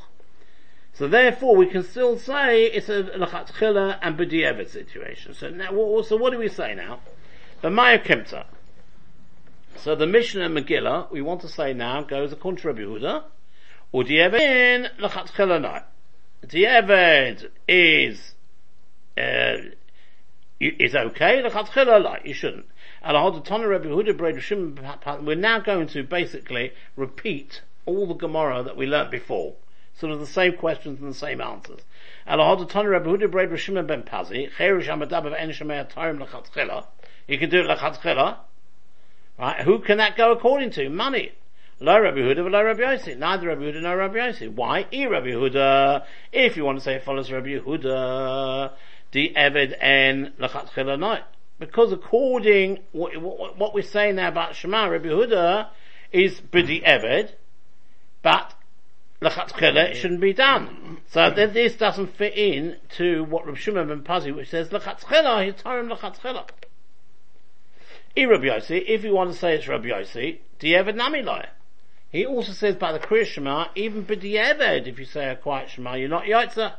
So 0.96 1.08
therefore, 1.08 1.56
we 1.56 1.68
can 1.68 1.84
still 1.84 2.18
say 2.18 2.64
it's 2.64 2.90
a 2.90 3.04
lechatchila 3.04 4.00
and 4.02 4.18
b'di'evet 4.18 4.70
situation. 4.70 5.36
So 5.36 5.50
now, 5.52 6.02
so 6.02 6.18
what 6.18 6.32
do 6.32 6.40
we 6.40 6.48
say 6.48 6.74
now? 6.74 7.02
The 7.62 7.70
Maya 7.70 8.00
Kimta. 8.00 8.46
So 9.76 9.96
the 9.96 10.08
Mishnah 10.08 10.50
Megillah, 10.50 11.12
we 11.12 11.22
want 11.22 11.42
to 11.42 11.48
say 11.48 11.74
now, 11.74 12.02
goes 12.02 12.34
according 12.34 12.62
to 12.62 12.68
Rabbi 12.70 12.80
Yehuda, 12.80 13.24
Udievin 13.94 14.98
lechatchelanai. 14.98 15.84
Dieved 16.48 17.52
is, 17.68 18.34
uh, 19.16 19.58
is 20.60 20.96
okay, 20.96 21.44
lechatchelanai, 21.44 22.26
you 22.26 22.34
shouldn't. 22.34 22.66
We're 23.06 23.14
now 25.36 25.60
going 25.60 25.86
to 25.88 26.04
basically 26.04 26.72
repeat 26.96 27.62
all 27.86 28.08
the 28.08 28.16
Gemara 28.16 28.64
that 28.64 28.76
we 28.76 28.88
learnt 28.88 29.12
before. 29.12 29.54
Sort 29.94 30.12
of 30.12 30.20
the 30.20 30.26
same 30.26 30.54
questions 30.54 31.00
and 31.00 31.12
the 31.12 31.14
same 31.14 31.40
answers. 31.40 31.82
You 32.28 32.38
can 37.38 37.50
do 37.50 37.62
it 37.62 37.68
Right? 39.38 39.62
Who 39.62 39.80
can 39.80 39.98
that 39.98 40.16
go 40.18 40.32
according 40.32 40.70
to? 40.72 40.90
Money. 40.90 41.34
Lo 41.80 42.00
Rabbi 42.00 42.18
Huda, 42.18 42.50
lo 42.50 42.64
Rabbi 42.64 42.80
Yossi. 42.80 43.16
Neither 43.18 43.50
Rabbi 43.50 43.62
Huda 43.62 43.84
nor 43.84 43.98
Rabbi 43.98 44.16
Yossi. 44.16 44.52
Why? 44.52 44.88
E 44.92 45.06
Rabbi 45.06 45.28
Huda. 45.28 46.06
If 46.32 46.58
you 46.58 46.66
want 46.66 46.80
to 46.80 46.84
say 46.84 46.96
it 46.96 47.04
follows 47.04 47.32
Rabbi 47.32 47.60
Huda, 47.60 48.72
the 49.12 49.32
Eved 49.36 49.76
en 49.80 50.34
Lachatchila 50.40 50.98
night. 50.98 51.22
Because 51.60 51.92
according, 51.92 52.80
what, 52.92 53.16
what, 53.22 53.58
what, 53.58 53.74
we're 53.74 53.82
saying 53.82 54.16
now 54.16 54.28
about 54.28 54.56
Shema, 54.56 54.88
Rabbi 54.88 55.08
Huda, 55.08 55.70
is 56.12 56.42
B'di 56.42 56.86
Eved, 56.86 57.32
but 58.22 58.54
Lachatchila 59.22 59.92
it 59.92 59.96
shouldn't 59.96 60.20
be 60.20 60.34
done. 60.34 60.98
So 61.08 61.30
this 61.30 61.76
doesn't 61.76 62.16
fit 62.18 62.36
in 62.36 62.76
to 62.98 63.24
what 63.24 63.46
Rabbi 63.46 63.58
Shimon 63.58 63.88
ben 63.88 64.02
Pazi, 64.02 64.36
which 64.36 64.50
says 64.50 64.70
Lachatchila, 64.70 65.54
Hitarim 65.54 65.96
Lachatchila. 65.96 66.48
E 68.18 68.26
Rabbi 68.26 68.46
Yossi, 68.46 68.84
if 68.88 69.04
you 69.04 69.14
want 69.14 69.32
to 69.32 69.38
say 69.38 69.56
it's 69.56 69.68
Rabbi 69.68 69.88
Yossi, 69.88 70.40
Di'eved 70.60 70.96
Nami 70.96 71.22
Loya. 71.22 71.50
He 72.10 72.26
also 72.26 72.54
says 72.54 72.76
by 72.76 72.94
the 72.94 73.00
Kriya 73.00 73.26
Shema, 73.26 73.68
even 73.76 74.06
b'di'eved, 74.06 74.88
if 74.88 75.00
you 75.00 75.06
say 75.06 75.30
a 75.30 75.36
quiet 75.36 75.70
Shema, 75.70 75.96
you're 75.96 76.10
not 76.10 76.24
Yaitza. 76.24 76.76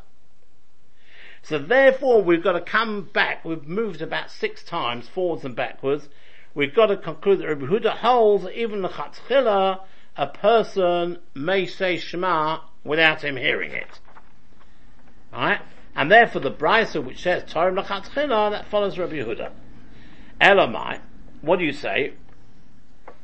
So 1.42 1.58
therefore 1.58 2.22
we've 2.22 2.42
got 2.42 2.52
to 2.52 2.60
come 2.60 3.08
back, 3.12 3.44
we've 3.44 3.66
moved 3.66 4.02
about 4.02 4.30
six 4.30 4.62
times, 4.62 5.08
forwards 5.08 5.44
and 5.44 5.54
backwards, 5.54 6.08
we've 6.54 6.74
got 6.74 6.86
to 6.86 6.96
conclude 6.96 7.40
that 7.40 7.48
Rabbi 7.48 7.66
Huda 7.66 7.98
holds 7.98 8.46
even 8.54 8.82
the 8.82 8.88
Chatzchila, 8.88 9.80
a 10.16 10.26
person 10.26 11.18
may 11.34 11.66
say 11.66 11.98
Shema 11.98 12.60
without 12.84 13.22
him 13.22 13.36
hearing 13.36 13.72
it. 13.72 14.00
Right? 15.32 15.60
And 15.94 16.10
therefore 16.10 16.40
the 16.40 16.50
Brisa 16.50 17.04
which 17.04 17.22
says 17.22 17.44
Torah 17.46 17.82
Chatzchila, 17.82 18.50
that 18.50 18.66
follows 18.66 18.98
Rabbi 18.98 19.16
Huda. 19.16 19.52
Elamai, 20.40 21.00
what 21.40 21.58
do 21.58 21.64
you 21.64 21.72
say? 21.72 22.14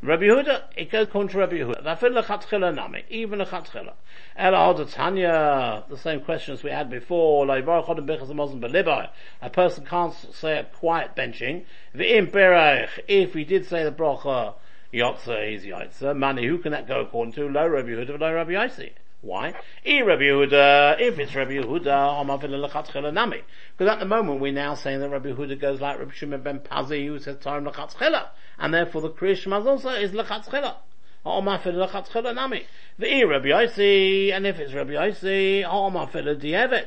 Rabbi 0.05 0.25
Yehuda, 0.25 0.62
it 0.77 0.91
goes 0.91 1.07
according 1.07 1.29
to 1.29 1.38
Rabbi 1.38 1.59
Yehuda. 1.59 3.05
Even 3.09 3.38
lechatchila. 3.38 3.93
Ela 4.37 4.85
Tanya, 4.87 5.85
the 5.88 5.97
same 5.97 6.23
questions 6.23 6.65
we 6.65 6.73
had 6.73 6.91
before. 6.91 7.49
A 7.49 7.62
person 9.53 9.87
can't 9.87 10.12
say 10.33 10.59
a 10.59 10.65
quiet 10.65 11.15
benching. 11.15 11.65
If 11.95 13.35
he 13.35 13.45
did 13.45 13.67
say 13.67 13.85
the 13.85 13.93
bracha, 13.93 14.55
yotza, 14.93 15.49
he's 15.49 15.65
yotza. 15.65 16.17
Mani, 16.17 16.49
who 16.49 16.59
can 16.59 16.73
that 16.73 16.88
go 16.88 17.03
according 17.03 17.35
to? 17.35 17.49
Lo 17.49 17.65
Rabbi 17.69 17.91
Yehuda, 17.91 18.19
lo 18.19 18.35
Rabbi 18.35 18.55
Yossi. 18.55 18.91
Why? 19.23 19.55
Rabbi 19.87 19.87
Yehuda, 19.87 21.01
if 21.01 21.17
it's 21.17 21.35
Rabbi 21.37 21.53
Yehuda, 21.53 23.15
nami. 23.15 23.43
Because 23.79 23.93
at 23.93 24.01
the 24.01 24.05
moment 24.05 24.41
we're 24.41 24.53
now 24.53 24.75
saying 24.75 24.99
that 24.99 25.11
Rabbi 25.11 25.29
Yehuda 25.29 25.61
goes 25.61 25.81
like 25.81 26.01
Rabbi 26.01 26.11
Shimon 26.13 26.43
ben 26.43 26.59
Pazi 26.59 27.07
who 27.07 27.21
says 27.21 27.37
Tarim 27.37 27.71
Lechatchila. 27.71 28.31
And 28.59 28.75
therefore 28.75 29.03
the 29.03 29.11
Kriyashmaz 29.11 29.65
also 29.65 29.91
is 29.91 30.11
Lechatchila 30.11 30.75
nami. 32.35 32.67
The 32.99 33.25
Rabbi 33.25 33.47
Yossi, 33.47 34.33
and 34.33 34.45
if 34.45 34.59
it's 34.59 34.75
Rabbi 34.75 34.91
Yossi, 34.91 35.63
Ha'omafil 35.63 36.41
Di'evet. 36.41 36.87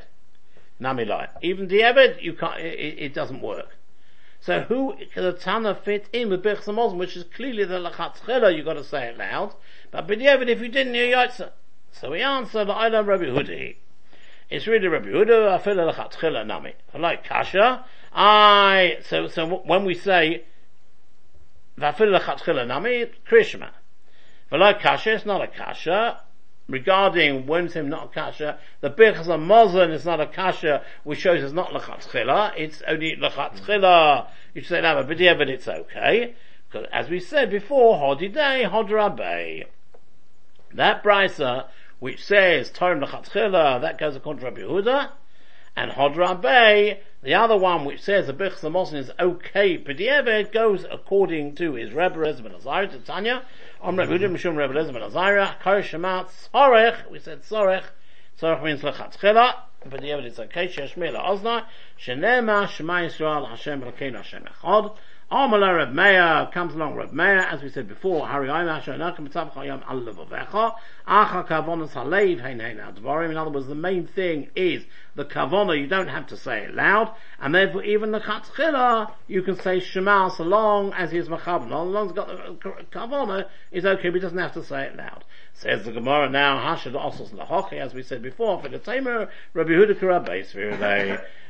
Nami 0.77 1.05
lai. 1.05 1.29
Even 1.41 1.69
Di'evet, 1.69 2.21
you 2.21 2.33
can't, 2.33 2.59
it, 2.59 2.99
it, 2.99 3.13
doesn't 3.13 3.41
work. 3.41 3.77
So 4.41 4.63
who 4.63 4.95
can 5.13 5.23
the 5.23 5.31
Tana 5.31 5.73
fit 5.73 6.09
in 6.11 6.29
with 6.29 6.43
Birchs 6.43 6.97
which 6.97 7.15
is 7.15 7.23
clearly 7.23 7.63
the 7.63 7.75
Lechatchila, 7.75 8.53
you've 8.53 8.65
got 8.65 8.73
to 8.73 8.83
say 8.83 9.07
it 9.07 9.17
loud. 9.17 9.55
But 9.89 10.05
B'di'evet, 10.05 10.49
if 10.49 10.59
you 10.59 10.67
didn't, 10.67 10.95
you're 10.95 11.15
Yotza. 11.15 11.51
So 12.01 12.11
we 12.11 12.21
answer 12.21 12.65
the 12.65 12.73
Ilam 12.73 13.07
Rabbi 13.07 13.23
Hudi. 13.23 13.77
It's 14.49 14.67
really 14.67 14.87
Rabbi 14.89 15.07
Huda, 15.07 15.57
Afila 15.57 15.93
Lechatchila 15.93 16.45
Nami. 16.45 16.73
Like 16.93 17.23
Kasha, 17.23 17.85
I, 18.11 18.97
so, 19.07 19.29
so 19.29 19.61
when 19.65 19.85
we 19.85 19.93
say, 19.93 20.43
Vafila 21.79 22.19
Lechatchila 22.19 22.67
Nami, 22.67 23.05
Krishma. 23.29 23.69
Like 24.51 24.81
Kasha, 24.81 25.13
it's 25.13 25.25
not 25.25 25.41
a 25.41 25.47
Kasha. 25.47 26.21
Regarding 26.67 27.45
when 27.45 27.69
him 27.69 27.89
not 27.89 28.05
a 28.05 28.07
Kasha, 28.09 28.59
the 28.81 28.89
Birchas 28.89 29.27
Hamazon 29.27 29.91
is 29.91 30.03
not 30.03 30.19
a 30.19 30.27
Kasha, 30.27 30.81
which 31.03 31.19
shows 31.19 31.43
it's 31.43 31.53
not 31.53 31.69
Lechatchila, 31.71 32.53
it's 32.57 32.81
only 32.87 33.15
Lechatchila. 33.15 34.27
You 34.53 34.61
should 34.61 34.69
say, 34.69 34.81
no, 34.81 35.01
but 35.01 35.07
but 35.07 35.49
it's 35.49 35.67
okay. 35.67 36.33
Because 36.67 36.87
as 36.91 37.09
we 37.09 37.21
said 37.21 37.49
before, 37.49 37.95
Hodidei, 37.97 38.69
Hodrabei. 38.69 39.65
That 40.73 41.01
brisa 41.03 41.67
which 42.05 42.23
says 42.23 42.69
Torah 42.69 42.99
Lechatchila, 42.99 43.81
that 43.81 43.97
goes 43.97 44.15
according 44.15 44.41
to 44.41 44.45
Rabbi 44.45 44.61
Yehuda, 44.61 45.09
and 45.75 45.89
Hodra 45.89 46.99
the 47.23 47.33
other 47.33 47.57
one 47.57 47.83
which 47.83 48.03
says 48.03 48.27
the 48.27 48.33
Birchas 48.33 48.59
Hamazon 48.59 48.93
is 48.93 49.11
okay, 49.19 49.75
P'di'eved 49.79 50.51
goes 50.51 50.85
according 50.91 51.55
to 51.55 51.73
his 51.73 51.89
Rebbe 51.93 52.19
Rez 52.19 52.41
ben 52.41 52.51
Azariah, 52.51 52.89
to 52.89 52.99
Tanya, 52.99 53.41
Om 53.81 53.97
Rebbe 53.97 54.19
Yehuda 54.19 54.31
Mishum 54.31 54.55
Rebbe 54.55 54.75
Rez 54.75 54.91
ben 54.91 55.01
Azariah, 55.01 55.55
Shemat 55.63 56.27
Sorech, 56.53 57.09
we 57.09 57.17
said 57.17 57.41
Sorech, 57.41 57.85
Sorech 58.39 58.63
means 58.63 58.81
Lechatchila, 58.81 59.55
P'di'eved 59.89 60.25
it's 60.25 60.37
okay, 60.37 60.67
Shesh 60.67 60.95
Mela 60.95 61.17
Ozna, 61.21 61.65
Shenema 61.99 62.69
Shema 62.69 62.99
Yisrael 62.99 63.49
Hashem 63.49 63.81
Elokeinu 63.81 64.17
Hashem 64.17 64.43
Echad, 64.43 64.95
Amala 65.31 65.75
Reb 65.75 65.91
Meir 65.91 66.51
comes 66.53 66.75
along 66.75 66.93
Reb 66.93 67.11
Meir, 67.11 67.39
as 67.39 67.63
we 67.63 67.69
said 67.69 67.87
before, 67.87 68.27
Hari 68.27 68.47
Ayim 68.47 68.69
Asher 68.69 68.95
Nakim 68.95 69.23
Mitzvah 69.23 69.51
Chayam 69.55 69.81
Al 69.89 70.01
Levavecha, 70.01 70.75
Acha 71.07 71.47
Kavonas 71.47 71.93
Halev 71.93 72.41
Hein 72.41 72.59
Hein 72.59 72.77
Advarim. 72.77 73.31
In 73.31 73.37
other 73.37 73.49
words, 73.49 73.65
the 73.65 73.73
main 73.73 74.05
thing 74.05 74.51
is 74.55 74.85
the 75.15 75.25
Kavona, 75.25 75.75
you 75.79 75.87
don't 75.87 76.09
have 76.09 76.27
to 76.27 76.37
say 76.37 76.65
it 76.65 76.75
loud, 76.75 77.11
and 77.39 77.55
therefore 77.55 77.83
even 77.83 78.11
the 78.11 78.19
Chatzchila, 78.19 79.13
you 79.27 79.41
can 79.41 79.59
say 79.59 79.79
Shema 79.79 80.29
so 80.29 80.43
long 80.43 80.93
as 80.93 81.09
he 81.09 81.17
is 81.17 81.27
Machavon. 81.27 81.65
As 81.65 81.71
long 81.71 82.05
as 82.05 82.11
got 82.11 82.27
the 82.27 82.85
Kavona, 82.91 83.47
is 83.71 83.83
okay, 83.83 84.09
but 84.09 84.15
he 84.15 84.19
doesn't 84.19 84.37
have 84.37 84.53
to 84.53 84.63
say 84.63 84.83
it 84.83 84.95
loud. 84.95 85.23
Says 85.53 85.85
the 85.85 85.91
Gemara 85.91 86.29
now, 86.29 86.59
Hashad 86.59 86.93
Osos 86.93 87.31
Lahochi, 87.31 87.79
as 87.79 87.95
we 87.95 88.03
said 88.03 88.21
before, 88.21 88.61
for 88.61 88.69
the 88.69 88.77
Tamer, 88.77 89.29
Rabbi 89.55 89.71
Yehuda 89.71 89.99
Karabbeis, 89.99 90.53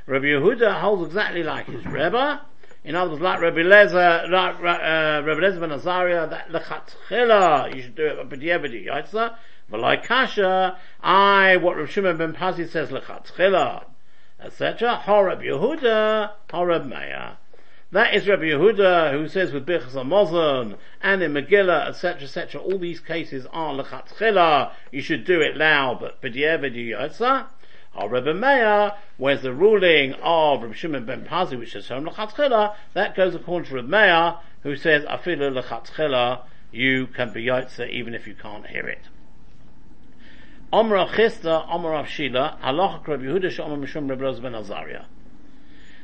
Rabbi 0.07 0.25
Yehuda 0.27 0.79
holds 0.79 1.07
exactly 1.07 1.43
like 1.43 1.65
his 1.65 1.83
Rebbe, 1.85 2.39
in 2.85 2.95
other 2.95 3.09
words, 3.09 3.21
like 3.23 3.41
Rabbi 3.41 3.61
Lezer, 3.61 4.29
like 4.29 4.57
uh, 4.57 5.23
Rabbi 5.25 5.41
Lezer 5.41 5.59
ben 5.59 5.71
Azariah, 5.71 6.29
that 6.29 6.49
lechatchila, 6.49 7.75
you 7.75 7.81
should 7.81 7.95
do 7.95 8.05
it 8.05 8.29
b'dievedi, 8.29 8.85
yaitza, 8.85 9.35
v'lai 9.71 10.03
kasha, 10.03 10.77
I, 11.01 11.57
what 11.57 11.77
Rabbi 11.77 11.89
Shimon 11.89 12.17
ben 12.17 12.33
Pazi 12.33 12.69
says 12.69 12.89
lechatchila, 12.89 13.85
etc. 14.39 14.97
Horeb 14.97 15.41
Yehuda, 15.41 16.29
Horeb 16.51 16.85
Meir. 16.85 17.37
That 17.91 18.13
is 18.13 18.27
Rabbi 18.27 18.43
Yehuda 18.43 19.13
who 19.13 19.27
says 19.29 19.51
with 19.51 19.65
Birchas 19.65 19.93
Hamazon 19.93 20.77
and 21.01 21.23
in 21.23 21.33
Megillah, 21.33 21.87
etc., 21.87 22.23
etc. 22.23 22.61
All 22.61 22.77
these 22.77 22.99
cases 22.99 23.47
are 23.51 23.73
lechatchila. 23.73 24.73
You 24.91 25.01
should 25.01 25.25
do 25.25 25.41
it 25.41 25.57
loud, 25.57 26.01
but 26.01 26.21
b'dievedi 26.21 26.89
yaitza. 26.89 27.47
Our 27.95 28.09
Rebbe 28.09 28.33
Meir, 28.33 28.91
where's 29.17 29.41
the 29.41 29.53
ruling 29.53 30.13
of 30.21 30.61
Rabbi 30.61 30.75
Shimon 30.75 31.05
ben 31.05 31.25
Pazi, 31.25 31.57
which 31.57 31.71
says 31.71 31.89
L'chatchila, 31.89 32.75
that 32.93 33.15
goes 33.15 33.35
according 33.35 33.69
to 33.69 33.75
Rebbe 33.75 33.87
Meir, 33.87 34.35
who 34.63 34.75
says 34.75 35.05
Afilu 35.05 35.55
L'chatchila, 35.55 36.41
you 36.73 37.07
can 37.07 37.31
be 37.31 37.45
Yotze 37.45 37.89
even 37.89 38.13
if 38.13 38.27
you 38.27 38.35
can't 38.35 38.67
hear 38.67 38.85
it. 38.85 39.07
Omra 40.73 41.07
Chisda, 41.09 41.65
Omra 41.69 42.05
Shila, 42.05 42.57
Halacha 42.61 43.07
Rabbi 43.07 43.23
Yehuda 43.23 43.49
She'omar 43.49 43.77
Mishum 43.77 44.09
Rebbe 44.09 44.41
ben 44.41 44.55
Azariah. 44.55 45.05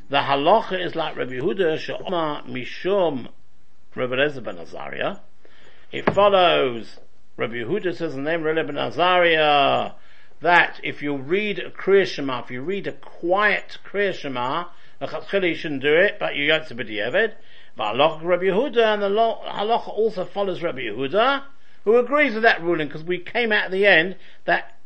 The 0.09 0.17
halacha 0.17 0.79
is 0.79 0.95
like 0.95 1.17
Rabbi 1.17 1.33
Yehuda 1.33 1.77
She'omar 1.77 2.43
Mishum 2.43 3.27
Rebbe 3.95 4.41
ben 4.41 4.57
Azariah. 4.57 5.17
It 5.91 6.09
follows, 6.13 6.99
Rabbi 7.35 7.55
Yehuda 7.55 7.93
says 7.97 8.15
the 8.15 8.21
name 8.21 8.43
Rebbe 8.43 8.63
ben 8.63 8.77
Azariah, 8.77 9.91
that 10.41 10.79
if 10.83 11.01
you 11.01 11.15
read 11.15 11.59
a 11.59 11.69
Kriya 11.69 12.05
Shema, 12.05 12.41
if 12.41 12.51
you 12.51 12.61
read 12.61 12.87
a 12.87 12.91
quiet 12.91 13.77
Kriya 13.85 14.13
Shema, 14.13 14.65
you 14.99 15.55
shouldn't 15.55 15.81
do 15.81 15.95
it, 15.95 16.17
but 16.19 16.35
you 16.35 16.47
got 16.47 16.67
to 16.67 16.75
be 16.75 16.83
Yevid. 16.83 17.33
Rabbi 17.77 18.45
Yehuda, 18.45 18.93
and 18.93 19.01
the 19.01 19.09
halacha 19.09 19.87
also 19.87 20.25
follows 20.25 20.61
Rabbi 20.61 20.81
Yehuda, 20.81 21.43
who 21.85 21.97
agrees 21.97 22.33
with 22.33 22.43
that 22.43 22.61
ruling, 22.61 22.87
because 22.87 23.03
we 23.03 23.17
came 23.19 23.51
out 23.51 23.65
at 23.65 23.71
the 23.71 23.85
end 23.85 24.17
that 24.45 24.77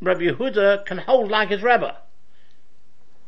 Rabbi 0.00 0.22
Yehuda 0.22 0.86
can 0.86 0.98
hold 0.98 1.30
like 1.30 1.50
his 1.50 1.62
Rebbe. 1.62 1.96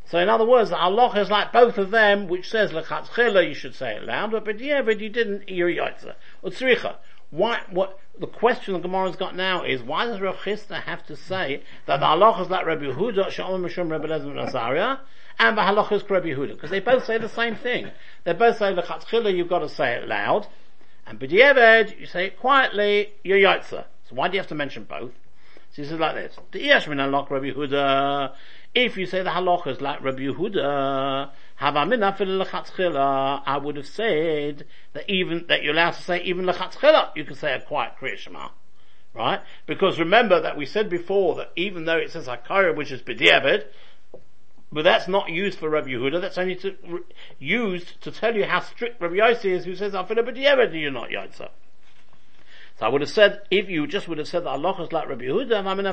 So 0.07 0.19
in 0.19 0.29
other 0.29 0.47
words, 0.47 0.71
the 0.71 0.77
halacha 0.77 1.19
is 1.19 1.31
like 1.31 1.53
both 1.53 1.77
of 1.77 1.91
them, 1.91 2.29
which 2.29 2.49
says 2.49 2.73
lechatchila, 2.73 3.47
you 3.47 3.55
should 3.55 3.75
say 3.75 3.97
it 3.97 4.05
loud, 4.05 4.31
but 4.31 4.45
but 4.45 4.59
you 4.59 4.83
didn't 5.11 5.47
yotza. 5.47 6.15
Utzricha. 6.43 6.97
Why, 7.31 7.61
what, 7.71 7.99
the 8.19 8.27
question 8.27 8.75
the 8.75 8.81
Gemara's 8.81 9.17
got 9.17 9.37
now 9.37 9.63
is, 9.63 9.83
why 9.83 10.07
does 10.07 10.21
Rav 10.21 10.37
have 10.45 11.07
to 11.07 11.17
say 11.17 11.63
that 11.87 12.01
the 12.01 12.07
halach 12.07 12.41
is 12.41 12.49
like 12.49 12.65
Rabbi 12.65 12.87
Yehuda, 12.87 13.31
Shalom 13.31 13.63
Mishum 13.63 13.91
Rabbi 13.91 14.07
Lezer 14.07 14.33
Nazaria, 14.33 15.01
and 15.39 15.57
the 15.57 15.63
halach 15.63 15.93
is 15.93 16.09
Rabbi 16.09 16.29
Yehuda? 16.29 16.55
Because 16.55 16.71
they 16.71 16.81
both 16.81 17.05
say 17.05 17.19
the 17.19 17.29
same 17.29 17.55
thing. 17.55 17.91
They 18.25 18.33
both 18.33 18.57
say, 18.57 18.75
the 18.75 18.81
L'chatchila, 18.81 19.35
you've 19.37 19.49
got 19.49 19.59
to 19.59 19.69
say 19.69 19.95
it 19.95 20.09
loud, 20.09 20.47
and 21.07 21.21
B'dieved, 21.21 22.01
you 22.01 22.07
say 22.07 22.27
it 22.27 22.39
quietly, 22.39 23.11
you're 23.23 23.39
Yotza. 23.39 23.85
So 24.09 24.15
why 24.15 24.29
do 24.29 24.35
you 24.35 24.41
have 24.41 24.49
to 24.49 24.55
mention 24.55 24.85
both? 24.85 25.13
So 25.71 25.83
he 25.83 25.89
says 25.89 26.01
like 26.01 26.15
this, 26.15 26.37
the 26.53 26.61
halach 26.61 27.31
Rabbi 27.31 27.51
Yehuda, 27.53 28.33
if 28.75 28.97
you 28.97 29.05
say 29.07 29.23
the 29.23 29.31
halach 29.31 29.67
is 29.67 29.83
like 29.83 30.03
Rabbi 30.03 30.21
Yehuda, 30.21 31.31
I 31.61 31.73
would 33.63 33.77
have 33.77 33.87
said 33.87 34.65
that 34.93 35.11
even, 35.11 35.47
that 35.49 35.63
you're 35.63 35.73
allowed 35.73 35.91
to 35.93 36.03
say 36.03 36.23
even 36.23 36.45
lechatchila, 36.45 37.17
you 37.17 37.25
can 37.25 37.35
say 37.35 37.53
a 37.53 37.61
quiet 37.61 37.95
Shema. 38.17 38.51
Right? 39.15 39.41
Because 39.67 39.99
remember 39.99 40.41
that 40.41 40.57
we 40.57 40.67
said 40.67 40.89
before 40.89 41.35
that 41.37 41.51
even 41.57 41.85
though 41.85 41.97
it 41.97 42.13
says 42.13 42.29
Hakara, 42.29 42.77
which 42.77 42.93
is 42.93 43.03
B'diavad, 43.03 43.65
but 44.71 44.85
that's 44.85 45.09
not 45.09 45.31
used 45.31 45.59
for 45.59 45.69
Rabbi 45.69 45.89
Yehuda, 45.89 46.21
that's 46.21 46.39
only 46.39 46.55
to, 46.57 46.77
used 47.41 48.01
to 48.03 48.13
tell 48.13 48.37
you 48.37 48.45
how 48.45 48.61
strict 48.61 49.01
Rabbi 49.01 49.17
Yossi 49.17 49.47
is 49.47 49.65
who 49.65 49.75
says, 49.75 49.95
Afila 49.95 50.19
B'diavad, 50.19 50.81
you're 50.81 50.93
not 50.93 51.09
Yotza. 51.09 51.49
So 52.79 52.87
I 52.87 52.89
would 52.89 53.01
have 53.01 53.11
said, 53.11 53.41
if 53.51 53.69
you 53.69 53.89
just 53.89 54.07
would 54.07 54.19
have 54.19 54.29
said 54.29 54.45
that 54.45 54.51
Allah 54.51 54.81
is 54.81 54.93
like 54.93 55.09
Rabbi 55.09 55.25
Yehuda, 55.25 55.67
I 55.67 55.75
would 55.75 55.85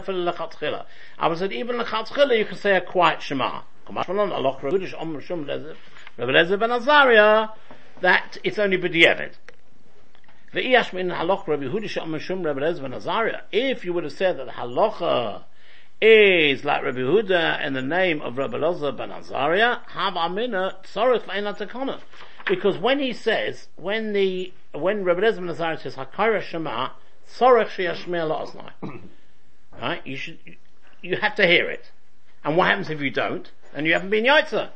have 1.32 1.40
said, 1.40 1.54
even 1.54 1.78
lechatchila, 1.78 2.38
you 2.38 2.46
can 2.46 2.58
say 2.58 2.76
a 2.76 2.82
quiet 2.82 3.24
Shema. 3.24 3.62
That 8.02 8.38
it's 8.44 8.60
only 8.60 8.78
b'di'evet. 8.78 9.34
If 13.52 13.86
you 13.86 13.94
would 13.94 14.04
have 14.04 14.14
said 14.14 14.38
that 14.38 14.48
halacha 14.48 15.44
is 16.02 16.66
like 16.66 16.84
Rabbi 16.84 17.00
Huda 17.00 17.66
in 17.66 17.74
the 17.74 17.82
name 17.82 18.22
of 18.22 18.38
Rabbi 18.38 18.58
Loza 18.58 18.96
ben 18.96 19.12
Azariah, 19.12 19.80
have 19.88 20.16
amina 20.16 20.78
tzorich. 20.84 22.02
Because 22.48 22.78
when 22.78 23.00
he 23.00 23.14
says, 23.14 23.68
when 23.76 24.14
the, 24.14 24.54
when 24.74 25.04
Rabbi 25.04 25.22
Loza 25.22 25.38
ben 25.38 25.50
Azariah 25.50 25.80
says, 25.80 25.96
hakara 25.96 26.42
shema, 26.42 26.90
tzorich 27.30 28.06
la'oznai. 28.06 28.72
Right? 29.82 30.08
You 30.08 30.16
should, 30.16 30.40
you 31.02 31.18
have 31.18 31.36
to 31.36 31.46
hear 31.46 31.70
it. 31.70 31.92
And 32.46 32.56
what 32.56 32.68
happens 32.68 32.90
if 32.90 33.02
you 33.02 33.10
don't? 33.12 33.52
And 33.76 33.86
you 33.86 33.94
haven't 33.94 34.10
been 34.10 34.24
yaitza. 34.24 34.70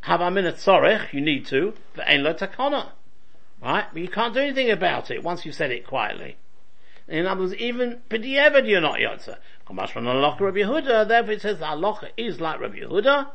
Have 0.00 0.20
amina 0.20 0.52
tzorich, 0.52 1.12
you 1.12 1.20
need 1.20 1.46
to, 1.46 1.72
but 1.94 2.06
ein 2.08 2.24
lo 2.24 2.34
tekona. 2.34 2.90
Right? 3.62 3.86
But 3.92 4.02
you 4.02 4.08
can't 4.08 4.34
do 4.34 4.40
anything 4.40 4.70
about 4.70 5.10
it 5.10 5.22
once 5.22 5.46
you've 5.46 5.54
said 5.54 5.70
it 5.70 5.86
quietly. 5.86 6.36
In 7.08 7.26
other 7.26 7.42
words, 7.42 7.54
even 7.54 8.00
B'di'evad 8.10 8.68
you're 8.68 8.80
not 8.80 8.98
Yotza. 8.98 9.38
Comes 9.66 9.90
from 9.90 10.08
Allah 10.08 10.36
Rabbi 10.38 10.58
Yehuda, 10.58 11.06
therefore 11.06 11.32
it 11.32 11.42
says 11.42 11.62
Allah 11.62 12.00
is 12.16 12.40
like 12.40 12.60
Rabbi 12.60 12.78
Yehuda, 12.78 13.28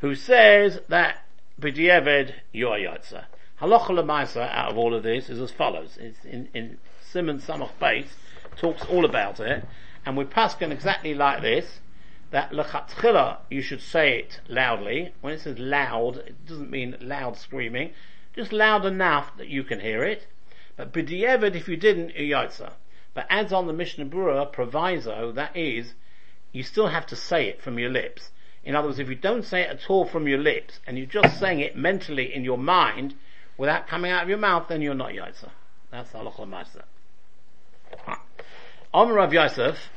who 0.00 0.14
says 0.14 0.80
that 0.88 1.24
B'di'evad 1.60 2.34
you're 2.52 2.78
Yotza. 2.78 3.24
Halacha 3.60 3.88
Lamaisa 3.88 4.48
out 4.48 4.70
of 4.70 4.78
all 4.78 4.94
of 4.94 5.02
this 5.02 5.28
is 5.28 5.40
as 5.40 5.50
follows. 5.50 5.98
It's 6.00 6.24
in, 6.24 6.48
in 6.54 6.78
Siman 7.12 7.44
Samach 7.44 7.70
Beis, 7.80 8.06
talks 8.56 8.84
all 8.84 9.04
about 9.04 9.40
it, 9.40 9.64
and 10.06 10.16
we're 10.16 10.24
paskin 10.24 10.70
exactly 10.70 11.14
like 11.14 11.42
this, 11.42 11.80
that 12.30 12.52
lechatchila, 12.52 13.38
you 13.50 13.62
should 13.62 13.82
say 13.82 14.18
it 14.18 14.40
loudly. 14.48 15.12
When 15.20 15.34
it 15.34 15.40
says 15.40 15.58
loud, 15.58 16.18
it 16.18 16.46
doesn't 16.46 16.70
mean 16.70 16.96
loud 17.00 17.36
screaming, 17.36 17.92
just 18.34 18.52
loud 18.52 18.86
enough 18.86 19.36
that 19.36 19.48
you 19.48 19.64
can 19.64 19.80
hear 19.80 20.04
it. 20.04 20.26
But 20.76 20.92
b'di'evad, 20.92 21.54
if 21.54 21.68
you 21.68 21.76
didn't, 21.76 22.14
yotza. 22.14 22.74
But 23.12 23.26
adds 23.28 23.52
on 23.52 23.66
the 23.66 23.72
Mishnah 23.72 24.06
Berurah 24.06 24.52
proviso, 24.52 25.32
that 25.32 25.56
is, 25.56 25.94
you 26.52 26.62
still 26.62 26.88
have 26.88 27.06
to 27.06 27.16
say 27.16 27.48
it 27.48 27.60
from 27.60 27.78
your 27.78 27.90
lips. 27.90 28.30
In 28.64 28.76
other 28.76 28.88
words, 28.88 28.98
if 28.98 29.08
you 29.08 29.16
don't 29.16 29.44
say 29.44 29.62
it 29.62 29.70
at 29.70 29.90
all 29.90 30.04
from 30.04 30.28
your 30.28 30.38
lips, 30.38 30.80
and 30.86 30.96
you're 30.96 31.06
just 31.06 31.38
saying 31.38 31.60
it 31.60 31.76
mentally 31.76 32.32
in 32.32 32.44
your 32.44 32.58
mind, 32.58 33.14
without 33.56 33.88
coming 33.88 34.10
out 34.10 34.22
of 34.22 34.28
your 34.28 34.38
mouth, 34.38 34.68
then 34.68 34.80
you're 34.80 34.94
not 34.94 35.10
Yotza. 35.10 35.50
That's 35.90 36.12
Halachah 36.12 36.48
Ma'aseh. 36.48 38.16
Omer 38.94 39.32
Yosef, 39.32 39.90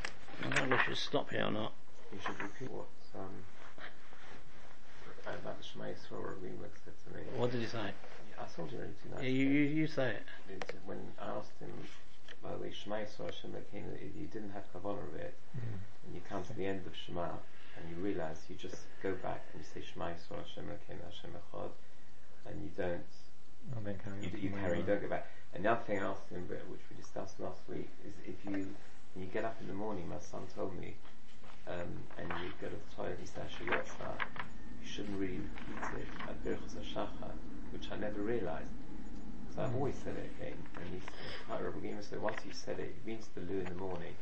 I 0.43 0.49
don't 0.49 0.69
know 0.69 0.75
if 0.75 0.81
should 0.84 0.97
stop 0.97 1.29
here 1.29 1.45
or 1.45 1.51
not. 1.51 1.73
You 2.14 2.20
should 2.22 2.39
repeat 2.41 2.70
what 2.70 2.86
um, 3.18 3.34
about 5.26 5.57
the 5.57 5.66
Shema 5.66 5.86
Yisrael 5.86 6.38
Rabbi 6.38 6.53
said 6.86 6.93
to 6.93 7.18
me. 7.18 7.26
What 7.36 7.49
did 7.51 7.61
he 7.61 7.68
say? 7.68 7.89
I 8.38 8.45
told 8.55 8.72
you 8.72 8.78
already 8.78 8.93
tonight. 9.01 9.24
Yeah, 9.24 9.34
you, 9.34 9.49
you, 9.49 9.61
you 9.82 9.88
say 9.88 10.22
it. 10.22 10.74
When 10.86 10.99
I 11.18 11.34
asked 11.41 11.57
him, 11.59 11.74
by 12.43 12.51
the 12.51 12.57
way, 12.61 12.72
Shema 12.72 12.97
Yisrael 13.01 13.34
Hashem 13.34 13.57
Elokeinu, 13.57 13.97
if 13.97 14.14
you 14.14 14.28
didn't 14.28 14.51
have 14.51 14.61
Kavanah 14.74 15.09
of 15.09 15.16
it, 15.18 15.34
and 15.57 16.14
you 16.14 16.22
come 16.30 16.43
to 16.43 16.53
the 16.53 16.66
end 16.66 16.86
of 16.86 16.93
Shema, 16.93 17.34
and 17.78 17.89
you 17.89 17.95
realize 17.97 18.38
you 18.47 18.55
just 18.55 18.86
go 19.01 19.14
back 19.26 19.41
and 19.53 19.61
you 19.61 19.68
say 19.74 19.82
Shema 19.82 20.14
Yisrael 20.14 20.45
Hashem 20.45 20.70
Elokeinu 20.70 21.01
Hashem 21.09 21.32
Echad, 21.34 21.74
and 22.45 22.61
you 22.61 22.70
don't, 22.78 23.09
And 23.76 23.86
then 23.88 23.97
carry 24.03 24.22
you, 24.22 24.30
on 24.30 24.41
you 24.43 24.49
carry, 24.61 24.78
you 24.78 24.86
don't 24.86 25.01
go 25.01 25.09
back. 25.09 25.26
Another 25.55 25.82
thing 25.88 25.97
I 25.97 26.14
asked 26.14 26.30
him, 26.30 26.45
but 26.47 26.61
which 26.70 26.86
we 26.91 26.95
discussed 27.01 27.39
last 27.39 27.61
week, 27.68 27.89
is 28.05 28.14
if 28.22 28.38
you, 28.45 28.70
when 29.16 29.26
you 29.26 29.32
get 29.34 29.45
up 29.45 29.57
in 29.61 29.68
the 29.68 29.74
morning, 29.74 30.07
my 30.09 30.20
son 30.20 30.41
told 30.55 30.78
me, 30.80 30.95
um, 31.68 31.88
and 32.18 32.28
you 32.43 32.51
go 32.61 32.68
to 32.68 32.74
the 32.76 32.95
toilet, 32.95 33.18
he 33.20 33.26
says, 33.28 33.43
Yotza, 33.66 34.09
you 34.82 34.88
shouldn't 34.88 35.18
really 35.20 35.39
repeat 35.39 36.01
it 36.01 36.07
at 36.30 36.43
Birchas 36.43 36.76
HaShachar, 36.76 37.32
which 37.72 37.88
I 37.91 37.97
never 37.97 38.22
realized. 38.22 38.68
So 39.55 39.61
I've 39.61 39.76
always 39.76 39.95
said 40.03 40.16
it 40.18 40.30
again, 40.39 40.57
and 40.78 40.86
he's 40.93 41.03
quite 41.47 41.61
Rabbi 41.64 41.80
Gima 41.80 42.03
said 42.03 42.22
once 42.22 42.38
you 42.45 42.51
said 42.53 42.80
it, 42.80 42.95
it 42.97 43.05
means 43.05 43.30
the 43.36 43.41
loo 43.41 43.59
in 43.59 43.66
the 43.66 43.76
morning. 43.76 44.14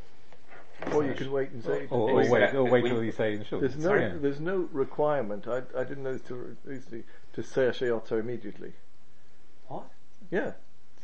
Or 0.92 1.04
you 1.04 1.14
can 1.14 1.30
wait 1.30 1.50
and 1.52 1.62
say. 1.62 1.86
Or, 1.90 2.10
Or 2.10 2.10
or 2.10 2.14
wait, 2.16 2.50
say- 2.50 2.56
or 2.56 2.64
wait 2.64 2.84
till 2.84 3.04
you 3.04 3.12
say 3.12 3.34
in 3.34 3.44
shul. 3.44 3.60
There's 3.60 3.76
no, 3.76 3.82
Sorry. 3.84 4.12
there's 4.18 4.40
no 4.40 4.68
requirement. 4.72 5.46
I, 5.46 5.62
I 5.78 5.84
didn't 5.84 6.02
know 6.02 6.18
to 6.18 6.56
easily 6.70 7.04
to 7.34 7.42
say 7.42 7.66
a 7.66 7.70
sheyoto 7.70 8.18
immediately. 8.18 8.72
What? 9.68 9.84
Yeah, 10.30 10.52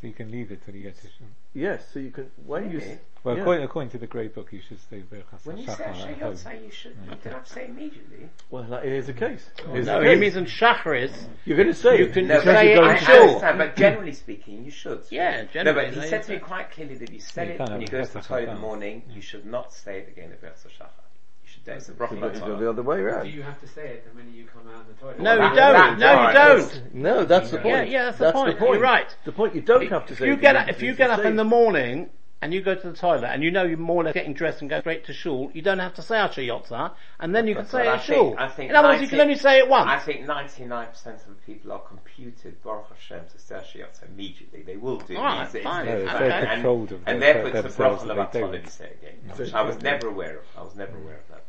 So 0.00 0.06
you 0.06 0.12
can 0.12 0.30
leave 0.30 0.52
it 0.52 0.64
till 0.64 0.76
you 0.76 0.84
get 0.84 0.94
to 0.96 1.08
shul. 1.08 1.26
yes. 1.54 1.88
So 1.92 1.98
you 1.98 2.10
can 2.12 2.30
when 2.46 2.70
you. 2.70 2.78
s- 2.78 2.98
Well, 3.24 3.34
Yeah. 3.34 3.40
according, 3.42 3.64
according 3.64 3.90
to 3.90 3.98
the 3.98 4.06
Grey 4.06 4.28
Book, 4.28 4.52
you 4.52 4.60
should 4.60 4.78
say 4.88 5.02
Berchas 5.12 5.44
When 5.44 5.58
you 5.58 5.66
say 5.66 5.72
HaShachar 5.72 6.46
at 6.46 6.62
you 6.62 6.70
should, 6.70 6.96
you 7.04 7.30
don't 7.30 7.46
say 7.48 7.66
immediately. 7.66 8.28
Well, 8.48 8.62
that 8.64 8.84
is 8.86 9.08
a 9.08 9.12
case. 9.12 9.50
Here's 9.72 9.86
No, 9.86 10.00
the 10.00 10.10
he 10.10 10.14
means 10.16 10.36
in 10.36 10.44
Shacharis, 10.44 11.10
You're 11.44 11.56
going 11.56 11.66
to 11.68 11.74
say 11.74 11.98
you 11.98 12.04
it. 12.04 12.12
can 12.12 12.28
No, 12.28 12.38
say 12.38 12.44
but 12.44 12.66
it 12.66 12.74
you 12.76 12.80
I 12.80 12.90
in 12.92 12.94
don't 12.96 13.04
shul. 13.04 13.22
understand, 13.22 13.58
but 13.58 13.74
generally 13.76 14.12
speaking, 14.12 14.64
you 14.64 14.70
should. 14.70 15.02
Yeah, 15.10 15.42
No, 15.42 15.48
generally. 15.48 15.90
but 15.90 15.94
he 16.00 16.08
said 16.08 16.22
to 16.22 16.30
me 16.32 16.38
quite 16.38 16.70
clearly 16.70 16.94
that 16.94 17.08
if 17.08 17.12
you 17.14 17.20
said 17.20 17.48
You 17.48 17.54
it 17.54 17.60
when 17.68 17.80
you 17.80 17.88
go 17.88 18.04
to 18.04 18.12
the 18.12 18.20
toilet 18.20 18.38
in 18.42 18.44
the 18.46 18.50
Chacham. 18.52 18.60
morning, 18.62 19.02
you 19.12 19.20
should 19.20 19.44
not 19.46 19.72
say 19.72 19.98
it 19.98 20.08
again 20.08 20.30
at 20.30 20.40
Berchas 20.40 20.64
HaShachar. 20.68 20.90
You 21.64 21.64
should 21.64 21.64
do 21.64 21.70
it. 21.72 21.76
It's 21.76 21.88
a 21.88 21.92
But 21.92 22.10
bracha 22.10 22.30
it's 22.30 22.40
the 22.40 22.70
other 22.70 22.82
way 22.82 22.96
Do 23.22 23.28
you 23.28 23.42
have 23.42 23.60
to 23.60 23.68
say 23.68 23.88
it 23.88 24.08
the 24.08 24.14
minute 24.16 24.34
you 24.34 24.44
come 24.46 24.62
out 24.68 24.80
of 24.82 24.86
the 24.88 24.94
toilet? 24.94 25.20
No, 25.20 25.34
you 25.34 25.54
don't. 25.56 25.98
No, 25.98 26.28
you 26.28 26.32
don't. 26.34 26.94
No, 26.94 27.24
that's 27.24 27.50
the 27.50 27.58
point. 27.58 27.90
yeah, 27.90 28.04
yeah 28.04 28.10
that's 28.10 28.20
the 28.20 28.32
point. 28.32 28.60
You're 28.60 28.78
right. 28.80 29.16
The 29.24 29.32
point 29.32 29.54
you 29.54 29.60
don't 29.62 29.86
have 29.88 30.06
to 30.06 30.12
If 30.12 30.18
say. 30.18 30.26
you 30.26 30.32
it 30.34 30.40
get 30.40 30.56
up, 30.56 30.68
if 30.68 30.82
you 30.82 30.90
you 30.90 30.94
get 30.94 31.10
up 31.10 31.24
in 31.24 31.36
the 31.36 31.44
morning 31.44 32.10
and 32.40 32.54
you 32.54 32.60
go 32.60 32.74
to 32.74 32.90
the 32.90 32.96
toilet 32.96 33.24
and 33.24 33.42
you 33.42 33.50
know 33.50 33.64
you're 33.64 33.76
more 33.76 34.02
or 34.02 34.04
less 34.04 34.14
getting 34.14 34.32
dressed 34.32 34.60
and 34.60 34.70
go 34.70 34.78
straight 34.80 35.04
to 35.06 35.12
shul, 35.12 35.50
you 35.54 35.60
don't 35.62 35.80
have 35.80 35.94
to 35.94 36.02
say 36.02 36.16
Asher 36.16 36.42
Yotza, 36.42 36.92
and 37.18 37.34
then 37.34 37.46
you 37.48 37.54
can 37.54 37.64
But 37.64 37.70
say 37.70 37.82
it 37.86 37.88
I 37.88 37.94
at 37.94 38.04
think- 38.04 38.16
shul. 38.16 38.34
I 38.38 38.48
think 38.48 38.70
In 38.70 38.76
other 38.76 38.88
words, 38.88 39.02
you 39.02 39.08
can 39.08 39.20
only 39.20 39.34
say 39.36 39.58
it 39.58 39.68
once. 39.68 39.88
I 39.90 39.98
think 39.98 40.26
99% 40.26 41.06
of 41.06 41.26
the 41.26 41.34
people 41.46 41.72
are 41.72 41.80
computed, 41.80 42.62
Baruch 42.62 42.86
Hashem, 42.90 43.24
to 43.32 43.38
say 43.38 43.56
Shayot 43.56 44.02
immediately. 44.08 44.62
They 44.62 44.76
will 44.76 44.98
do. 44.98 45.16
Alright, 45.16 45.48
It's- 45.48 45.54
it's- 45.56 45.64
fine. 45.64 45.86
No, 45.86 45.92
it's- 45.92 46.04
it's 46.06 46.14
Okay. 46.14 46.28
very 46.28 46.32
and- 46.42 46.50
controlled 46.50 46.92
of 46.92 47.00
And 47.06 47.20
therefore 47.22 47.46
it's 47.48 47.56
the 47.56 47.62
themselves 47.62 48.04
bracha 48.04 48.16
that 48.16 48.32
they 48.32 48.40
levatala 48.40 48.52
don't. 48.52 48.68
say 48.68 48.90
again. 49.02 49.32
Which 49.36 49.54
I 49.54 49.62
was 49.62 49.82
never 49.82 50.08
aware 50.08 50.38
of. 50.38 50.44
I 50.56 50.62
was 50.62 50.76
never 50.76 50.96
aware 50.96 51.16
of 51.16 51.28
that. 51.30 51.42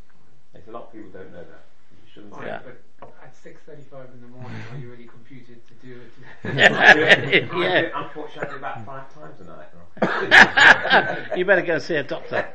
Like, 0.56 0.66
a 0.68 0.72
lot 0.72 0.84
of 0.84 0.92
people 0.94 1.10
don't 1.12 1.32
know 1.32 1.44
that. 1.44 1.66
You 2.16 2.22
shouldn't 2.24 2.34
Fine, 2.36 2.48
Yeah. 2.48 2.60
but 2.64 3.14
at 3.24 3.36
6.35 3.36 4.14
in 4.14 4.22
the 4.22 4.28
morning, 4.28 4.52
are 4.74 4.78
you 4.78 4.90
really 4.90 5.06
computed 5.06 5.62
to 5.68 5.74
do 5.76 6.02
it? 6.02 6.12
Yeah. 6.56 6.80
I 6.80 6.94
do 6.94 7.02
it, 7.04 7.50
yeah. 7.56 7.90
unfortunately, 7.94 8.58
about 8.58 8.86
five 8.86 9.14
times 9.14 9.40
a 9.42 9.44
night. 9.44 9.68
you 11.38 11.46
better 11.46 11.62
go 11.62 11.78
see 11.80 11.96
a 11.96 12.04
doctor. 12.04 12.48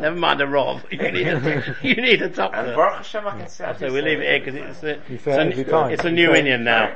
Never 0.00 0.16
mind 0.16 0.40
a 0.40 0.46
Rob. 0.46 0.82
You 0.90 1.12
need 1.12 1.26
a, 1.28 1.76
you 1.82 1.94
need 1.96 2.22
a 2.22 2.26
And 2.26 2.34
doctor. 2.34 2.74
Baruch 2.74 2.96
Hashem, 2.96 3.26
I 3.26 3.38
can 3.38 3.48
say. 3.48 3.74
So 3.78 3.92
we 3.92 4.00
say 4.00 4.04
leave 4.06 4.20
it 4.20 4.24
it 4.24 4.42
here 4.44 4.52
because 4.52 4.54
it's 4.54 4.82
a, 4.82 5.12
it's 5.12 5.26
a, 5.26 5.88
it's 5.90 6.04
a 6.04 6.10
new 6.10 6.30
inyan 6.30 6.62
now. 6.62 6.94